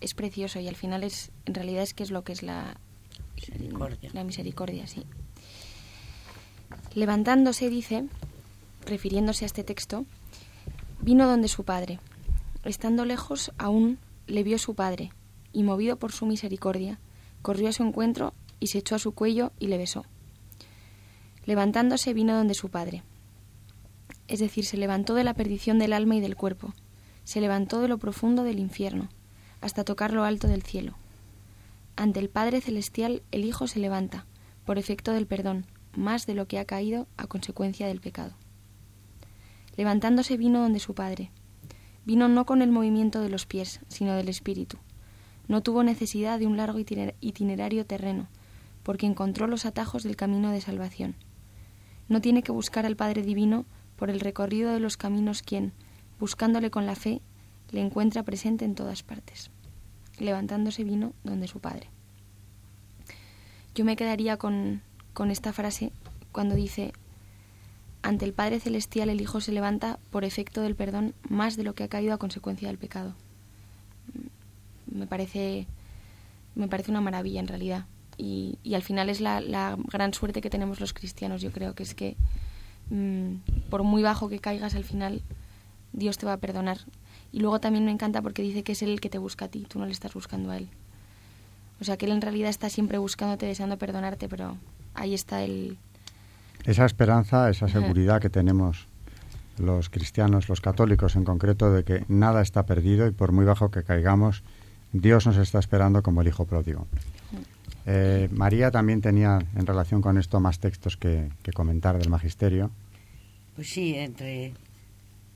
es 0.00 0.14
precioso 0.14 0.60
y 0.60 0.68
al 0.68 0.76
final 0.76 1.04
es, 1.04 1.30
en 1.46 1.54
realidad 1.54 1.82
es 1.82 1.94
que 1.94 2.02
es 2.02 2.10
lo 2.10 2.24
que 2.24 2.32
es 2.32 2.42
la 2.42 2.76
misericordia. 3.36 4.10
La 4.12 4.24
misericordia, 4.24 4.86
sí. 4.86 5.04
Levantándose, 6.94 7.68
dice, 7.70 8.04
refiriéndose 8.84 9.44
a 9.44 9.46
este 9.46 9.64
texto, 9.64 10.04
vino 11.00 11.26
donde 11.26 11.48
su 11.48 11.64
padre. 11.64 12.00
Estando 12.64 13.04
lejos, 13.04 13.52
aún 13.58 13.98
le 14.26 14.42
vio 14.42 14.58
su 14.58 14.74
padre, 14.74 15.12
y 15.52 15.62
movido 15.62 15.96
por 15.96 16.12
su 16.12 16.26
misericordia, 16.26 16.98
corrió 17.42 17.68
a 17.68 17.72
su 17.72 17.82
encuentro 17.82 18.34
y 18.60 18.68
se 18.68 18.78
echó 18.78 18.94
a 18.94 19.00
su 19.00 19.12
cuello 19.12 19.52
y 19.58 19.66
le 19.66 19.78
besó. 19.78 20.04
Levantándose 21.44 22.14
vino 22.14 22.36
donde 22.36 22.54
su 22.54 22.68
padre. 22.68 23.02
Es 24.28 24.40
decir, 24.40 24.64
se 24.64 24.76
levantó 24.76 25.14
de 25.14 25.24
la 25.24 25.34
perdición 25.34 25.78
del 25.78 25.92
alma 25.92 26.16
y 26.16 26.20
del 26.20 26.36
cuerpo, 26.36 26.72
se 27.24 27.40
levantó 27.40 27.80
de 27.80 27.88
lo 27.88 27.98
profundo 27.98 28.44
del 28.44 28.58
infierno, 28.58 29.08
hasta 29.60 29.84
tocar 29.84 30.12
lo 30.12 30.24
alto 30.24 30.48
del 30.48 30.62
cielo. 30.62 30.94
Ante 31.96 32.20
el 32.20 32.30
Padre 32.30 32.60
Celestial 32.60 33.22
el 33.30 33.44
Hijo 33.44 33.66
se 33.66 33.78
levanta, 33.78 34.26
por 34.64 34.78
efecto 34.78 35.12
del 35.12 35.26
perdón, 35.26 35.66
más 35.94 36.26
de 36.26 36.34
lo 36.34 36.46
que 36.46 36.58
ha 36.58 36.64
caído 36.64 37.06
a 37.16 37.26
consecuencia 37.26 37.86
del 37.86 38.00
pecado. 38.00 38.32
Levantándose 39.76 40.36
vino 40.36 40.60
donde 40.60 40.80
su 40.80 40.94
Padre. 40.94 41.30
Vino 42.04 42.28
no 42.28 42.46
con 42.46 42.62
el 42.62 42.70
movimiento 42.70 43.20
de 43.20 43.28
los 43.28 43.46
pies, 43.46 43.80
sino 43.88 44.14
del 44.14 44.28
espíritu. 44.28 44.78
No 45.48 45.62
tuvo 45.62 45.82
necesidad 45.82 46.38
de 46.38 46.46
un 46.46 46.56
largo 46.56 46.78
itinerario 46.78 47.86
terreno, 47.86 48.28
porque 48.82 49.06
encontró 49.06 49.46
los 49.46 49.66
atajos 49.66 50.02
del 50.02 50.16
camino 50.16 50.50
de 50.50 50.60
salvación. 50.60 51.14
No 52.12 52.20
tiene 52.20 52.42
que 52.42 52.52
buscar 52.52 52.84
al 52.84 52.94
Padre 52.94 53.22
Divino 53.22 53.64
por 53.96 54.10
el 54.10 54.20
recorrido 54.20 54.70
de 54.70 54.80
los 54.80 54.98
caminos 54.98 55.40
quien, 55.40 55.72
buscándole 56.20 56.70
con 56.70 56.84
la 56.84 56.94
fe, 56.94 57.22
le 57.70 57.80
encuentra 57.80 58.22
presente 58.22 58.66
en 58.66 58.74
todas 58.74 59.02
partes. 59.02 59.50
Levantándose 60.18 60.84
vino 60.84 61.14
donde 61.24 61.48
su 61.48 61.58
Padre. 61.58 61.88
Yo 63.74 63.86
me 63.86 63.96
quedaría 63.96 64.36
con, 64.36 64.82
con 65.14 65.30
esta 65.30 65.54
frase 65.54 65.90
cuando 66.32 66.54
dice, 66.54 66.92
ante 68.02 68.26
el 68.26 68.34
Padre 68.34 68.60
Celestial 68.60 69.08
el 69.08 69.22
Hijo 69.22 69.40
se 69.40 69.52
levanta 69.52 69.98
por 70.10 70.24
efecto 70.24 70.60
del 70.60 70.76
perdón 70.76 71.14
más 71.30 71.56
de 71.56 71.64
lo 71.64 71.74
que 71.74 71.84
ha 71.84 71.88
caído 71.88 72.12
a 72.12 72.18
consecuencia 72.18 72.68
del 72.68 72.76
pecado. 72.76 73.14
Me 74.84 75.06
parece, 75.06 75.66
me 76.56 76.68
parece 76.68 76.90
una 76.90 77.00
maravilla 77.00 77.40
en 77.40 77.48
realidad. 77.48 77.86
Y, 78.16 78.58
y 78.62 78.74
al 78.74 78.82
final 78.82 79.08
es 79.08 79.20
la, 79.20 79.40
la, 79.40 79.76
gran 79.90 80.12
suerte 80.14 80.40
que 80.40 80.50
tenemos 80.50 80.80
los 80.80 80.92
cristianos, 80.92 81.40
yo 81.42 81.50
creo, 81.50 81.74
que 81.74 81.82
es 81.82 81.94
que 81.94 82.16
mm, 82.90 83.68
por 83.70 83.82
muy 83.82 84.02
bajo 84.02 84.28
que 84.28 84.38
caigas 84.38 84.74
al 84.74 84.84
final 84.84 85.22
Dios 85.92 86.18
te 86.18 86.26
va 86.26 86.34
a 86.34 86.36
perdonar. 86.38 86.78
Y 87.32 87.40
luego 87.40 87.60
también 87.60 87.84
me 87.84 87.90
encanta 87.90 88.20
porque 88.20 88.42
dice 88.42 88.62
que 88.62 88.72
es 88.72 88.82
Él 88.82 88.90
el 88.90 89.00
que 89.00 89.08
te 89.08 89.18
busca 89.18 89.46
a 89.46 89.48
ti, 89.48 89.66
tú 89.68 89.78
no 89.78 89.86
le 89.86 89.92
estás 89.92 90.12
buscando 90.14 90.50
a 90.50 90.58
Él. 90.58 90.68
O 91.80 91.84
sea 91.84 91.96
que 91.96 92.06
Él 92.06 92.12
en 92.12 92.20
realidad 92.20 92.50
está 92.50 92.68
siempre 92.68 92.98
buscándote, 92.98 93.46
deseando 93.46 93.78
perdonarte, 93.78 94.28
pero 94.28 94.56
ahí 94.94 95.14
está 95.14 95.42
el... 95.42 95.78
Esa 96.64 96.84
esperanza, 96.84 97.50
esa 97.50 97.68
seguridad 97.68 98.20
que 98.20 98.30
tenemos 98.30 98.86
los 99.58 99.90
cristianos, 99.90 100.48
los 100.48 100.60
católicos 100.60 101.16
en 101.16 101.24
concreto, 101.24 101.72
de 101.72 101.84
que 101.84 102.04
nada 102.08 102.40
está 102.40 102.66
perdido 102.66 103.06
y 103.06 103.10
por 103.10 103.32
muy 103.32 103.44
bajo 103.44 103.70
que 103.70 103.82
caigamos, 103.82 104.42
Dios 104.92 105.26
nos 105.26 105.38
está 105.38 105.58
esperando 105.58 106.02
como 106.02 106.20
el 106.20 106.28
Hijo 106.28 106.44
pródigo. 106.44 106.86
Eh, 107.86 108.28
María 108.30 108.70
también 108.70 109.00
tenía 109.00 109.38
en 109.56 109.66
relación 109.66 110.02
con 110.02 110.18
esto 110.18 110.38
más 110.40 110.60
textos 110.60 110.96
que, 110.96 111.30
que, 111.42 111.52
comentar 111.52 111.98
del 111.98 112.10
magisterio. 112.10 112.70
Pues 113.56 113.68
sí, 113.70 113.94
entre 113.94 114.54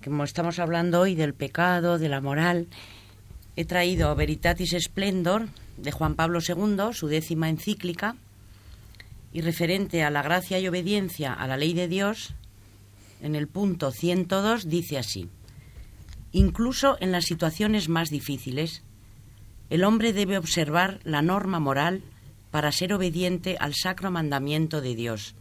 como 0.05 0.23
estamos 0.23 0.61
hablando 0.61 1.01
hoy 1.01 1.17
del 1.17 1.35
pecado, 1.35 1.99
de 1.99 2.09
la 2.09 2.21
moral, 2.21 2.69
he 3.57 3.65
traído 3.65 4.15
Veritatis 4.15 4.77
Splendor 4.79 5.49
de 5.77 5.91
Juan 5.91 6.15
Pablo 6.15 6.39
II, 6.47 6.93
su 6.93 7.09
décima 7.09 7.49
encíclica, 7.49 8.15
y 9.33 9.41
referente 9.41 10.05
a 10.05 10.11
la 10.11 10.23
gracia 10.23 10.59
y 10.61 10.69
obediencia 10.69 11.33
a 11.33 11.47
la 11.47 11.57
ley 11.57 11.75
de 11.75 11.89
Dios, 11.89 12.35
en 13.21 13.35
el 13.35 13.49
punto 13.49 13.91
102 13.91 14.69
dice 14.69 14.99
así, 14.99 15.29
incluso 16.33 16.97
en 17.01 17.13
las 17.13 17.25
situaciones 17.25 17.89
más 17.89 18.09
difíciles, 18.09 18.83
el 19.71 19.83
hombre 19.85 20.13
debe 20.13 20.39
observar 20.39 21.01
la 21.03 21.23
norma 21.23 21.59
moral 21.59 22.03
para 22.51 22.73
ser 22.73 22.93
obediente 22.93 23.57
al 23.61 23.75
sacro 23.75 24.11
mandamiento 24.11 24.81
de 24.81 24.95
Dios 24.95 25.35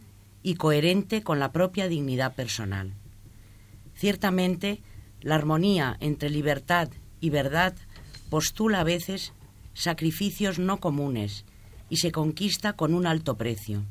y 0.44 0.56
coherente 0.56 1.24
con 1.24 1.40
la 1.40 1.52
propia 1.52 1.88
dignidad 1.88 2.36
personal. 2.36 2.94
Ciertamente, 3.96 4.82
la 5.22 5.36
armonía 5.36 5.98
entre 6.02 6.30
libertad 6.30 6.90
y 7.20 7.30
verdad 7.30 7.76
postula 8.30 8.82
a 8.82 8.84
veces 8.84 9.34
sacrificios 9.74 10.60
no 10.60 10.78
comunes 10.78 11.46
y 11.90 11.98
se 11.98 12.12
conquista 12.12 12.74
con 12.74 12.94
un 12.94 13.08
alto 13.08 13.38
precio. 13.38 13.84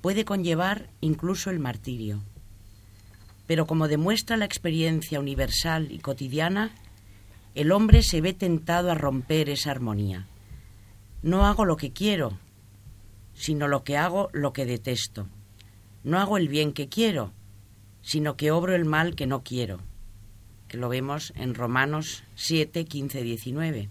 Puede 0.00 0.24
conllevar 0.24 0.90
incluso 1.00 1.50
el 1.50 1.58
martirio. 1.58 2.22
Pero 3.46 3.66
como 3.66 3.88
demuestra 3.88 4.36
la 4.36 4.44
experiencia 4.44 5.20
universal 5.20 5.90
y 5.90 5.98
cotidiana, 5.98 6.72
el 7.54 7.70
hombre 7.70 8.02
se 8.02 8.20
ve 8.20 8.32
tentado 8.32 8.90
a 8.90 8.94
romper 8.94 9.48
esa 9.48 9.70
armonía. 9.70 10.26
No 11.22 11.46
hago 11.46 11.64
lo 11.64 11.76
que 11.76 11.92
quiero, 11.92 12.36
sino 13.34 13.68
lo 13.68 13.84
que 13.84 13.96
hago 13.96 14.28
lo 14.32 14.52
que 14.52 14.66
detesto. 14.66 15.28
No 16.02 16.18
hago 16.18 16.36
el 16.36 16.48
bien 16.48 16.72
que 16.72 16.88
quiero, 16.88 17.32
sino 18.02 18.36
que 18.36 18.50
obro 18.50 18.74
el 18.74 18.84
mal 18.84 19.14
que 19.14 19.26
no 19.26 19.44
quiero, 19.44 19.78
que 20.66 20.76
lo 20.76 20.88
vemos 20.88 21.32
en 21.36 21.54
Romanos 21.54 22.24
7, 22.34 22.84
15, 22.84 23.22
19. 23.22 23.88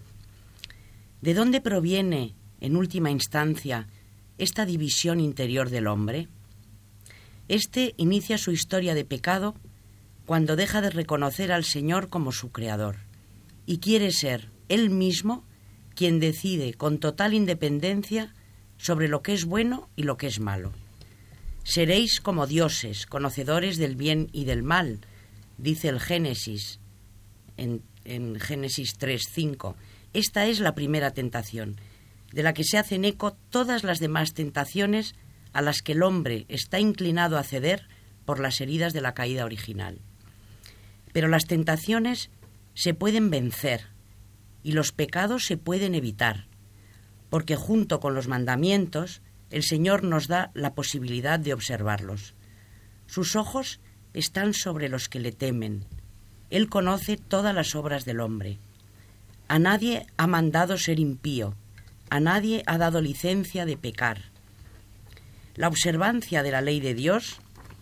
¿De 1.22 1.34
dónde 1.34 1.60
proviene 1.60 2.34
en 2.60 2.76
última 2.76 3.10
instancia, 3.10 3.88
esta 4.36 4.66
división 4.66 5.18
interior 5.18 5.70
del 5.70 5.86
hombre? 5.86 6.28
Este 7.48 7.94
inicia 7.96 8.36
su 8.38 8.52
historia 8.52 8.94
de 8.94 9.04
pecado 9.04 9.54
cuando 10.26 10.54
deja 10.54 10.80
de 10.80 10.90
reconocer 10.90 11.50
al 11.50 11.64
Señor 11.64 12.08
como 12.08 12.30
su 12.30 12.52
Creador 12.52 12.96
y 13.66 13.78
quiere 13.78 14.10
ser 14.12 14.50
él 14.68 14.90
mismo 14.90 15.44
quien 16.02 16.18
decide 16.18 16.74
con 16.74 16.98
total 16.98 17.32
independencia 17.32 18.34
sobre 18.76 19.06
lo 19.06 19.22
que 19.22 19.34
es 19.34 19.44
bueno 19.44 19.88
y 19.94 20.02
lo 20.02 20.16
que 20.16 20.26
es 20.26 20.40
malo. 20.40 20.72
Seréis 21.62 22.20
como 22.20 22.48
dioses, 22.48 23.06
conocedores 23.06 23.76
del 23.76 23.94
bien 23.94 24.28
y 24.32 24.44
del 24.44 24.64
mal, 24.64 24.98
dice 25.58 25.88
el 25.88 26.00
Génesis 26.00 26.80
en, 27.56 27.82
en 28.04 28.40
Génesis 28.40 28.98
3.5. 28.98 29.76
Esta 30.12 30.46
es 30.46 30.58
la 30.58 30.74
primera 30.74 31.12
tentación 31.12 31.76
de 32.32 32.42
la 32.42 32.52
que 32.52 32.64
se 32.64 32.78
hacen 32.78 33.04
eco 33.04 33.36
todas 33.50 33.84
las 33.84 34.00
demás 34.00 34.34
tentaciones 34.34 35.14
a 35.52 35.62
las 35.62 35.82
que 35.82 35.92
el 35.92 36.02
hombre 36.02 36.46
está 36.48 36.80
inclinado 36.80 37.38
a 37.38 37.44
ceder 37.44 37.86
por 38.24 38.40
las 38.40 38.60
heridas 38.60 38.92
de 38.92 39.02
la 39.02 39.14
caída 39.14 39.44
original. 39.44 40.00
Pero 41.12 41.28
las 41.28 41.46
tentaciones 41.46 42.28
se 42.74 42.92
pueden 42.92 43.30
vencer 43.30 43.91
y 44.62 44.72
los 44.72 44.92
pecados 44.92 45.44
se 45.44 45.56
pueden 45.56 45.94
evitar, 45.94 46.46
porque 47.30 47.56
junto 47.56 48.00
con 48.00 48.14
los 48.14 48.28
mandamientos 48.28 49.22
el 49.50 49.62
Señor 49.62 50.04
nos 50.04 50.28
da 50.28 50.50
la 50.54 50.74
posibilidad 50.74 51.38
de 51.38 51.52
observarlos. 51.52 52.34
Sus 53.06 53.36
ojos 53.36 53.80
están 54.14 54.54
sobre 54.54 54.88
los 54.88 55.08
que 55.08 55.20
le 55.20 55.32
temen. 55.32 55.84
Él 56.50 56.68
conoce 56.68 57.16
todas 57.16 57.54
las 57.54 57.74
obras 57.74 58.04
del 58.04 58.20
hombre. 58.20 58.58
A 59.48 59.58
nadie 59.58 60.06
ha 60.16 60.26
mandado 60.26 60.78
ser 60.78 60.98
impío, 60.98 61.54
a 62.08 62.20
nadie 62.20 62.62
ha 62.66 62.78
dado 62.78 63.00
licencia 63.00 63.66
de 63.66 63.76
pecar. 63.76 64.30
La 65.54 65.68
observancia 65.68 66.42
de 66.42 66.50
la 66.50 66.62
ley 66.62 66.80
de 66.80 66.94
Dios, 66.94 67.40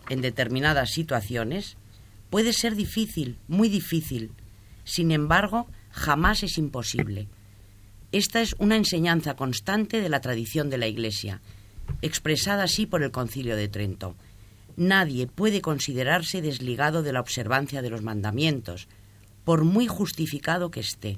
en 0.09 0.21
determinadas 0.21 0.91
situaciones, 0.91 1.77
puede 2.29 2.53
ser 2.53 2.75
difícil, 2.75 3.37
muy 3.47 3.69
difícil. 3.69 4.31
Sin 4.83 5.11
embargo, 5.11 5.67
jamás 5.91 6.43
es 6.43 6.57
imposible. 6.57 7.27
Esta 8.11 8.41
es 8.41 8.55
una 8.59 8.75
enseñanza 8.75 9.35
constante 9.35 10.01
de 10.01 10.09
la 10.09 10.21
tradición 10.21 10.69
de 10.69 10.77
la 10.77 10.87
Iglesia, 10.87 11.41
expresada 12.01 12.63
así 12.63 12.85
por 12.85 13.03
el 13.03 13.11
Concilio 13.11 13.55
de 13.55 13.67
Trento. 13.67 14.15
Nadie 14.75 15.27
puede 15.27 15.61
considerarse 15.61 16.41
desligado 16.41 17.03
de 17.03 17.13
la 17.13 17.21
observancia 17.21 17.81
de 17.81 17.89
los 17.89 18.01
mandamientos, 18.01 18.87
por 19.43 19.63
muy 19.63 19.87
justificado 19.87 20.71
que 20.71 20.79
esté. 20.79 21.17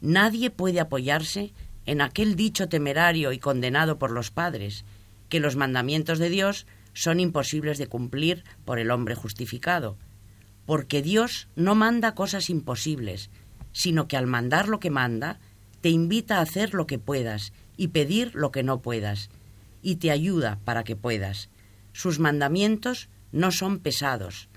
Nadie 0.00 0.50
puede 0.50 0.80
apoyarse 0.80 1.52
en 1.86 2.00
aquel 2.00 2.36
dicho 2.36 2.68
temerario 2.68 3.32
y 3.32 3.38
condenado 3.38 3.98
por 3.98 4.10
los 4.10 4.30
padres, 4.30 4.84
que 5.28 5.40
los 5.40 5.56
mandamientos 5.56 6.18
de 6.18 6.28
Dios 6.28 6.66
son 6.92 7.20
imposibles 7.20 7.78
de 7.78 7.86
cumplir 7.86 8.44
por 8.64 8.78
el 8.78 8.90
hombre 8.90 9.14
justificado, 9.14 9.96
porque 10.66 11.02
Dios 11.02 11.48
no 11.56 11.74
manda 11.74 12.14
cosas 12.14 12.50
imposibles, 12.50 13.30
sino 13.72 14.08
que 14.08 14.16
al 14.16 14.26
mandar 14.26 14.68
lo 14.68 14.80
que 14.80 14.90
manda, 14.90 15.38
te 15.80 15.88
invita 15.88 16.38
a 16.38 16.42
hacer 16.42 16.74
lo 16.74 16.86
que 16.86 16.98
puedas 16.98 17.52
y 17.76 17.88
pedir 17.88 18.34
lo 18.34 18.52
que 18.52 18.62
no 18.62 18.80
puedas, 18.80 19.30
y 19.82 19.96
te 19.96 20.10
ayuda 20.10 20.58
para 20.64 20.84
que 20.84 20.96
puedas. 20.96 21.48
Sus 21.92 22.18
mandamientos 22.18 23.08
no 23.32 23.50
son 23.50 23.78
pesados. 23.78 24.48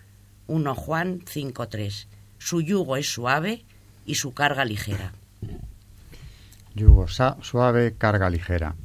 1 0.47 0.75
Juan 0.75 1.21
5.3. 1.21 2.07
Su 2.37 2.61
yugo 2.61 2.97
es 2.97 3.11
suave 3.11 3.63
y 4.05 4.15
su 4.15 4.33
carga 4.33 4.65
ligera. 4.65 5.13
Yugo 6.75 7.07
suave, 7.07 7.93
carga 7.97 8.29
ligera. 8.29 8.75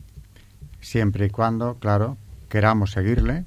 Siempre 0.81 1.27
y 1.27 1.31
cuando, 1.31 1.75
claro, 1.75 2.17
queramos 2.49 2.93
seguirle 2.93 3.45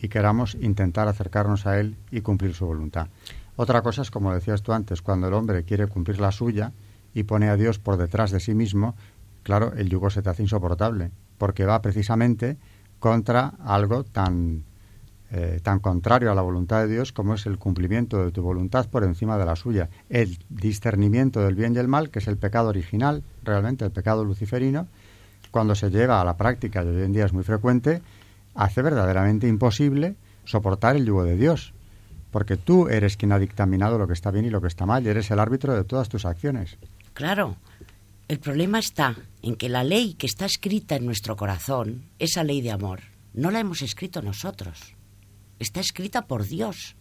y 0.00 0.08
queramos 0.08 0.56
intentar 0.56 1.06
acercarnos 1.06 1.66
a 1.66 1.78
él 1.78 1.96
y 2.10 2.22
cumplir 2.22 2.54
su 2.54 2.66
voluntad. 2.66 3.08
Otra 3.56 3.82
cosa 3.82 4.02
es, 4.02 4.10
como 4.10 4.34
decías 4.34 4.62
tú 4.62 4.72
antes, 4.72 5.02
cuando 5.02 5.28
el 5.28 5.34
hombre 5.34 5.64
quiere 5.64 5.86
cumplir 5.86 6.20
la 6.20 6.32
suya, 6.32 6.72
y 7.14 7.22
pone 7.22 7.48
a 7.48 7.56
Dios 7.56 7.78
por 7.78 7.96
detrás 7.96 8.32
de 8.32 8.40
sí 8.40 8.54
mismo, 8.54 8.96
claro, 9.42 9.72
el 9.76 9.88
yugo 9.88 10.10
se 10.10 10.20
te 10.20 10.30
hace 10.30 10.42
insoportable, 10.42 11.12
porque 11.38 11.64
va 11.64 11.80
precisamente 11.80 12.58
contra 12.98 13.54
algo 13.64 14.02
tan, 14.02 14.64
eh, 15.30 15.60
tan 15.62 15.78
contrario 15.78 16.32
a 16.32 16.34
la 16.34 16.42
voluntad 16.42 16.80
de 16.80 16.88
Dios 16.88 17.12
como 17.12 17.34
es 17.34 17.46
el 17.46 17.58
cumplimiento 17.58 18.24
de 18.24 18.32
tu 18.32 18.42
voluntad 18.42 18.88
por 18.88 19.04
encima 19.04 19.38
de 19.38 19.44
la 19.44 19.54
suya, 19.54 19.88
el 20.08 20.38
discernimiento 20.48 21.40
del 21.40 21.54
bien 21.54 21.74
y 21.74 21.78
el 21.78 21.88
mal, 21.88 22.10
que 22.10 22.18
es 22.18 22.26
el 22.26 22.36
pecado 22.36 22.68
original, 22.68 23.22
realmente 23.44 23.84
el 23.84 23.92
pecado 23.92 24.24
luciferino, 24.24 24.88
cuando 25.52 25.76
se 25.76 25.90
lleva 25.90 26.20
a 26.20 26.24
la 26.24 26.36
práctica, 26.36 26.82
y 26.82 26.88
hoy 26.88 27.02
en 27.02 27.12
día 27.12 27.26
es 27.26 27.32
muy 27.32 27.44
frecuente, 27.44 28.02
hace 28.54 28.82
verdaderamente 28.82 29.46
imposible 29.46 30.16
soportar 30.44 30.96
el 30.96 31.06
yugo 31.06 31.22
de 31.22 31.36
Dios, 31.36 31.74
porque 32.34 32.56
tú 32.56 32.88
eres 32.88 33.16
quien 33.16 33.30
ha 33.30 33.38
dictaminado 33.38 33.96
lo 33.96 34.08
que 34.08 34.12
está 34.12 34.32
bien 34.32 34.44
y 34.44 34.50
lo 34.50 34.60
que 34.60 34.66
está 34.66 34.86
mal, 34.86 35.06
y 35.06 35.08
eres 35.08 35.30
el 35.30 35.38
árbitro 35.38 35.72
de 35.72 35.84
todas 35.84 36.08
tus 36.08 36.24
acciones. 36.24 36.78
Claro, 37.12 37.58
el 38.26 38.40
problema 38.40 38.80
está 38.80 39.14
en 39.40 39.54
que 39.54 39.68
la 39.68 39.84
ley 39.84 40.14
que 40.14 40.26
está 40.26 40.44
escrita 40.44 40.96
en 40.96 41.06
nuestro 41.06 41.36
corazón, 41.36 42.06
esa 42.18 42.42
ley 42.42 42.60
de 42.60 42.72
amor, 42.72 43.02
no 43.34 43.52
la 43.52 43.60
hemos 43.60 43.82
escrito 43.82 44.20
nosotros. 44.20 44.96
Está 45.60 45.78
escrita 45.78 46.22
por 46.22 46.44
Dios. 46.44 46.96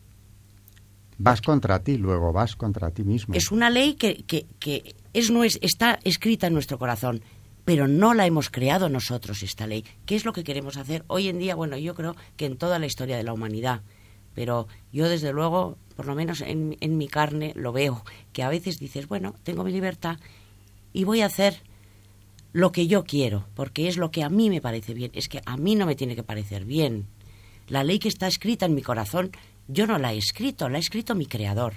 Vas 1.18 1.42
contra 1.42 1.80
ti 1.80 1.98
luego, 1.98 2.32
vas 2.32 2.56
contra 2.56 2.92
ti 2.92 3.04
mismo. 3.04 3.34
Es 3.34 3.52
una 3.52 3.72
ley 3.72 3.96
que, 3.96 4.26
que, 4.28 4.46
que 4.60 4.94
es, 5.14 5.32
no 5.32 5.44
es, 5.44 5.58
está 5.64 5.98
escrita 6.04 6.46
en 6.46 6.54
nuestro 6.54 6.78
corazón, 6.78 7.24
pero 7.66 7.88
no 7.88 8.14
la 8.14 8.28
hemos 8.28 8.52
creado 8.52 8.88
nosotros 8.88 9.42
esta 9.42 9.66
ley. 9.66 9.84
¿Qué 10.06 10.16
es 10.16 10.26
lo 10.26 10.32
que 10.34 10.44
queremos 10.44 10.78
hacer 10.78 11.04
hoy 11.08 11.28
en 11.28 11.40
día? 11.40 11.56
Bueno, 11.56 11.76
yo 11.76 11.96
creo 11.96 12.16
que 12.38 12.46
en 12.46 12.56
toda 12.56 12.78
la 12.78 12.86
historia 12.86 13.18
de 13.18 13.24
la 13.24 13.34
humanidad, 13.34 13.82
pero 14.34 14.68
yo 14.92 15.10
desde 15.10 15.34
luego 15.34 15.78
por 15.96 16.06
lo 16.08 16.16
menos 16.16 16.42
en, 16.42 16.78
en 16.82 16.98
mi 16.98 17.08
carne 17.08 17.54
lo 17.56 17.72
veo, 17.72 18.04
que 18.32 18.44
a 18.44 18.50
veces 18.50 18.80
dices, 18.80 19.08
bueno, 19.08 19.36
tengo 19.44 19.64
mi 19.64 19.72
libertad 19.72 20.18
y 20.92 21.04
voy 21.04 21.22
a 21.22 21.28
hacer 21.28 21.62
lo 22.52 22.72
que 22.72 22.88
yo 22.88 23.04
quiero, 23.04 23.46
porque 23.56 23.88
es 23.88 23.98
lo 23.98 24.12
que 24.12 24.24
a 24.24 24.30
mí 24.30 24.50
me 24.50 24.62
parece 24.62 24.94
bien. 24.94 25.12
Es 25.14 25.28
que 25.28 25.42
a 25.46 25.58
mí 25.58 25.76
no 25.76 25.86
me 25.86 25.96
tiene 25.96 26.16
que 26.16 26.24
parecer 26.24 26.66
bien. 26.66 27.08
La 27.68 27.84
ley 27.84 28.00
que 28.00 28.10
está 28.10 28.28
escrita 28.28 28.66
en 28.66 28.76
mi 28.76 28.82
corazón, 28.82 29.32
yo 29.68 29.88
no 29.88 29.98
la 29.98 30.14
he 30.14 30.18
escrito, 30.18 30.70
la 30.70 30.78
ha 30.78 30.80
escrito 30.80 31.16
mi 31.16 31.26
creador 31.26 31.74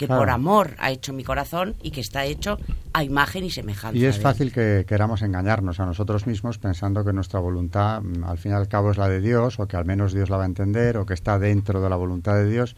que 0.00 0.08
por 0.08 0.30
amor 0.30 0.76
ha 0.78 0.90
hecho 0.90 1.12
mi 1.12 1.24
corazón 1.24 1.74
y 1.82 1.90
que 1.90 2.00
está 2.00 2.24
hecho 2.24 2.58
a 2.94 3.04
imagen 3.04 3.44
y 3.44 3.50
semejanza. 3.50 3.98
Y 3.98 4.06
es 4.06 4.18
fácil 4.18 4.50
que 4.50 4.86
queramos 4.88 5.20
engañarnos 5.20 5.78
a 5.78 5.84
nosotros 5.84 6.26
mismos 6.26 6.56
pensando 6.56 7.04
que 7.04 7.12
nuestra 7.12 7.38
voluntad 7.38 8.00
mm, 8.00 8.24
al 8.24 8.38
fin 8.38 8.52
y 8.52 8.54
al 8.54 8.66
cabo 8.66 8.92
es 8.92 8.96
la 8.96 9.10
de 9.10 9.20
Dios 9.20 9.60
o 9.60 9.68
que 9.68 9.76
al 9.76 9.84
menos 9.84 10.14
Dios 10.14 10.30
la 10.30 10.38
va 10.38 10.44
a 10.44 10.46
entender 10.46 10.96
o 10.96 11.04
que 11.04 11.12
está 11.12 11.38
dentro 11.38 11.82
de 11.82 11.90
la 11.90 11.96
voluntad 11.96 12.34
de 12.36 12.50
Dios 12.50 12.76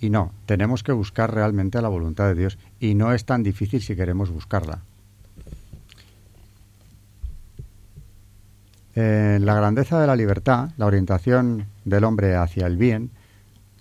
y 0.00 0.08
no, 0.08 0.32
tenemos 0.46 0.82
que 0.82 0.92
buscar 0.92 1.34
realmente 1.34 1.82
la 1.82 1.88
voluntad 1.88 2.28
de 2.28 2.36
Dios 2.36 2.58
y 2.80 2.94
no 2.94 3.12
es 3.12 3.26
tan 3.26 3.42
difícil 3.42 3.82
si 3.82 3.94
queremos 3.94 4.30
buscarla. 4.30 4.78
En 8.94 9.44
la 9.44 9.54
grandeza 9.54 10.00
de 10.00 10.06
la 10.06 10.16
libertad, 10.16 10.70
la 10.78 10.86
orientación 10.86 11.66
del 11.84 12.04
hombre 12.04 12.34
hacia 12.34 12.66
el 12.66 12.78
bien, 12.78 13.10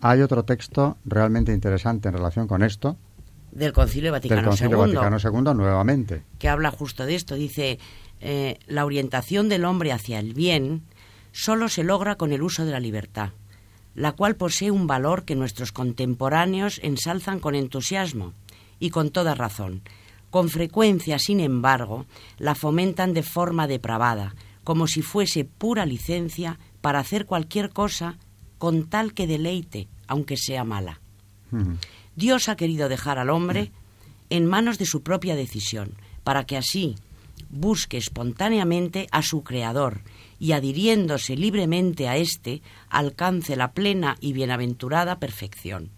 hay 0.01 0.21
otro 0.21 0.43
texto 0.43 0.97
realmente 1.05 1.53
interesante 1.53 2.09
en 2.09 2.15
relación 2.15 2.47
con 2.47 2.63
esto. 2.63 2.97
Del 3.51 3.73
Concilio 3.73 4.11
Vaticano, 4.11 4.41
del 4.41 4.49
Concilio 4.49 4.77
Vaticano 4.77 5.17
II 5.17 5.53
nuevamente. 5.55 6.23
Que 6.39 6.49
habla 6.49 6.71
justo 6.71 7.05
de 7.05 7.15
esto. 7.15 7.35
Dice, 7.35 7.79
eh, 8.21 8.59
la 8.67 8.85
orientación 8.85 9.49
del 9.49 9.65
hombre 9.65 9.91
hacia 9.91 10.19
el 10.19 10.33
bien 10.33 10.83
solo 11.31 11.69
se 11.69 11.83
logra 11.83 12.15
con 12.15 12.31
el 12.31 12.41
uso 12.41 12.65
de 12.65 12.71
la 12.71 12.79
libertad 12.79 13.31
la 13.93 14.13
cual 14.13 14.35
posee 14.35 14.71
un 14.71 14.87
valor 14.87 15.25
que 15.25 15.35
nuestros 15.35 15.71
contemporáneos 15.71 16.79
ensalzan 16.83 17.39
con 17.39 17.55
entusiasmo 17.55 18.33
y 18.79 18.89
con 18.89 19.11
toda 19.11 19.35
razón. 19.35 19.81
Con 20.29 20.49
frecuencia, 20.49 21.19
sin 21.19 21.39
embargo, 21.41 22.05
la 22.37 22.55
fomentan 22.55 23.13
de 23.13 23.23
forma 23.23 23.67
depravada, 23.67 24.33
como 24.63 24.87
si 24.87 25.01
fuese 25.01 25.43
pura 25.43 25.85
licencia 25.85 26.57
para 26.79 26.99
hacer 26.99 27.25
cualquier 27.25 27.69
cosa 27.71 28.17
con 28.57 28.87
tal 28.89 29.13
que 29.13 29.27
deleite, 29.27 29.89
aunque 30.11 30.35
sea 30.35 30.65
mala. 30.65 30.99
Dios 32.17 32.49
ha 32.49 32.57
querido 32.57 32.89
dejar 32.89 33.17
al 33.17 33.29
hombre 33.29 33.71
en 34.29 34.45
manos 34.45 34.77
de 34.77 34.85
su 34.85 35.03
propia 35.03 35.37
decisión, 35.37 35.93
para 36.25 36.45
que 36.45 36.57
así 36.57 36.95
busque 37.49 37.97
espontáneamente 37.97 39.07
a 39.11 39.21
su 39.21 39.41
Creador 39.43 40.01
y 40.37 40.51
adhiriéndose 40.51 41.37
libremente 41.37 42.09
a 42.09 42.17
éste, 42.17 42.61
alcance 42.89 43.55
la 43.55 43.71
plena 43.71 44.17
y 44.19 44.33
bienaventurada 44.33 45.17
perfección. 45.17 45.89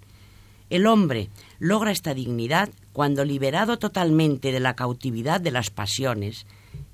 El 0.70 0.86
hombre 0.86 1.30
logra 1.58 1.90
esta 1.90 2.14
dignidad 2.14 2.70
cuando, 2.92 3.26
liberado 3.26 3.80
totalmente 3.80 4.52
de 4.52 4.60
la 4.60 4.76
cautividad 4.76 5.42
de 5.42 5.52
las 5.52 5.72
pasiones, 5.72 6.46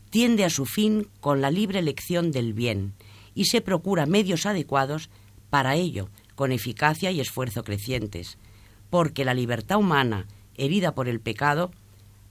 tiende 0.10 0.46
a 0.46 0.50
su 0.50 0.66
fin 0.66 1.08
con 1.20 1.42
la 1.42 1.52
libre 1.52 1.80
elección 1.80 2.32
del 2.32 2.54
bien 2.54 2.94
y 3.36 3.46
se 3.46 3.60
procura 3.60 4.06
medios 4.06 4.46
adecuados 4.46 5.10
para 5.50 5.76
ello, 5.76 6.08
con 6.40 6.54
eficacia 6.54 7.12
y 7.12 7.20
esfuerzo 7.20 7.66
crecientes, 7.66 8.38
porque 8.90 9.26
la 9.26 9.34
libertad 9.34 9.78
humana, 9.78 10.26
herida 10.56 10.96
por 10.96 11.10
el 11.10 11.20
pecado, 11.20 11.70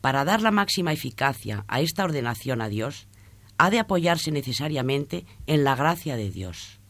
para 0.00 0.24
dar 0.24 0.40
la 0.40 0.50
máxima 0.50 0.94
eficacia 0.94 1.66
a 1.68 1.82
esta 1.82 2.04
ordenación 2.04 2.62
a 2.62 2.70
Dios, 2.70 3.06
ha 3.58 3.68
de 3.68 3.78
apoyarse 3.78 4.30
necesariamente 4.30 5.26
en 5.46 5.62
la 5.62 5.76
gracia 5.76 6.16
de 6.16 6.30
Dios. 6.30 6.80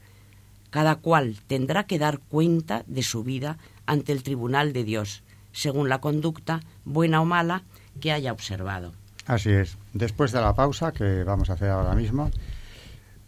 Cada 0.71 0.95
cual 0.95 1.41
tendrá 1.49 1.87
que 1.89 1.99
dar 1.99 2.21
cuenta 2.21 2.85
de 2.87 3.03
su 3.03 3.25
vida 3.25 3.59
ante 3.85 4.13
el 4.13 4.23
tribunal 4.23 4.73
de 4.73 4.85
Dios, 4.85 5.25
según 5.51 5.89
la 5.89 6.01
conducta, 6.01 6.61
buena 6.85 7.21
o 7.21 7.25
mala, 7.25 7.65
que 8.01 8.13
haya 8.13 8.31
observado. 8.31 8.93
Así 9.27 9.51
es. 9.51 9.77
Después 9.93 10.31
de 10.31 10.41
la 10.41 10.55
pausa 10.55 10.93
que 10.93 11.25
vamos 11.25 11.51
a 11.51 11.55
hacer 11.55 11.71
ahora 11.71 11.97
mismo, 11.97 12.31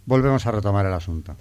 volvemos 0.06 0.46
a 0.46 0.52
retomar 0.52 0.86
el 0.86 0.92
asunto. 0.92 1.36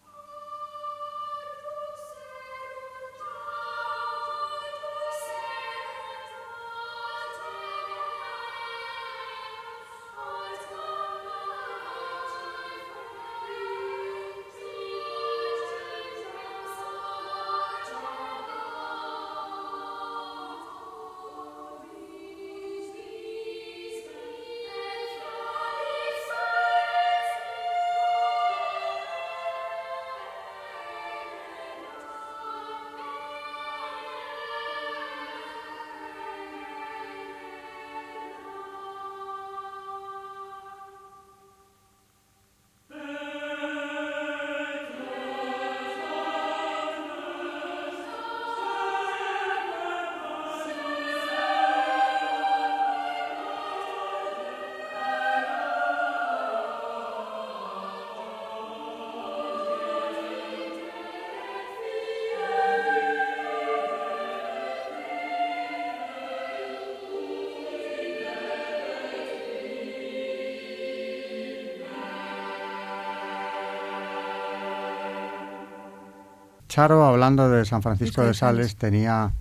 Charo, 76.80 77.03
hablando 77.03 77.49
de 77.49 77.65
San 77.65 77.82
Francisco 77.82 78.23
de 78.23 78.34
Sales, 78.34 78.77
tenía 78.77 79.34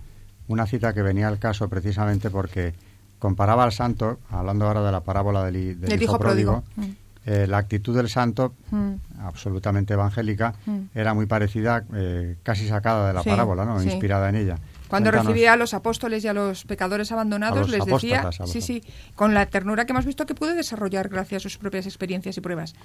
una 0.49 0.67
cita 0.67 0.93
que 0.93 1.01
venía 1.01 1.29
al 1.29 1.39
caso 1.39 1.69
precisamente 1.69 2.29
porque 2.29 2.73
comparaba 3.17 3.63
al 3.63 3.71
santo, 3.71 4.19
hablando 4.29 4.67
ahora 4.67 4.83
de 4.83 4.91
la 4.91 4.99
parábola 4.99 5.45
del, 5.45 5.79
del 5.79 6.03
hijo, 6.03 6.19
pródigo, 6.19 6.65
mm. 6.75 6.83
eh, 7.25 7.47
la 7.47 7.59
actitud 7.59 7.95
del 7.95 8.09
santo, 8.09 8.55
mm. 8.71 8.93
absolutamente 9.21 9.93
evangélica, 9.93 10.53
mm. 10.65 10.79
era 10.93 11.13
muy 11.13 11.27
parecida, 11.27 11.85
eh, 11.93 12.35
casi 12.43 12.67
sacada 12.67 13.07
de 13.07 13.13
la 13.13 13.23
parábola, 13.23 13.63
¿no? 13.63 13.81
inspirada 13.81 14.27
en 14.27 14.35
ella. 14.35 14.57
Cuando 14.89 15.09
recibía 15.09 15.53
a 15.53 15.55
los 15.55 15.73
apóstoles 15.73 16.25
y 16.25 16.27
a 16.27 16.33
los 16.33 16.65
pecadores 16.65 17.09
abandonados, 17.13 17.69
les 17.69 17.85
decía, 17.85 18.31
sí, 18.47 18.59
sí, 18.59 18.83
con 19.15 19.33
la 19.33 19.45
ternura 19.45 19.85
que 19.85 19.93
hemos 19.93 20.05
visto 20.05 20.25
que 20.25 20.35
puede 20.35 20.55
desarrollar 20.55 21.07
gracias 21.07 21.39
a 21.39 21.43
sus 21.43 21.57
propias 21.57 21.85
experiencias 21.85 22.35
y 22.35 22.41
pruebas, 22.41 22.75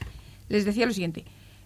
les 0.49 0.65
decía 0.65 0.87
lo 0.87 0.93
siguiente, 0.93 1.25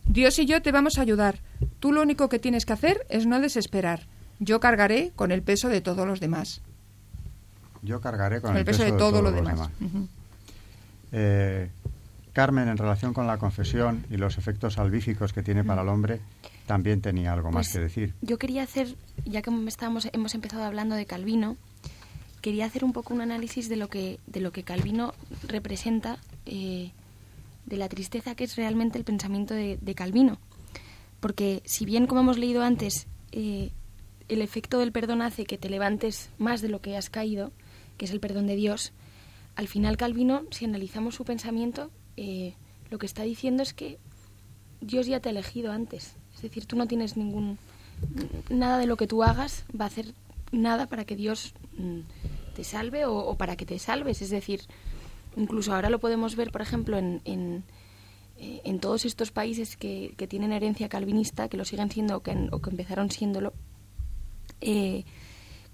Dios 0.08 0.38
y 0.38 0.46
yo 0.46 0.62
te 0.62 0.72
vamos 0.72 0.98
a 0.98 1.02
ayudar, 1.02 1.38
tú 1.80 1.92
lo 1.92 2.02
único 2.02 2.28
que 2.28 2.38
tienes 2.38 2.64
que 2.66 2.72
hacer 2.72 3.06
es 3.08 3.26
no 3.26 3.40
desesperar, 3.40 4.06
yo 4.40 4.60
cargaré 4.60 5.12
con 5.14 5.32
el 5.32 5.42
peso 5.42 5.68
de 5.68 5.80
todos 5.80 6.06
los 6.06 6.20
demás. 6.20 6.62
Yo 7.82 8.00
cargaré 8.00 8.40
con 8.40 8.56
el, 8.56 8.64
peso, 8.64 8.82
de, 8.82 8.92
todo 8.92 9.22
lo 9.22 9.30
demás. 9.30 9.70
Eh, 11.12 11.70
Carmen, 12.32 12.68
en 12.68 12.76
relación 12.76 13.14
con 13.14 13.26
la 13.26 13.38
confesión 13.38 14.04
y 14.10 14.16
los 14.16 14.38
efectos 14.38 14.74
salvíficos 14.74 15.32
que 15.32 15.42
tiene 15.42 15.64
para 15.64 15.82
el 15.82 15.88
hombre, 15.88 16.20
también 16.66 17.00
tenía 17.00 17.32
algo 17.32 17.50
más 17.50 17.66
pues 17.66 17.72
que 17.72 17.80
decir. 17.80 18.14
Yo 18.20 18.38
quería 18.38 18.62
hacer, 18.62 18.94
ya 19.24 19.42
que 19.42 19.50
estamos, 19.66 20.08
hemos 20.12 20.34
empezado 20.34 20.64
hablando 20.64 20.94
de 20.94 21.06
Calvino, 21.06 21.56
quería 22.40 22.66
hacer 22.66 22.84
un 22.84 22.92
poco 22.92 23.14
un 23.14 23.20
análisis 23.20 23.68
de 23.68 23.76
lo 23.76 23.88
que, 23.88 24.18
de 24.26 24.40
lo 24.40 24.52
que 24.52 24.62
Calvino 24.62 25.14
representa, 25.46 26.18
eh, 26.46 26.92
de 27.68 27.76
la 27.76 27.88
tristeza 27.88 28.34
que 28.34 28.44
es 28.44 28.56
realmente 28.56 28.98
el 28.98 29.04
pensamiento 29.04 29.54
de, 29.54 29.94
Calvino. 29.94 30.38
Porque 31.20 31.62
si 31.64 31.84
bien, 31.84 32.06
como 32.06 32.20
hemos 32.20 32.38
leído 32.38 32.62
antes, 32.62 33.06
eh, 33.32 33.72
el 34.28 34.42
efecto 34.42 34.78
del 34.78 34.92
perdón 34.92 35.22
hace 35.22 35.44
que 35.44 35.58
te 35.58 35.68
levantes 35.68 36.30
más 36.38 36.60
de 36.60 36.68
lo 36.68 36.80
que 36.80 36.96
has 36.96 37.10
caído, 37.10 37.52
que 37.96 38.04
es 38.04 38.10
el 38.10 38.20
perdón 38.20 38.46
de 38.46 38.56
Dios, 38.56 38.92
al 39.56 39.68
final 39.68 39.96
Calvino, 39.96 40.44
si 40.50 40.64
analizamos 40.64 41.16
su 41.16 41.24
pensamiento, 41.24 41.90
eh, 42.16 42.54
lo 42.90 42.98
que 42.98 43.06
está 43.06 43.22
diciendo 43.22 43.62
es 43.62 43.74
que 43.74 43.98
Dios 44.80 45.06
ya 45.06 45.20
te 45.20 45.28
ha 45.28 45.32
elegido 45.32 45.72
antes. 45.72 46.14
Es 46.34 46.42
decir, 46.42 46.66
tú 46.66 46.76
no 46.76 46.86
tienes 46.86 47.16
ningún... 47.16 47.58
Nada 48.48 48.78
de 48.78 48.86
lo 48.86 48.96
que 48.96 49.08
tú 49.08 49.24
hagas 49.24 49.64
va 49.78 49.86
a 49.86 49.88
hacer 49.88 50.14
nada 50.52 50.86
para 50.86 51.04
que 51.04 51.16
Dios 51.16 51.54
mm, 51.76 52.00
te 52.54 52.62
salve 52.62 53.04
o, 53.06 53.34
para 53.36 53.56
que 53.56 53.66
te 53.66 53.78
salves. 53.78 54.22
Es 54.22 54.30
decir, 54.30 54.60
incluso 55.38 55.74
ahora 55.74 55.88
lo 55.88 55.98
podemos 56.00 56.36
ver, 56.36 56.50
por 56.50 56.60
ejemplo, 56.60 56.98
en, 56.98 57.22
en, 57.24 57.64
eh, 58.36 58.60
en 58.64 58.80
todos 58.80 59.04
estos 59.04 59.30
países 59.30 59.76
que, 59.76 60.14
que, 60.16 60.26
tienen 60.26 60.52
herencia 60.52 60.88
calvinista, 60.88 61.48
que 61.48 61.56
lo 61.56 61.64
siguen 61.64 61.90
siendo 61.90 62.18
o 62.18 62.20
que, 62.20 62.48
o 62.52 62.60
que 62.60 62.70
empezaron 62.70 63.10
siéndolo, 63.10 63.52
eh, 64.60 65.04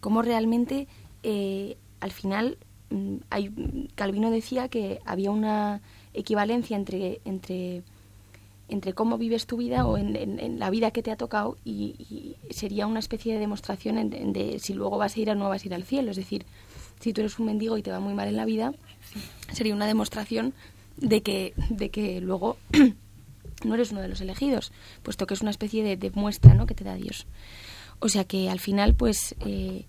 cómo 0.00 0.22
realmente 0.22 0.86
eh, 1.22 1.76
al 2.00 2.10
final 2.10 2.58
mm, 2.90 3.16
hay, 3.30 3.88
Calvino 3.94 4.30
decía 4.30 4.68
que 4.68 5.00
había 5.04 5.30
una 5.30 5.80
equivalencia 6.12 6.76
entre, 6.76 7.20
entre, 7.24 7.82
entre 8.68 8.92
cómo 8.92 9.18
vives 9.18 9.46
tu 9.46 9.56
vida 9.56 9.86
o 9.86 9.96
en, 9.96 10.58
la 10.58 10.70
vida 10.70 10.90
que 10.90 11.02
te 11.02 11.10
ha 11.10 11.16
tocado 11.16 11.56
y, 11.64 12.36
sería 12.50 12.86
una 12.86 12.98
especie 12.98 13.34
de 13.34 13.40
demostración 13.40 14.10
de, 14.10 14.58
si 14.58 14.74
luego 14.74 14.98
vas 14.98 15.16
a 15.16 15.20
ir 15.20 15.30
o 15.30 15.34
no 15.34 15.48
vas 15.48 15.64
a 15.64 15.66
ir 15.66 15.74
al 15.74 15.84
cielo. 15.84 16.10
Es 16.10 16.16
decir, 16.16 16.44
si 17.00 17.12
tú 17.12 17.22
eres 17.22 17.38
un 17.38 17.46
mendigo 17.46 17.76
y 17.78 17.82
te 17.82 17.90
va 17.90 18.00
muy 18.00 18.14
mal 18.14 18.28
en 18.28 18.36
la 18.36 18.44
vida, 18.44 18.72
sería 19.52 19.74
una 19.74 19.86
demostración 19.86 20.54
de 20.96 21.22
que, 21.22 21.54
de 21.70 21.90
que 21.90 22.20
luego 22.20 22.56
no 23.64 23.74
eres 23.74 23.92
uno 23.92 24.00
de 24.00 24.08
los 24.08 24.20
elegidos, 24.20 24.72
puesto 25.02 25.26
que 25.26 25.34
es 25.34 25.40
una 25.40 25.50
especie 25.50 25.96
de, 25.96 26.10
muestra 26.10 26.54
¿no? 26.54 26.66
que 26.66 26.74
te 26.74 26.84
da 26.84 26.94
Dios. 26.94 27.26
O 28.00 28.08
sea 28.08 28.24
que 28.24 28.50
al 28.50 28.60
final, 28.60 28.94
pues 28.94 29.34
eh, 29.40 29.84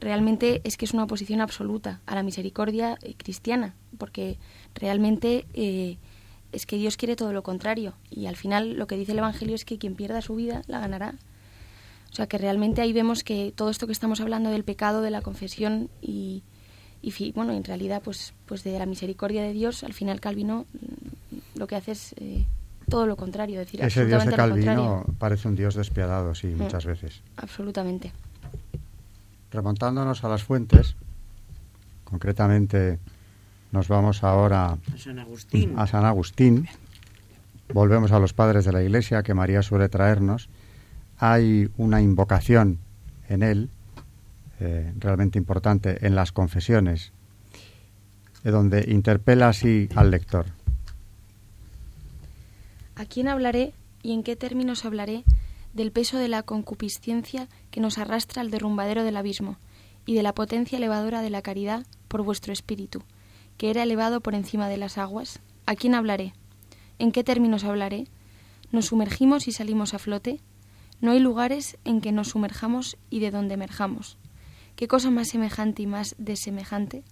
realmente 0.00 0.60
es 0.64 0.76
que 0.76 0.84
es 0.84 0.92
una 0.92 1.04
oposición 1.04 1.40
absoluta 1.40 2.00
a 2.06 2.14
la 2.14 2.22
misericordia 2.22 2.98
eh, 3.02 3.14
cristiana, 3.16 3.74
porque 3.98 4.38
realmente 4.74 5.46
eh, 5.54 5.98
es 6.52 6.66
que 6.66 6.76
Dios 6.76 6.96
quiere 6.96 7.16
todo 7.16 7.32
lo 7.32 7.42
contrario. 7.42 7.94
Y 8.10 8.26
al 8.26 8.36
final 8.36 8.74
lo 8.74 8.86
que 8.86 8.96
dice 8.96 9.12
el 9.12 9.18
Evangelio 9.18 9.54
es 9.54 9.64
que 9.64 9.78
quien 9.78 9.94
pierda 9.94 10.22
su 10.22 10.34
vida 10.34 10.62
la 10.66 10.80
ganará. 10.80 11.14
O 12.10 12.14
sea 12.14 12.26
que 12.26 12.38
realmente 12.38 12.80
ahí 12.80 12.92
vemos 12.92 13.22
que 13.22 13.52
todo 13.54 13.70
esto 13.70 13.86
que 13.86 13.92
estamos 13.92 14.20
hablando 14.20 14.50
del 14.50 14.64
pecado, 14.64 15.00
de 15.00 15.10
la 15.10 15.22
confesión 15.22 15.90
y, 16.02 16.42
y 17.02 17.32
bueno, 17.32 17.52
en 17.52 17.64
realidad 17.64 18.02
pues, 18.04 18.34
pues 18.46 18.62
de 18.64 18.78
la 18.78 18.86
misericordia 18.86 19.42
de 19.42 19.52
Dios, 19.52 19.84
al 19.84 19.94
final 19.94 20.20
Calvino 20.20 20.66
mm, 20.72 21.58
lo 21.58 21.66
que 21.66 21.76
hace 21.76 21.92
es 21.92 22.14
todo 22.88 23.06
lo 23.06 23.16
contrario. 23.16 23.58
Decir, 23.60 23.82
Ese 23.82 24.04
Dios 24.04 24.26
de 24.26 24.32
Calvino 24.32 25.04
parece 25.18 25.48
un 25.48 25.56
Dios 25.56 25.74
despiadado, 25.74 26.34
sí, 26.34 26.48
mm, 26.48 26.58
muchas 26.58 26.84
veces. 26.84 27.22
Absolutamente. 27.36 28.12
Remontándonos 29.50 30.22
a 30.24 30.28
las 30.28 30.44
fuentes, 30.44 30.96
concretamente 32.04 32.98
nos 33.72 33.88
vamos 33.88 34.22
ahora 34.24 34.72
a 34.72 34.98
San 34.98 35.18
Agustín. 35.18 35.78
A 35.78 35.86
San 35.86 36.04
Agustín. 36.04 36.68
Volvemos 37.72 38.12
a 38.12 38.18
los 38.18 38.32
padres 38.32 38.64
de 38.64 38.72
la 38.72 38.82
Iglesia 38.82 39.22
que 39.22 39.32
María 39.32 39.62
suele 39.62 39.88
traernos. 39.88 40.48
Hay 41.18 41.70
una 41.76 42.00
invocación 42.02 42.78
en 43.28 43.42
él, 43.42 43.70
eh, 44.60 44.92
realmente 44.98 45.38
importante, 45.38 46.06
en 46.06 46.14
las 46.14 46.32
confesiones, 46.32 47.12
donde 48.44 48.84
interpela 48.88 49.48
así 49.48 49.88
al 49.94 50.10
lector. 50.10 50.46
¿A 52.96 53.04
quién 53.06 53.28
hablaré 53.28 53.72
y 54.02 54.12
en 54.12 54.22
qué 54.22 54.36
términos 54.36 54.84
hablaré 54.84 55.24
del 55.72 55.92
peso 55.92 56.18
de 56.18 56.28
la 56.28 56.42
concupiscencia 56.42 57.48
que 57.70 57.80
nos 57.80 57.98
arrastra 57.98 58.42
al 58.42 58.50
derrumbadero 58.50 59.04
del 59.04 59.16
abismo 59.16 59.56
y 60.06 60.14
de 60.14 60.22
la 60.22 60.34
potencia 60.34 60.78
elevadora 60.78 61.22
de 61.22 61.30
la 61.30 61.42
caridad 61.42 61.86
por 62.08 62.22
vuestro 62.22 62.52
espíritu, 62.52 63.02
que 63.56 63.70
era 63.70 63.82
elevado 63.82 64.20
por 64.20 64.34
encima 64.34 64.68
de 64.68 64.76
las 64.76 64.98
aguas? 64.98 65.40
¿A 65.66 65.76
quién 65.76 65.94
hablaré? 65.94 66.34
¿En 66.98 67.12
qué 67.12 67.24
términos 67.24 67.64
hablaré? 67.64 68.06
¿Nos 68.72 68.86
sumergimos 68.86 69.48
y 69.48 69.52
salimos 69.52 69.94
a 69.94 69.98
flote? 69.98 70.40
No 71.00 71.12
hay 71.12 71.20
lugares 71.20 71.78
en 71.84 72.00
que 72.00 72.12
nos 72.12 72.28
sumerjamos 72.28 72.96
y 73.08 73.20
de 73.20 73.30
donde 73.30 73.54
emerjamos. 73.54 74.18
¿Qué 74.80 74.88
cosa 74.88 75.10
más 75.10 75.28
semejante 75.28 75.82
y 75.82 75.86
más 75.86 76.14
desemejante? 76.16 77.04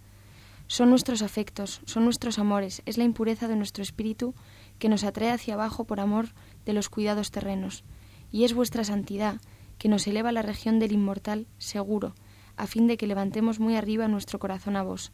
Son 0.69 0.89
nuestros 0.89 1.21
afectos, 1.21 1.83
son 1.85 2.05
nuestros 2.05 2.39
amores, 2.39 2.81
es 2.87 2.97
la 2.97 3.05
impureza 3.05 3.47
de 3.47 3.57
nuestro 3.57 3.83
espíritu 3.83 4.35
que 4.79 4.89
nos 4.89 5.05
atrae 5.05 5.33
hacia 5.33 5.53
abajo 5.53 5.85
por 5.85 6.01
amor 6.01 6.31
de 6.65 6.73
los 6.73 6.89
cuidados 6.89 7.31
terrenos, 7.31 7.85
y 8.33 8.45
es 8.45 8.55
vuestra 8.55 8.85
santidad, 8.85 9.39
que 9.77 9.91
nos 9.91 10.07
eleva 10.07 10.31
a 10.31 10.33
la 10.33 10.41
región 10.41 10.79
del 10.79 10.93
inmortal 10.93 11.47
seguro, 11.59 12.15
a 12.57 12.67
fin 12.67 12.87
de 12.87 12.97
que 12.97 13.07
levantemos 13.07 13.61
muy 13.61 13.77
arriba 13.77 14.09
nuestro 14.09 14.39
corazón 14.39 14.75
a 14.75 14.83
vos, 14.83 15.13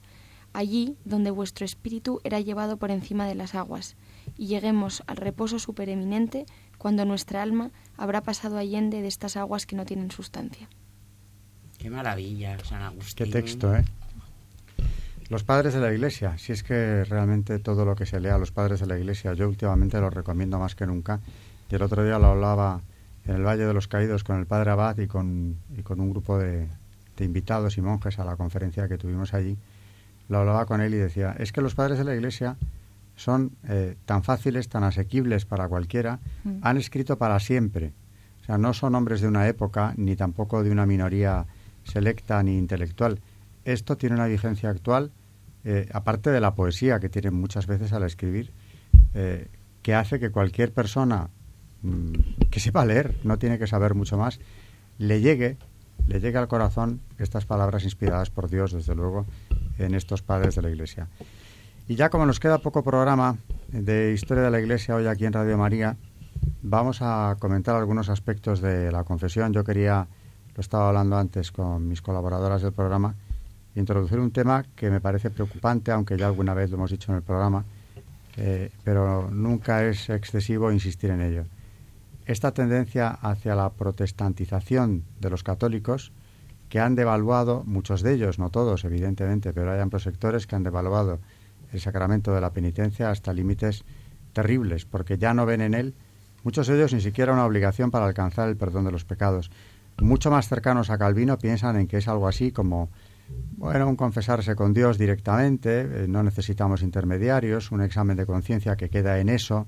allí 0.52 0.96
donde 1.05 1.32
vuestro 1.32 1.64
espíritu 1.64 2.20
era 2.22 2.38
llevado 2.38 2.76
por 2.76 2.92
encima 2.92 3.26
de 3.26 3.34
las 3.34 3.57
aguas, 3.57 3.96
y 4.38 4.46
lleguemos 4.46 5.02
al 5.09 5.16
reposo 5.16 5.59
supereminente 5.59 6.46
cuando 6.78 7.05
nuestra 7.05 7.42
alma 7.42 7.72
habrá 7.96 8.22
pasado 8.22 8.59
allende 8.59 9.02
de 9.02 9.09
estas 9.09 9.36
aguas 9.36 9.66
que 9.66 9.74
no 9.74 9.84
tienen 9.84 10.12
sustancia. 10.12 10.68
Qué 11.79 11.91
maravilla, 11.91 12.59
San 12.64 12.83
Agustín. 12.83 13.27
Qué 13.27 13.33
texto, 13.33 13.75
¿eh? 13.75 13.85
Los 15.31 15.43
padres 15.43 15.72
de 15.72 15.81
la 15.81 15.93
Iglesia, 15.93 16.37
si 16.37 16.53
es 16.53 16.62
que 16.62 17.03
realmente 17.05 17.59
todo 17.59 17.85
lo 17.85 17.97
que 17.97 18.05
se 18.05 18.20
lea 18.20 18.35
a 18.35 18.39
los 18.39 18.53
padres 18.53 18.81
de 18.81 18.87
la 18.87 18.99
Iglesia, 18.99 19.33
yo 19.33 19.49
últimamente 19.49 19.99
lo 19.99 20.11
recomiendo 20.11 20.59
más 20.59 20.75
que 20.75 20.87
nunca. 20.87 21.20
Y 21.70 21.75
el 21.75 21.83
otro 21.83 22.05
día 22.05 22.18
lo 22.18 22.27
hablaba 22.27 22.83
en 23.25 23.37
el 23.37 23.43
Valle 23.43 23.66
de 23.66 23.72
los 23.72 23.89
Caídos 23.89 24.22
con 24.22 24.39
el 24.39 24.47
padre 24.47 24.70
Abad 24.70 24.99
y 24.99 25.07
con, 25.07 25.57
y 25.77 25.83
con 25.83 26.01
un 26.01 26.11
grupo 26.11 26.39
de, 26.39 26.68
invitados 27.20 27.79
y 27.79 27.81
monjes 27.81 28.18
a 28.18 28.25
la 28.25 28.37
conferencia 28.37 28.87
que 28.87 28.99
tuvimos 28.99 29.33
allí. 29.33 29.57
Lo 30.29 30.39
hablaba 30.39 30.66
con 30.66 30.83
él 30.83 30.93
y 30.93 30.99
decía, 30.99 31.35
es 31.39 31.53
que 31.53 31.62
los 31.62 31.75
padres 31.75 31.99
de 31.99 32.05
la 32.05 32.14
Iglesia 32.14 32.57
son 33.16 33.53
eh, 33.68 33.97
tan 34.05 34.25
fáciles, 34.25 34.68
tan 34.68 34.85
asequibles 34.85 35.47
para 35.47 35.68
cualquiera, 35.68 36.18
mm. 36.45 36.59
han 36.62 36.77
escrito 36.77 37.16
para 37.16 37.41
siempre. 37.41 37.93
O 38.43 38.45
sea, 38.45 38.59
no 38.59 38.75
son 38.75 38.95
hombres 38.95 39.22
de 39.22 39.29
una 39.29 39.49
época, 39.49 39.95
ni 39.97 40.16
tampoco 40.16 40.62
de 40.62 40.70
una 40.70 40.85
minoría 40.85 41.47
selecta 41.85 42.43
ni 42.43 42.59
intelectual 42.59 43.20
esto 43.64 43.97
tiene 43.97 44.14
una 44.14 44.26
vigencia 44.26 44.70
actual, 44.70 45.11
eh, 45.64 45.89
aparte 45.93 46.30
de 46.30 46.41
la 46.41 46.55
poesía 46.55 47.01
que 47.01 47.09
tienen 47.09 47.35
muchas 47.35 47.66
veces 47.66 47.93
al 47.93 48.03
escribir, 48.03 48.51
eh, 49.14 49.49
que 49.82 49.95
hace 49.95 50.20
que 50.20 50.30
cualquier 50.30 50.72
persona 50.72 51.30
mm, 51.82 52.12
que 52.51 52.61
sepa 52.61 52.85
leer, 52.85 53.14
no 53.24 53.39
tiene 53.39 53.59
que 53.59 53.66
saber 53.66 53.95
mucho 53.95 54.18
más, 54.18 54.39
le 54.99 55.20
llegue, 55.20 55.57
le 56.07 56.20
llegue 56.20 56.39
al 56.39 56.49
corazón 56.49 57.01
estas 57.18 57.47
palabras 57.47 57.85
inspiradas 57.85 58.30
por 58.30 58.51
Dios, 58.51 58.72
desde 58.72 58.95
luego, 58.95 59.26
en 59.78 59.95
estos 59.95 60.22
padres 60.22 60.55
de 60.55 60.62
la 60.62 60.70
Iglesia. 60.70 61.09
Y 61.89 61.97
ya 61.97 62.11
como 62.11 62.26
nos 62.26 62.41
queda 62.41 62.59
poco 62.59 62.82
programa 62.82 63.37
de 63.68 64.12
historia 64.12 64.43
de 64.43 64.51
la 64.51 64.61
Iglesia 64.61 64.95
hoy 64.95 65.07
aquí 65.07 65.24
en 65.24 65.32
Radio 65.32 65.57
María, 65.59 65.97
vamos 66.62 66.99
a 67.01 67.37
comentar 67.39 67.76
algunos 67.76 68.09
aspectos 68.09 68.61
de 68.61 68.93
la 68.93 69.05
confesión. 69.05 69.53
Yo 69.53 69.64
quería, 69.64 70.07
lo 70.55 70.61
estaba 70.61 70.88
hablando 70.88 71.16
antes 71.16 71.50
con 71.50 71.88
mis 71.88 72.00
colaboradoras 72.02 72.62
del 72.62 72.72
programa, 72.72 73.14
introducir 73.74 74.18
un 74.18 74.30
tema 74.30 74.64
que 74.76 74.90
me 74.90 75.00
parece 75.00 75.30
preocupante, 75.30 75.90
aunque 75.90 76.16
ya 76.16 76.26
alguna 76.26 76.55
vez 76.55 76.70
lo 76.70 76.76
hemos 76.76 76.90
dicho 76.90 77.11
en 77.12 77.16
el 77.16 77.22
programa, 77.22 77.64
eh, 78.36 78.70
pero 78.82 79.30
nunca 79.30 79.84
es 79.84 80.09
excesivo 80.11 80.72
insistir 80.72 81.11
en 81.11 81.20
ello. 81.20 81.44
esta 82.26 82.52
tendencia 82.52 83.11
hacia 83.11 83.55
la 83.55 83.70
protestantización 83.70 85.05
de 85.20 85.28
los 85.28 85.42
católicos 85.42 86.11
que 86.70 86.80
han 86.80 86.94
devaluado, 86.94 87.62
muchos 87.66 88.00
de 88.00 88.14
ellos, 88.14 88.38
no 88.38 88.48
todos 88.48 88.84
evidentemente, 88.84 89.52
pero 89.52 89.70
hay 89.70 89.80
amplios 89.80 90.05
sectores 90.05 90.46
que 90.46 90.57
han 90.57 90.62
devaluado 90.62 91.18
el 91.72 91.80
sacramento 91.80 92.34
de 92.34 92.40
la 92.40 92.50
penitencia 92.50 93.11
hasta 93.11 93.32
límites 93.32 93.84
terribles, 94.32 94.86
porque 94.86 95.18
ya 95.18 95.34
no 95.34 95.44
ven 95.44 95.61
en 95.61 95.74
él, 95.74 95.94
muchos 96.42 96.66
de 96.66 96.76
ellos 96.76 96.94
ni 96.94 97.00
siquiera 97.00 97.32
una 97.32 97.44
obligación 97.44 97.90
para 97.90 98.07
alcanzar 98.07 98.48
el 98.48 98.57
perdón 98.57 98.86
de 98.86 98.92
los 98.92 99.05
pecados. 99.05 99.50
Mucho 100.01 100.30
más 100.30 100.49
cercanos 100.49 100.90
a 100.90 100.99
Calvino 100.99 101.38
piensan 101.38 101.76
en 101.76 101.86
que 101.86 101.99
es 101.99 102.09
algo 102.09 102.26
así 102.26 102.51
como, 102.51 102.90
bueno, 103.57 103.88
un 103.88 103.97
confesarse 103.97 104.57
con 104.57 104.74
Dios 104.74 104.99
directamente, 104.99 105.80
eh, 105.80 106.07
no 106.09 106.22
necesitamos 106.22 106.82
intermediarios, 106.82 107.70
un 107.70 107.80
examen 107.80 108.16
de 108.16 108.26
conciencia 108.26 108.76
que 108.76 108.90
queda 108.90 109.18
en 109.20 109.28
eso, 109.28 109.66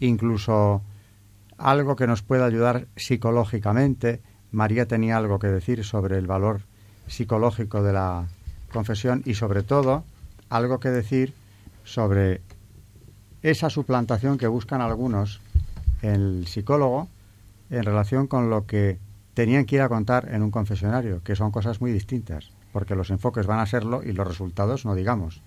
incluso 0.00 0.82
algo 1.56 1.96
que 1.96 2.06
nos 2.06 2.22
pueda 2.22 2.44
ayudar 2.44 2.88
psicológicamente. 2.96 4.22
María 4.50 4.86
tenía 4.86 5.16
algo 5.16 5.38
que 5.38 5.48
decir 5.48 5.84
sobre 5.84 6.18
el 6.18 6.26
valor 6.26 6.62
psicológico 7.06 7.82
de 7.82 7.92
la 7.94 8.26
confesión 8.72 9.22
y 9.24 9.34
sobre 9.34 9.62
todo 9.62 10.04
algo 10.50 10.78
que 10.78 10.90
decir 10.90 11.34
sobre 11.84 12.42
esa 13.42 13.70
suplantación 13.70 14.36
que 14.36 14.46
buscan 14.46 14.80
algunos 14.80 15.40
en 16.02 16.10
el 16.10 16.46
psicólogo 16.46 17.08
en 17.70 17.84
relación 17.84 18.26
con 18.26 18.50
lo 18.50 18.66
que 18.66 18.98
tenían 19.38 19.66
que 19.66 19.76
ir 19.76 19.82
a 19.82 19.88
contar 19.88 20.34
en 20.34 20.42
un 20.42 20.50
confesionario, 20.50 21.22
que 21.22 21.36
son 21.36 21.52
cosas 21.52 21.80
muy 21.80 21.92
distintas, 21.92 22.50
porque 22.72 22.96
los 22.96 23.08
enfoques 23.10 23.46
van 23.46 23.60
a 23.60 23.66
serlo 23.66 24.02
y 24.02 24.10
los 24.10 24.26
resultados 24.26 24.84
no 24.84 24.96
digamos. 24.96 25.42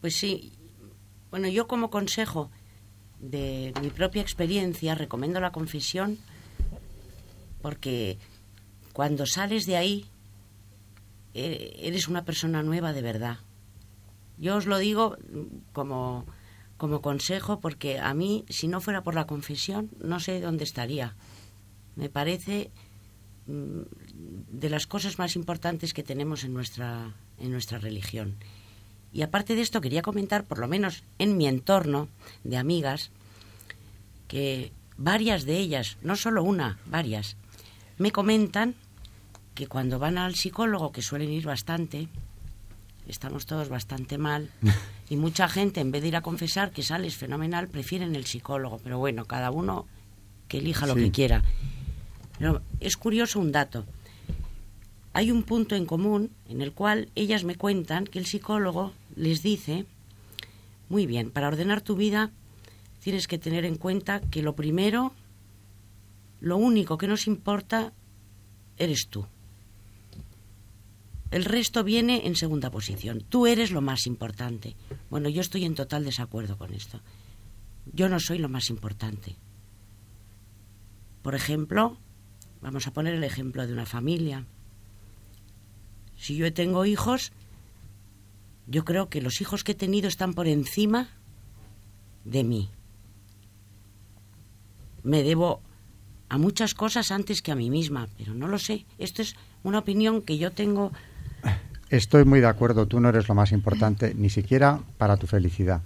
Pues 0.00 0.14
sí. 0.14 0.52
Bueno, 1.32 1.48
yo 1.48 1.66
como 1.66 1.90
consejo 1.90 2.48
de 3.18 3.74
mi 3.82 3.90
propia 3.90 4.22
experiencia 4.22 4.94
recomiendo 4.94 5.40
la 5.40 5.50
confesión 5.50 6.16
porque 7.60 8.18
cuando 8.92 9.26
sales 9.26 9.66
de 9.66 9.76
ahí 9.76 10.06
e-, 11.34 11.74
eres 11.80 12.06
una 12.06 12.24
persona 12.24 12.62
nueva 12.62 12.92
de 12.92 13.02
verdad. 13.02 13.38
Yo 14.36 14.54
os 14.54 14.66
lo 14.66 14.78
digo 14.78 15.16
como, 15.72 16.24
como 16.76 17.02
consejo 17.02 17.58
porque 17.58 17.98
a 17.98 18.14
mí, 18.14 18.44
si 18.48 18.68
no 18.68 18.80
fuera 18.80 19.02
por 19.02 19.16
la 19.16 19.26
confesión, 19.26 19.90
no 19.98 20.20
sé 20.20 20.40
dónde 20.40 20.62
estaría. 20.62 21.16
Me 21.98 22.08
parece 22.08 22.70
mm, 23.46 23.82
de 24.52 24.70
las 24.70 24.86
cosas 24.86 25.18
más 25.18 25.34
importantes 25.34 25.92
que 25.92 26.04
tenemos 26.04 26.44
en 26.44 26.54
nuestra, 26.54 27.12
en 27.38 27.50
nuestra 27.50 27.78
religión. 27.78 28.36
Y 29.12 29.22
aparte 29.22 29.56
de 29.56 29.62
esto, 29.62 29.80
quería 29.80 30.02
comentar, 30.02 30.44
por 30.44 30.58
lo 30.58 30.68
menos 30.68 31.02
en 31.18 31.36
mi 31.36 31.48
entorno 31.48 32.08
de 32.44 32.56
amigas, 32.56 33.10
que 34.28 34.70
varias 34.96 35.44
de 35.44 35.58
ellas, 35.58 35.96
no 36.00 36.14
solo 36.14 36.44
una, 36.44 36.78
varias, 36.86 37.36
me 37.96 38.12
comentan 38.12 38.76
que 39.54 39.66
cuando 39.66 39.98
van 39.98 40.18
al 40.18 40.36
psicólogo, 40.36 40.92
que 40.92 41.02
suelen 41.02 41.32
ir 41.32 41.46
bastante, 41.46 42.06
estamos 43.08 43.46
todos 43.46 43.70
bastante 43.70 44.18
mal, 44.18 44.50
y 45.10 45.16
mucha 45.16 45.48
gente, 45.48 45.80
en 45.80 45.90
vez 45.90 46.02
de 46.02 46.08
ir 46.08 46.16
a 46.16 46.22
confesar 46.22 46.70
que 46.70 46.84
sales 46.84 47.16
fenomenal, 47.16 47.66
prefieren 47.66 48.14
el 48.14 48.24
psicólogo. 48.24 48.78
Pero 48.78 48.98
bueno, 48.98 49.24
cada 49.24 49.50
uno 49.50 49.86
que 50.46 50.58
elija 50.58 50.86
lo 50.86 50.94
que 50.94 51.10
quiera. 51.10 51.42
Es 52.80 52.96
curioso 52.96 53.40
un 53.40 53.52
dato 53.52 53.84
hay 55.18 55.32
un 55.32 55.42
punto 55.42 55.74
en 55.74 55.84
común 55.84 56.30
en 56.48 56.62
el 56.62 56.72
cual 56.72 57.08
ellas 57.16 57.42
me 57.42 57.56
cuentan 57.56 58.04
que 58.04 58.20
el 58.20 58.26
psicólogo 58.26 58.92
les 59.16 59.42
dice, 59.42 59.84
muy 60.88 61.06
bien, 61.06 61.32
para 61.32 61.48
ordenar 61.48 61.80
tu 61.80 61.96
vida 61.96 62.30
tienes 63.02 63.26
que 63.26 63.36
tener 63.36 63.64
en 63.64 63.74
cuenta 63.74 64.20
que 64.20 64.42
lo 64.42 64.54
primero, 64.54 65.12
lo 66.40 66.56
único 66.56 66.98
que 66.98 67.08
nos 67.08 67.26
importa, 67.26 67.92
eres 68.76 69.08
tú. 69.08 69.26
El 71.32 71.44
resto 71.44 71.82
viene 71.82 72.28
en 72.28 72.36
segunda 72.36 72.70
posición. 72.70 73.24
Tú 73.28 73.48
eres 73.48 73.72
lo 73.72 73.80
más 73.80 74.06
importante. 74.06 74.76
Bueno, 75.10 75.28
yo 75.28 75.40
estoy 75.40 75.64
en 75.64 75.74
total 75.74 76.04
desacuerdo 76.04 76.56
con 76.56 76.72
esto. 76.72 77.00
Yo 77.92 78.08
no 78.08 78.20
soy 78.20 78.38
lo 78.38 78.48
más 78.48 78.70
importante. 78.70 79.34
Por 81.22 81.34
ejemplo, 81.34 81.98
vamos 82.60 82.86
a 82.86 82.92
poner 82.92 83.14
el 83.14 83.24
ejemplo 83.24 83.66
de 83.66 83.72
una 83.72 83.86
familia. 83.86 84.44
Si 86.16 86.36
yo 86.36 86.52
tengo 86.52 86.84
hijos, 86.84 87.32
yo 88.66 88.84
creo 88.84 89.08
que 89.08 89.22
los 89.22 89.40
hijos 89.40 89.64
que 89.64 89.72
he 89.72 89.76
tenido 89.76 90.08
están 90.08 90.34
por 90.34 90.46
encima 90.46 91.08
de 92.24 92.44
mí. 92.44 92.70
Me 95.02 95.22
debo 95.22 95.62
a 96.28 96.38
muchas 96.38 96.74
cosas 96.74 97.10
antes 97.10 97.40
que 97.40 97.52
a 97.52 97.56
mí 97.56 97.70
misma, 97.70 98.08
pero 98.18 98.34
no 98.34 98.48
lo 98.48 98.58
sé. 98.58 98.84
Esto 98.98 99.22
es 99.22 99.36
una 99.62 99.78
opinión 99.78 100.22
que 100.22 100.38
yo 100.38 100.52
tengo. 100.52 100.92
Estoy 101.88 102.24
muy 102.24 102.40
de 102.40 102.46
acuerdo, 102.46 102.86
tú 102.86 103.00
no 103.00 103.08
eres 103.08 103.28
lo 103.28 103.34
más 103.34 103.52
importante, 103.52 104.14
ni 104.14 104.28
siquiera 104.28 104.80
para 104.98 105.16
tu 105.16 105.26
felicidad, 105.26 105.80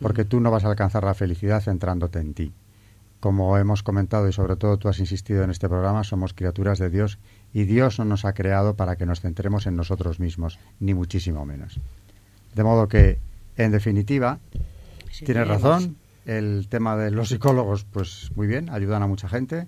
porque 0.00 0.24
tú 0.24 0.40
no 0.40 0.50
vas 0.50 0.64
a 0.64 0.68
alcanzar 0.68 1.04
la 1.04 1.14
felicidad 1.14 1.62
centrándote 1.62 2.20
en 2.20 2.32
ti. 2.32 2.52
Como 3.20 3.56
hemos 3.58 3.82
comentado 3.82 4.28
y 4.28 4.32
sobre 4.32 4.56
todo 4.56 4.76
tú 4.76 4.88
has 4.88 4.98
insistido 4.98 5.42
en 5.42 5.50
este 5.50 5.68
programa, 5.68 6.04
somos 6.04 6.34
criaturas 6.34 6.78
de 6.78 6.90
Dios 6.90 7.18
y 7.52 7.64
Dios 7.64 7.98
no 7.98 8.04
nos 8.04 8.24
ha 8.24 8.34
creado 8.34 8.76
para 8.76 8.96
que 8.96 9.06
nos 9.06 9.20
centremos 9.20 9.66
en 9.66 9.76
nosotros 9.76 10.20
mismos, 10.20 10.58
ni 10.80 10.94
muchísimo 10.94 11.46
menos. 11.46 11.80
De 12.54 12.62
modo 12.62 12.88
que, 12.88 13.18
en 13.56 13.72
definitiva, 13.72 14.38
tienes 15.24 15.48
razón, 15.48 15.96
el 16.26 16.66
tema 16.68 16.96
de 16.96 17.10
los 17.10 17.28
psicólogos, 17.28 17.84
pues 17.84 18.30
muy 18.34 18.46
bien, 18.46 18.68
ayudan 18.70 19.02
a 19.02 19.06
mucha 19.06 19.28
gente, 19.28 19.66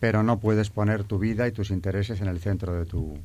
pero 0.00 0.22
no 0.22 0.40
puedes 0.40 0.70
poner 0.70 1.04
tu 1.04 1.18
vida 1.18 1.46
y 1.46 1.52
tus 1.52 1.70
intereses 1.70 2.20
en 2.20 2.28
el 2.28 2.40
centro 2.40 2.74
de 2.74 2.84
tu, 2.84 3.18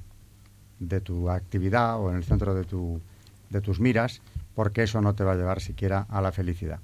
de 0.79 1.01
tu 1.01 1.29
actividad 1.29 1.99
o 1.99 2.09
en 2.09 2.17
el 2.17 2.23
centro 2.23 2.53
de, 2.53 2.63
tu, 2.63 3.01
de 3.49 3.61
tus 3.61 3.79
miras, 3.79 4.21
porque 4.53 4.83
eso 4.83 5.01
no 5.01 5.15
te 5.15 5.23
va 5.23 5.33
a 5.33 5.35
llevar 5.35 5.61
siquiera 5.61 6.05
a 6.09 6.21
la 6.21 6.31
felicidad. 6.31 6.79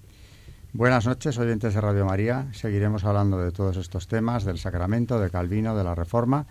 Buenas 0.73 1.05
noches, 1.05 1.37
oyentes 1.37 1.73
de 1.73 1.81
Radio 1.81 2.05
María. 2.05 2.47
Seguiremos 2.53 3.03
hablando 3.03 3.39
de 3.39 3.51
todos 3.51 3.77
estos 3.77 4.07
temas, 4.07 4.45
del 4.45 4.57
sacramento, 4.57 5.19
de 5.19 5.29
Calvino, 5.29 5.75
de 5.75 5.83
la 5.83 5.95
Reforma 5.95 6.47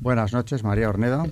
Buenas 0.00 0.32
noches, 0.32 0.64
María 0.64 0.88
Ornedo. 0.88 1.26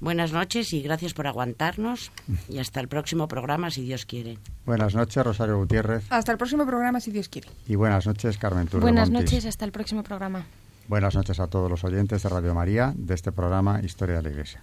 Buenas 0.00 0.32
noches 0.32 0.72
y 0.72 0.82
gracias 0.82 1.14
por 1.14 1.26
aguantarnos 1.26 2.10
y 2.48 2.58
hasta 2.58 2.80
el 2.80 2.88
próximo 2.88 3.28
programa 3.28 3.70
si 3.70 3.82
Dios 3.82 4.06
quiere. 4.06 4.38
Buenas 4.66 4.94
noches, 4.94 5.24
Rosario 5.24 5.58
Gutiérrez. 5.58 6.04
Hasta 6.10 6.32
el 6.32 6.38
próximo 6.38 6.66
programa 6.66 7.00
si 7.00 7.10
Dios 7.10 7.28
quiere. 7.28 7.48
Y 7.66 7.76
buenas 7.76 8.06
noches, 8.06 8.36
Carmen 8.36 8.66
Turro 8.66 8.82
Buenas 8.82 9.10
noches, 9.10 9.46
hasta 9.46 9.64
el 9.64 9.72
próximo 9.72 10.02
programa. 10.02 10.44
Buenas 10.88 11.14
noches 11.14 11.40
a 11.40 11.46
todos 11.46 11.70
los 11.70 11.84
oyentes 11.84 12.22
de 12.22 12.28
Radio 12.28 12.54
María 12.54 12.92
de 12.96 13.14
este 13.14 13.32
programa 13.32 13.80
Historia 13.82 14.16
de 14.16 14.22
la 14.22 14.30
Iglesia. 14.30 14.62